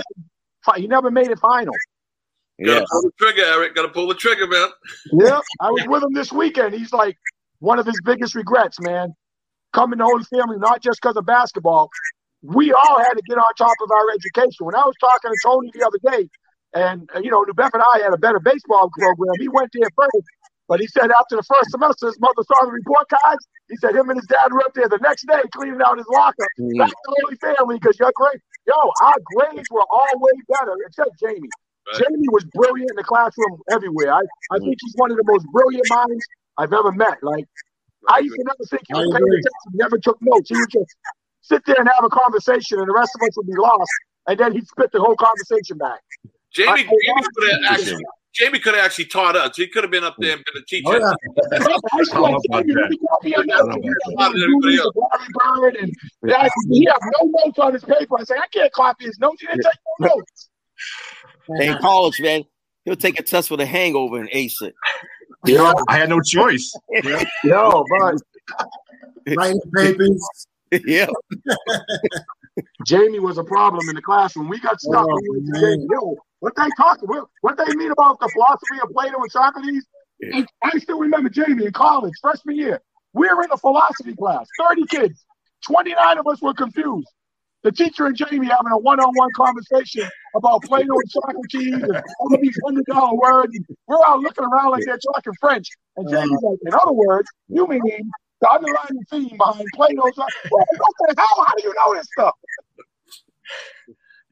[0.65, 1.73] fi- he never made it final.
[2.57, 3.75] Yeah, Gotta pull the trigger, Eric.
[3.75, 4.69] Gotta pull the trigger, man.
[5.13, 5.41] Yep.
[5.61, 6.73] I was with him this weekend.
[6.75, 7.17] He's like
[7.59, 9.13] one of his biggest regrets, man.
[9.73, 11.89] Coming to Holy Family, not just because of basketball.
[12.41, 14.65] We all had to get on top of our education.
[14.65, 16.29] When I was talking to Tony the other day,
[16.73, 19.35] and uh, you know, New Bedford I had a better baseball program.
[19.39, 20.27] He went there first,
[20.67, 23.43] but he said after the first semester, his mother saw the report cards.
[23.67, 26.07] He said him and his dad were up there the next day cleaning out his
[26.13, 26.47] locker.
[26.59, 26.77] Mhm.
[26.77, 31.19] Back to Holy Family because your grade, yo, our grades were all way better except
[31.19, 31.49] Jamie.
[31.91, 32.03] Right.
[32.07, 34.13] Jamie was brilliant in the classroom everywhere.
[34.13, 34.21] I,
[34.51, 36.23] I think he's one of the most brilliant minds
[36.57, 37.17] I've ever met.
[37.21, 37.45] Like
[38.07, 40.49] I used to never think he was paying attention, never took notes.
[40.49, 40.95] He was just
[41.49, 43.91] sit there and have a conversation, and the rest of us would be lost.
[44.27, 45.99] And then he'd spit the whole conversation back.
[46.53, 49.57] Jamie, I- Jamie could have actually Jamie could have actually taught us.
[49.57, 50.87] He could have been up there and been a teacher.
[50.87, 51.13] Oh, yeah.
[51.51, 53.61] I I don't know about Jamie, let me copy your notes.
[53.61, 55.91] I don't He has no everybody Julius or Larry Bird, and
[56.71, 57.01] he has
[57.43, 58.19] notes on his paper.
[58.19, 59.41] I say, I can't copy his notes.
[59.41, 60.49] He didn't take no notes.
[61.59, 62.43] in college, man,
[62.85, 64.75] he'll take a test with a hangover and ace it.
[65.45, 66.71] Yeah, I had no choice.
[67.43, 68.15] Yo, but
[69.35, 70.47] Writing papers.
[70.85, 71.07] yeah,
[72.85, 74.49] Jamie was a problem in the classroom.
[74.49, 75.05] We got stuck.
[75.09, 75.61] Oh, we went to man.
[75.61, 75.87] Jamie.
[75.91, 77.07] Yo, what they talking?
[77.07, 79.85] What, what they mean about the philosophy of Plato and Socrates?
[80.19, 80.43] Yeah.
[80.63, 82.81] I, I still remember Jamie in college, freshman year.
[83.13, 85.25] We were in a philosophy class, 30 kids.
[85.65, 87.07] 29 of us were confused.
[87.63, 92.41] The teacher and Jamie having a one-on-one conversation about Plato and Socrates and all of
[92.41, 93.57] these hundred dollar words.
[93.85, 95.67] We're all looking around like they're talking French.
[95.97, 96.23] And uh-huh.
[96.23, 97.81] Jamie's like, in other words, you mean
[98.41, 100.17] the underlying theme behind Plato's.
[100.17, 101.45] What the hell?
[101.45, 102.35] How do you know this stuff?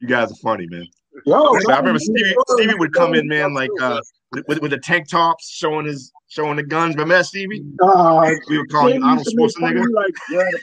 [0.00, 0.86] You guys are funny, man.
[1.26, 4.00] Yo, So I remember Stevie, Stevie would come in, man, like uh,
[4.46, 6.94] with, with the tank tops, showing his showing the guns.
[6.94, 7.64] Remember that, Stevie?
[7.82, 9.94] Uh, We would call him Arnold used to make fun of Schwarzenegger.
[9.94, 10.60] Like, yeah, the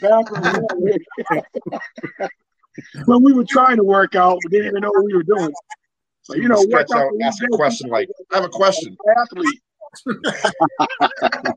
[1.27, 3.05] bathroom.
[3.05, 5.51] when we were trying to work out, we didn't even know what we were doing.
[6.21, 8.95] So, you know, stretch out, ask a question like, I have a question.
[9.17, 9.61] athlete.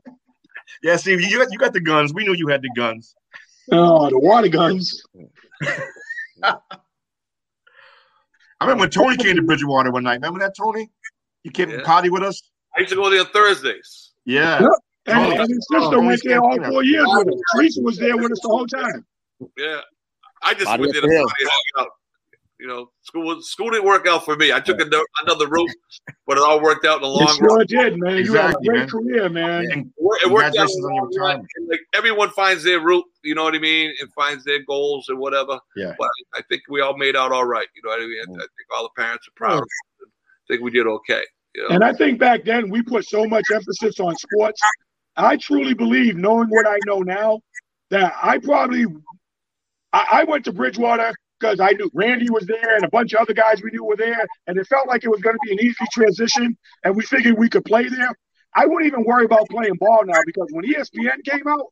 [0.83, 2.13] Yeah, Stevie, you got you got the guns.
[2.13, 3.15] We knew you had the guns.
[3.71, 5.03] Oh, the water guns.
[6.43, 6.55] I
[8.61, 10.15] remember when Tony came to Bridgewater one night.
[10.15, 10.89] Remember that, Tony?
[11.43, 11.83] You came to Yeah.
[11.83, 12.41] party with us.
[12.75, 14.11] I used to go there on Thursdays.
[14.25, 14.57] Yeah.
[14.57, 14.67] And,
[15.07, 16.71] Oh, and his oh, sister Tony's went there all camping.
[16.71, 17.39] four years with us.
[17.55, 19.05] Teresa was there with us the whole time.
[19.57, 19.81] Yeah,
[20.43, 21.45] I just Body went there to the party
[21.77, 21.89] hang out.
[22.59, 24.51] You know, school school didn't work out for me.
[24.51, 25.71] I took another, another route,
[26.27, 27.49] but it all worked out in the long It run.
[27.49, 28.17] sure did, man.
[28.17, 28.89] You had a great man.
[28.89, 29.71] career, man.
[29.71, 29.85] And
[30.21, 31.09] It worked out in Congratulations the on your long run.
[31.21, 31.47] retirement.
[31.55, 35.07] And, like everyone finds their route, you know what I mean, and finds their goals
[35.07, 35.57] and whatever.
[35.77, 35.93] Yeah.
[35.97, 37.67] But I think we all made out all right.
[37.75, 38.19] You know what I mean?
[38.27, 39.67] I, I think all the parents are proud of us.
[40.03, 41.23] I think we did okay.
[41.55, 41.75] You know?
[41.75, 44.61] And I think back then we put so much emphasis on sports.
[45.15, 47.39] I truly believe, knowing what I know now,
[47.89, 48.85] that I probably
[49.93, 53.21] I, I went to Bridgewater because I knew Randy was there and a bunch of
[53.21, 55.53] other guys we knew were there, and it felt like it was going to be
[55.53, 58.11] an easy transition, and we figured we could play there.
[58.55, 61.67] I wouldn't even worry about playing ball now because when ESPN came out,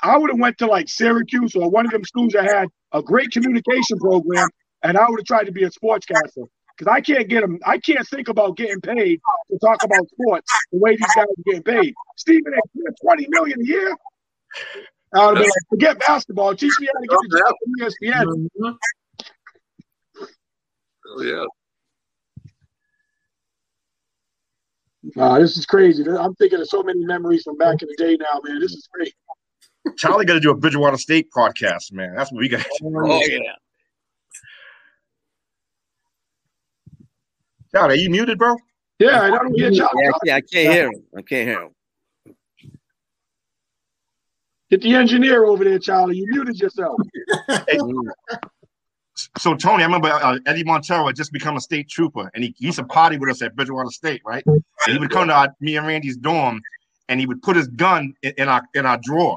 [0.00, 3.02] I would have went to like Syracuse or one of them schools that had a
[3.02, 4.48] great communication program,
[4.82, 6.46] and I would have tried to be a sportscaster
[6.76, 7.58] because I can't get them.
[7.66, 9.20] I can't think about getting paid
[9.50, 11.94] to talk about sports the way these guys are getting paid.
[12.16, 12.92] Stephen A.
[13.02, 13.96] twenty million a year.
[15.14, 16.54] I would have been like, forget basketball.
[16.54, 18.64] Teach me how to get a job from mm-hmm.
[18.64, 18.76] ESPN.
[21.10, 21.44] Oh, yeah.
[25.16, 26.04] Nah, this is crazy.
[26.08, 28.60] I'm thinking of so many memories from back in the day now, man.
[28.60, 29.14] This is great.
[29.96, 32.14] Charlie got to do a Bridgewater State podcast, man.
[32.14, 32.66] That's what we got.
[32.82, 33.38] Oh yeah.
[37.72, 38.56] Charlie, are you muted, bro?
[38.98, 40.02] Yeah, I don't hear Charlie.
[40.02, 41.02] Yeah, I can't, I can't hear him.
[41.16, 41.70] I can't hear him.
[44.70, 46.18] Get the engineer over there, Charlie.
[46.18, 47.00] You muted yourself.
[47.48, 48.10] Mm.
[49.38, 52.54] So Tony, I remember uh, Eddie Montero had just become a state trooper, and he,
[52.58, 54.44] he used to party with us at Bridgewater State, right?
[54.46, 56.60] And he would come to our, me and Randy's dorm,
[57.08, 59.36] and he would put his gun in, in our in our drawer.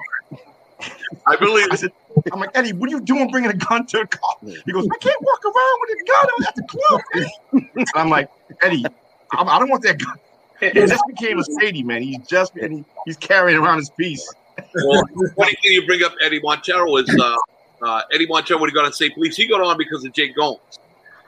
[1.27, 1.91] I believe I said,
[2.31, 4.35] I'm like, Eddie, what are you doing bringing a gun to a car?
[4.41, 7.01] He goes, I can't walk around with a gun I'm at the club.
[7.13, 8.29] man." And I'm like,
[8.61, 8.85] Eddie,
[9.33, 10.17] I'm, I don't want that gun.
[10.59, 12.03] He just became a statie, man.
[12.03, 14.27] He's just and he, he's carrying around his piece.
[14.75, 15.03] Well,
[15.35, 17.35] funny thing you bring up Eddie Montero is uh,
[17.81, 20.35] uh, Eddie Montero when he got on state police, he got on because of Jake
[20.35, 20.59] Gomes.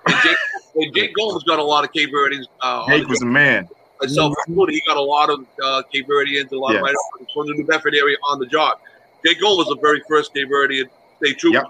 [0.08, 0.38] And Jake,
[0.76, 2.46] and Jake Gomes got a lot of Cape Verdeans.
[2.62, 3.68] Uh, Jake was a man.
[4.02, 4.74] myself included.
[4.74, 6.78] He got a lot of uh, Cape Verdeans, a lot Yeah.
[6.80, 6.96] of right
[7.34, 8.80] from the New Bedford area on the job.
[9.26, 11.66] Jake Gomes was the very first Cape Verdean state trooper, Yep.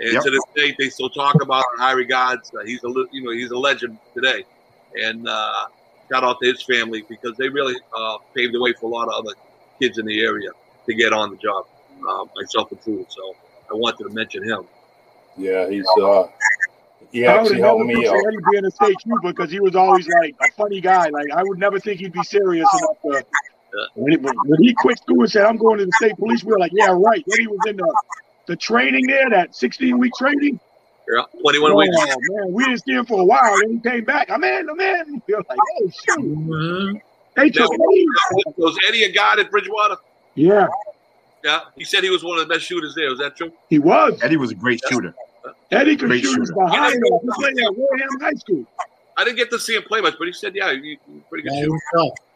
[0.00, 0.22] and Yep.
[0.24, 2.50] to this day they still talk about in high regards.
[2.54, 4.44] Uh, he's a you know he's a legend today,
[5.02, 5.66] and uh,
[6.10, 9.08] shout out to his family because they really uh, paved the way for a lot
[9.08, 9.34] of other
[9.80, 10.48] kids in the area
[10.86, 11.66] to get on the job,
[12.08, 13.06] uh, myself included.
[13.10, 13.34] So
[13.70, 14.64] I wanted to mention him.
[15.36, 16.26] Yeah, he's uh
[17.10, 18.26] he I would actually helped never me pictured out.
[18.26, 21.08] Eddie being a state trooper because he was always like a funny guy.
[21.08, 23.26] Like I would never think he'd be serious enough to.
[23.94, 26.52] When he, when he quit school and said, "I'm going to the state police," we
[26.52, 27.94] were like, "Yeah, right." Then he was in the
[28.46, 30.60] the training there, that 16 week training.
[31.12, 31.96] Yeah, twenty-one Oh weeks.
[32.30, 33.58] man, we didn't see him for a while.
[33.60, 34.30] Then he came back.
[34.30, 34.68] I'm in.
[34.70, 35.22] I'm in.
[35.26, 37.00] We were like, "Oh shoot!"
[37.36, 38.06] They took Now, me.
[38.56, 39.96] was Eddie a guy at Bridgewater?
[40.36, 40.68] Yeah,
[41.44, 43.10] Yeah, he said he was one of the best shooters there.
[43.10, 43.52] Was that true?
[43.68, 44.18] he was.
[44.22, 45.14] Eddie was a great shooter.
[45.70, 46.54] Eddie could Great shoot us shooter.
[46.54, 47.20] behind us.
[47.22, 48.64] He played at Wareham High School.
[49.18, 51.28] I didn't get to see him play much, but he said, "Yeah, he, he's a
[51.28, 52.26] pretty good Yeah, shooter." he was tough.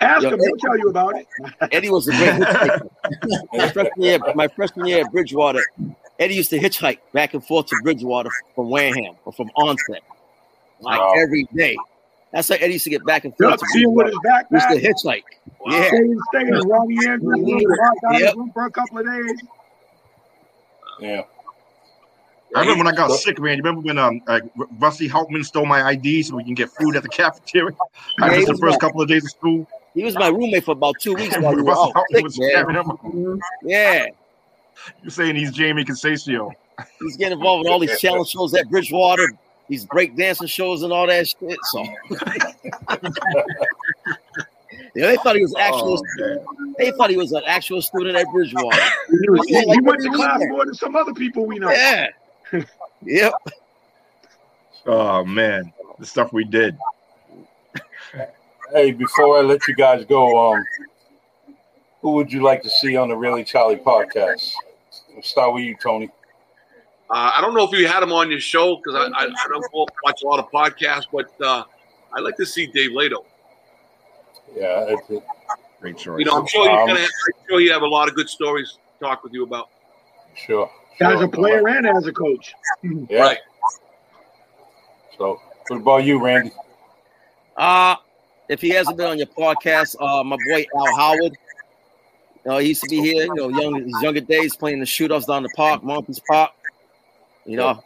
[0.00, 0.30] Ask Yeah.
[0.30, 0.40] him.
[0.40, 1.26] He'll tell you about it.
[1.72, 2.88] Eddie was a great hitchhiker.
[3.52, 5.62] my freshman year, my freshman year at Bridgewater,
[6.18, 10.02] Eddie used to hitchhike back and forth to Bridgewater from Wareham or from Onset,
[10.80, 11.14] like Wow.
[11.18, 11.76] every day.
[12.32, 13.50] That's how Eddie used to get back and forth.
[13.52, 14.46] Yup, to see him with his Bridgewater.
[14.50, 15.22] He used to backpack.
[15.22, 15.22] hitchhike.
[15.66, 18.36] Yeah, Staying, staying in Ronnie Andrews' room, locked out of his Yep.
[18.36, 19.40] room for a couple of days.
[21.00, 21.22] Yeah.
[22.54, 23.56] I remember when I got sick, man.
[23.58, 24.40] You remember when um uh,
[24.78, 27.74] Rusty Hauptman stole my ID so we can get food at the cafeteria?
[28.20, 28.80] I Yeah, he missed the was first right.
[28.80, 29.66] couple of days of school.
[29.94, 32.24] he was my roommate for about two weeks while we were Rusty out Hauptman sick,
[32.24, 32.50] was man.
[32.52, 33.40] carrying him.
[33.62, 34.06] Yeah,
[35.02, 36.52] You're saying he's Jamie Consasio.
[37.00, 39.32] he's getting involved in all these challenge shows at Bridgewater,
[39.68, 41.58] these break dancing shows and all that shit.
[41.64, 41.82] So,
[44.94, 46.02] yeah, they thought he was actual.
[46.20, 46.74] Oh.
[46.78, 48.78] They thought he was an actual student at Bridgewater.
[49.08, 50.50] He, was, Yeah, he, like he went to every class week.
[50.50, 51.70] more than some other people we know.
[51.70, 52.08] Yeah.
[53.02, 53.32] yep.
[54.84, 56.76] Oh man, the stuff we did.
[58.72, 60.64] Hey, before I let you guys go, um,
[62.02, 64.52] who would you like to see on the Really Charlie podcast?
[65.12, 66.10] We'll start with you, Tony.
[67.08, 69.48] Uh, I don't know if you had him on your show because I, I, I
[69.48, 69.64] don't
[70.04, 71.64] watch a lot of podcasts, but uh,
[72.12, 73.24] I'd like to see Dave Lato.
[74.56, 75.22] Yeah, it's, it,
[75.80, 76.18] Great choice.
[76.18, 77.00] You know, I'm sure he's Um, gonna.
[77.00, 79.68] Have, I'm sure he have a lot of good stories to talk with you about.
[80.34, 80.70] sure.
[81.00, 82.54] As a player and as a coach.
[83.10, 83.20] Yeah.
[83.20, 83.38] Right.
[85.18, 86.52] So, what about you, Randy?
[87.56, 87.96] Uh
[88.48, 91.36] if he hasn't been on your podcast, uh my boy Al Howard.
[92.44, 94.86] You know, he used to be here, you know, young his younger days playing the
[94.86, 96.52] shootouts down the park, Monkeys Park.
[97.46, 97.80] You know,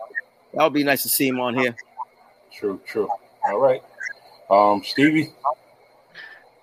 [0.54, 1.76] that would be nice to see him on here.
[2.52, 3.08] True, true.
[3.44, 3.82] All right.
[4.48, 5.28] Um, Stevie?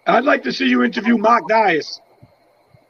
[0.06, 2.02] I'd like to see you interview Mark Dias.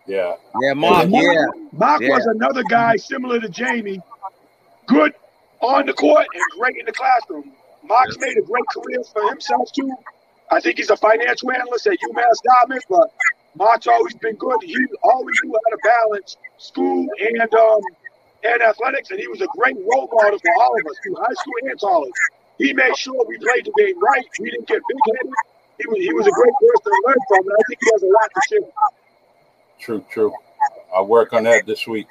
[0.07, 0.35] Yeah.
[0.61, 1.45] Yeah, Mark, yeah.
[1.71, 2.09] Mark Yeah.
[2.09, 4.01] was another guy similar to Jamie,
[4.85, 5.13] good
[5.59, 7.51] on the court and great in the classroom.
[7.84, 9.89] Mark's made a great career for himself too.
[10.51, 13.11] I think he's a financial analyst at UMass Dartmouth, but
[13.55, 14.57] Mark's always been good.
[14.63, 17.81] He always knew how to balance school and um
[18.43, 21.34] and athletics, and he was a great role model for all of us through high
[21.34, 22.11] school and college.
[22.57, 24.26] He made sure we played the game right.
[24.39, 25.34] We didn't get big headed.
[25.80, 28.03] He was he was a great person to learn from, and I think he has
[28.03, 28.69] a lot to share.
[29.80, 30.34] True, true.
[30.95, 32.07] I'll work on that this week.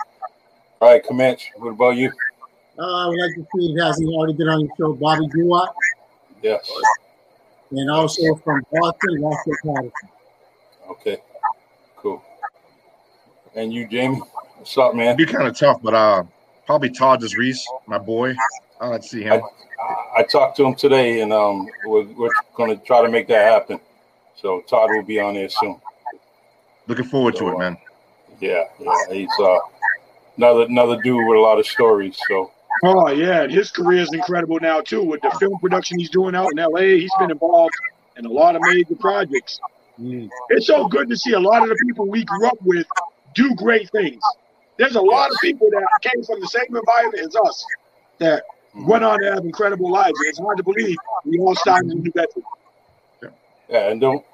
[0.80, 2.12] All right, Comanche, what about you?
[2.78, 5.72] Uh, I would like to see, has he already been on your show, Bobby Duarte?
[6.42, 6.70] Yes.
[7.70, 10.08] And also from Boston, Roscoe Patterson.
[10.90, 11.22] Okay.
[11.96, 12.22] Cool.
[13.54, 14.20] And you, Jamie?
[14.66, 15.14] What's up, man?
[15.14, 16.24] It'd be kind of tough, but uh,
[16.66, 18.34] probably Todd is Reese, my boy.
[18.80, 19.40] I'd like to see him.
[19.40, 23.28] I, I talked to him today, and um, we're, we're going to try to make
[23.28, 23.78] that happen.
[24.34, 25.80] So Todd will be on there soon.
[26.88, 27.76] Looking forward to it, man.
[28.40, 28.92] Yeah, yeah.
[29.12, 29.58] He's uh,
[30.36, 32.18] another another dude with a lot of stories.
[32.26, 32.50] So
[32.82, 35.04] Oh yeah, and his career is incredible now too.
[35.04, 37.74] With the film production he's doing out in LA, he's been involved
[38.16, 39.60] in a lot of major projects.
[40.00, 40.28] Mm.
[40.48, 42.88] It's so good to see a lot of the people we grew up with
[43.36, 44.20] do great things.
[44.78, 47.64] There's a lot of people that came from the same environment as us
[48.18, 48.44] that
[48.74, 50.18] went on to have incredible lives.
[50.20, 52.42] And it's hard to believe we all started in New Bedford.
[53.68, 54.24] yeah, and don't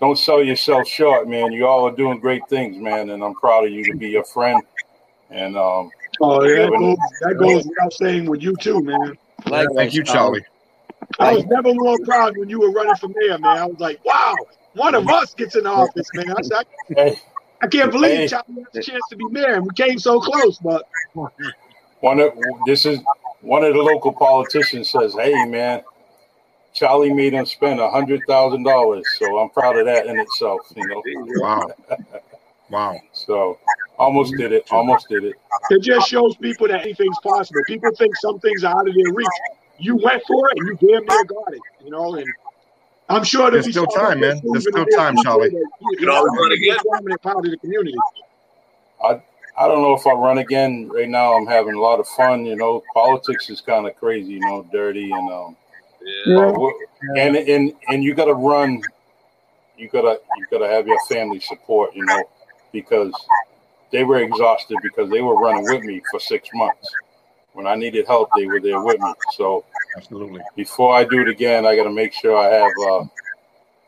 [0.00, 1.50] don't sell yourself short, man.
[1.50, 4.24] You all are doing great things, man, and I'm proud of you to be your
[4.24, 4.62] friend.
[5.30, 9.16] And um, Oh, yeah, that goes, that goes without saying with you too, man.
[9.46, 10.44] Like Thank you, Charlie.
[11.20, 13.58] I was never more proud when you were running for mayor, man.
[13.58, 14.34] I was like, wow,
[14.74, 16.30] one of us gets in office, man.
[16.30, 17.20] I, said, hey,
[17.60, 18.28] I can't believe Hey.
[18.28, 19.60] Charlie had the chance to be mayor.
[19.60, 20.88] We came so close, but
[22.00, 22.32] one of
[22.66, 23.00] this is
[23.40, 25.82] one of the local politicians says, "Hey, man,
[26.72, 30.60] Charlie made him spend a hundred thousand dollars." So I'm proud of that in itself,
[30.76, 31.02] you know.
[31.40, 31.68] Wow.
[32.70, 33.00] Wow.
[33.12, 33.58] So
[33.98, 34.66] almost did it.
[34.70, 35.34] Almost did it.
[35.70, 37.60] it just shows people that anything's possible.
[37.66, 39.28] People think some things are out of their reach.
[39.78, 42.14] You went for it, and you damn near got it, you know.
[42.16, 42.26] And
[43.08, 44.40] I'm sure There's be still time, man.
[44.52, 45.50] There's in still time, Charlie.
[45.50, 46.76] You You can always run again.
[46.84, 47.96] prominent part of the community.
[49.02, 49.22] I
[49.58, 50.88] I don't know if I run again.
[50.88, 52.44] Right now, I'm having a lot of fun.
[52.46, 54.34] You know, politics is kind of crazy.
[54.34, 55.56] You know, dirty and um,
[56.04, 56.52] Yeah.
[56.52, 56.74] but
[57.16, 58.82] and and and you got to run.
[59.76, 61.94] You gotta you gotta have your family support.
[61.96, 62.28] You know,
[62.72, 63.14] because
[63.90, 66.94] they were exhausted because they were running with me for six months.
[67.54, 69.14] When I needed help, they were there with me.
[69.32, 69.64] So
[69.96, 70.40] Absolutely.
[70.56, 73.04] before I do it again, I got to make sure I have, uh,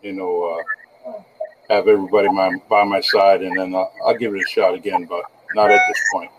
[0.03, 0.65] you know,
[1.07, 1.13] uh,
[1.69, 5.05] have everybody my, by my side, and then I'll, I'll give it a shot again,
[5.05, 5.25] but
[5.55, 6.31] not at this point.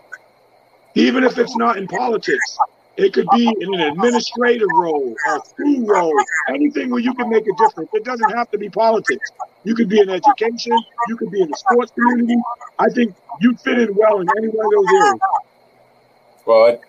[0.94, 2.58] Even if it's not in politics,
[2.96, 6.14] it could be in an administrative role, a school role,
[6.48, 7.88] anything where you can make a difference.
[7.94, 9.30] It doesn't have to be politics.
[9.64, 10.76] You could be in education,
[11.08, 12.36] you could be in the sports community.
[12.78, 15.20] I think you fit in well in any one of those areas.
[16.44, 16.80] Well,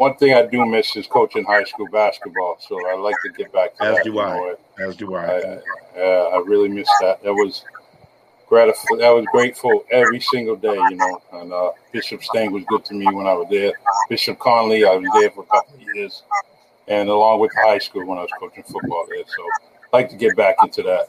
[0.00, 3.52] one thing I do miss is coaching high school basketball, so I like to get
[3.52, 3.92] back to that.
[3.92, 4.04] As that.
[4.04, 4.34] do I.
[4.34, 4.56] know.
[4.78, 6.00] As do I, I.
[6.00, 7.22] uh, I really miss that.
[7.22, 7.66] That was
[8.48, 11.20] gratif- That was grateful every single day, you know.
[11.34, 13.74] And uh, Bishop Stang was good to me when I was there.
[14.08, 16.22] Bishop Connolly, I was there for a couple of years,
[16.88, 19.24] and along with the high school when I was coaching football there.
[19.26, 21.08] So I'd like to get back into that.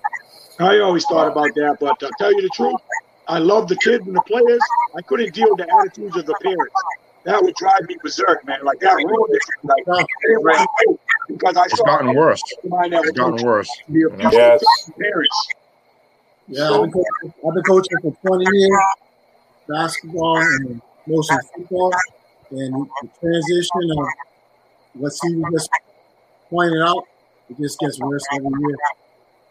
[0.60, 2.82] I always thought about that, but to tell you the truth,
[3.30, 4.62] I love the kids and the players.
[4.98, 6.76] I couldn't deal with the attitudes of the parents.
[7.24, 8.64] That would drive me berserk, man.
[8.64, 9.42] Like that ruined it.
[9.64, 12.42] Like I didn't want to wait because I It's saw gotten worse.
[12.64, 13.70] mine It's gotten worse.
[13.88, 14.64] Yes.
[15.00, 15.48] parents.
[16.48, 18.72] Yeah, I've, been coaching, I've been coaching for 20 years,
[19.70, 21.94] basketball and mostly football.
[22.50, 24.08] And the transition of
[24.96, 25.70] what Steve just
[26.50, 27.06] pointed out,
[27.50, 28.78] it just gets worse every year.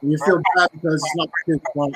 [0.02, 1.94] And you feel bad because it's not the kid's fault.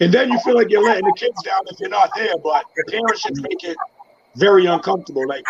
[0.00, 2.64] And then you feel like you're letting the kids down if you're not there, but
[2.76, 3.76] the parents should make it
[4.36, 5.26] very uncomfortable.
[5.28, 5.44] Like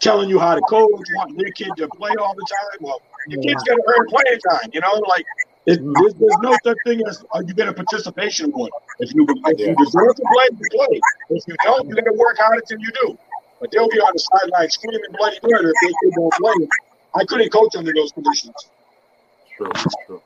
[0.00, 2.78] telling you how to coach, wanting their kid to play all the time.
[2.80, 4.92] Well, your kid's got to earn playing time, you know?
[5.08, 5.24] Like,
[5.66, 8.70] it, there's, there's no such thing as uh, you get a participation award.
[9.00, 11.00] If you if you deserve to play, you play.
[11.30, 13.18] If you don't, you're gonna work harder till you do.
[13.60, 16.68] But they'll be on the sideline screaming bloody murder if they don't play.
[17.14, 18.54] I couldn't coach under those conditions.
[19.56, 19.72] True,
[20.06, 20.22] true.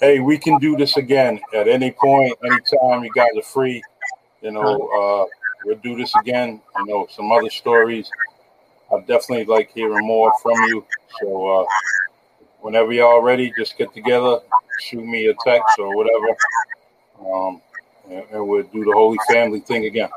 [0.00, 3.04] Hey, we can do this again at any point, anytime.
[3.04, 3.82] You guys are free.
[4.42, 5.24] You know, uh,
[5.64, 6.60] we'll do this again.
[6.78, 8.10] You know, some other stories.
[8.92, 10.84] I definitely like hearing more from you.
[11.20, 11.64] So, uh,
[12.60, 14.40] whenever y'all ready, just get together,
[14.80, 16.36] shoot me a text or whatever,
[17.20, 17.62] um,
[18.10, 20.08] and, and we'll do the Holy Family thing again.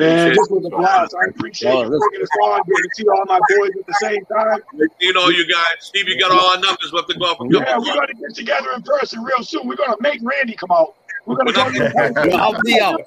[0.00, 1.14] Man, this was a blast.
[1.14, 3.94] I appreciate Oh, you bringing us on, getting to see all my boys at the
[4.00, 4.60] same time.
[5.00, 6.90] You know, you guys, Steve, you got all our numbers.
[6.92, 9.68] We'll have to go up and Yeah, we're gonna get together in person real soon.
[9.68, 10.94] We're gonna make Randy come out.
[11.26, 11.68] We're gonna go.
[11.68, 13.00] Yo, I'll be out.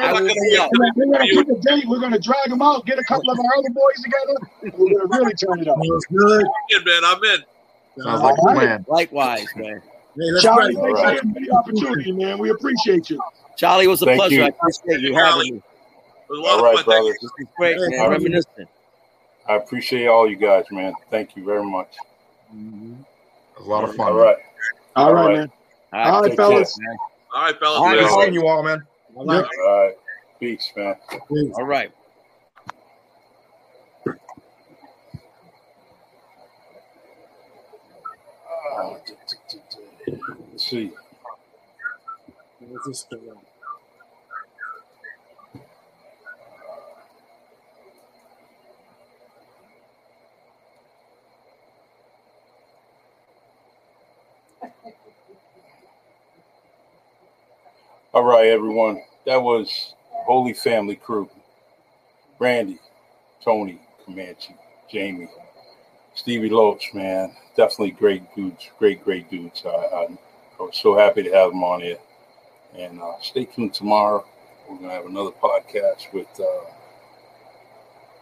[0.00, 0.70] I will be out.
[0.96, 1.88] We're gonna pick a date.
[1.88, 4.76] We're gonna drag him out, get a couple of our other boys together.
[4.78, 5.76] We're gonna really turn it up.
[5.76, 6.46] That was good.
[6.76, 7.02] in, man.
[7.04, 8.02] I'm in.
[8.04, 8.84] Sounds like a plan.
[8.88, 9.80] Likewise, man.
[10.16, 11.18] Hey, Charlie, thanks All right.
[11.20, 12.38] for the opportunity, man.
[12.38, 13.20] We appreciate you.
[13.56, 14.34] Charlie, it was a Thank pleasure.
[14.34, 14.42] you.
[14.44, 15.48] I appreciate you having me.
[15.50, 16.94] It was a lot All right, of fun.
[16.94, 17.18] Thank brothers.
[17.22, 17.28] you.
[17.28, 17.90] This is great, man.
[17.90, 18.10] thank.
[18.10, 18.68] Reminiscent.
[19.48, 20.94] I appreciate all you guys, man.
[21.10, 21.94] Thank you very much.
[22.52, 22.56] It
[23.58, 24.12] was a lot of fun.
[24.12, 24.36] All right.
[24.96, 25.36] All All right, right.
[25.38, 25.52] man.
[25.92, 26.78] All right, take fellas.
[26.78, 26.96] man.
[27.34, 27.78] All right, fellas.
[27.78, 28.20] All right, Good Yeah.
[28.22, 28.86] seeing you all, man.
[29.18, 29.94] I like All right.
[30.40, 30.96] Peace, man.
[31.30, 31.52] it.
[31.54, 31.92] All right.
[38.76, 38.94] Uh,
[40.50, 40.92] Let's see.
[42.60, 43.06] What's this
[58.12, 59.02] All right, everyone.
[59.26, 61.28] That was Holy Family Crew.
[62.38, 62.78] Randy,
[63.42, 64.54] Tony, Comanche,
[64.90, 65.30] Jamie,
[66.14, 67.34] Stevie Loach, man.
[67.56, 68.70] Definitely great dudes.
[68.78, 69.62] Great, great dudes.
[69.66, 70.08] I,
[70.58, 71.98] was so happy to have them on here.
[72.76, 74.24] And uh, stay tuned tomorrow.
[74.68, 76.70] We're going to have another podcast with uh,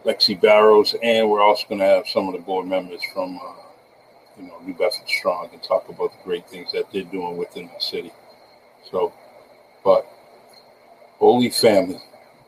[0.05, 3.62] Lexi Barrows, and we're also going to have some of the board members from, uh,
[4.37, 7.69] you know, New Bedford Strong and talk about the great things that they're doing within
[7.73, 8.11] the city.
[8.89, 9.13] So,
[9.83, 10.07] but
[11.19, 11.99] Holy Family,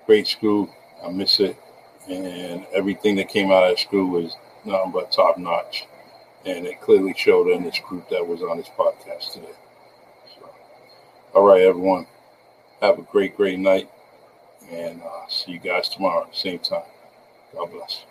[0.05, 0.69] great school.
[1.03, 1.57] I miss it.
[2.09, 5.85] And everything that came out of school was nothing but top notch.
[6.45, 9.55] And it clearly showed in this group that was on this podcast today.
[10.35, 10.49] So,
[11.33, 12.05] all right, everyone.
[12.81, 13.89] Have a great, great night.
[14.69, 16.83] And uh, see you guys tomorrow at the same time.
[17.53, 18.03] God bless.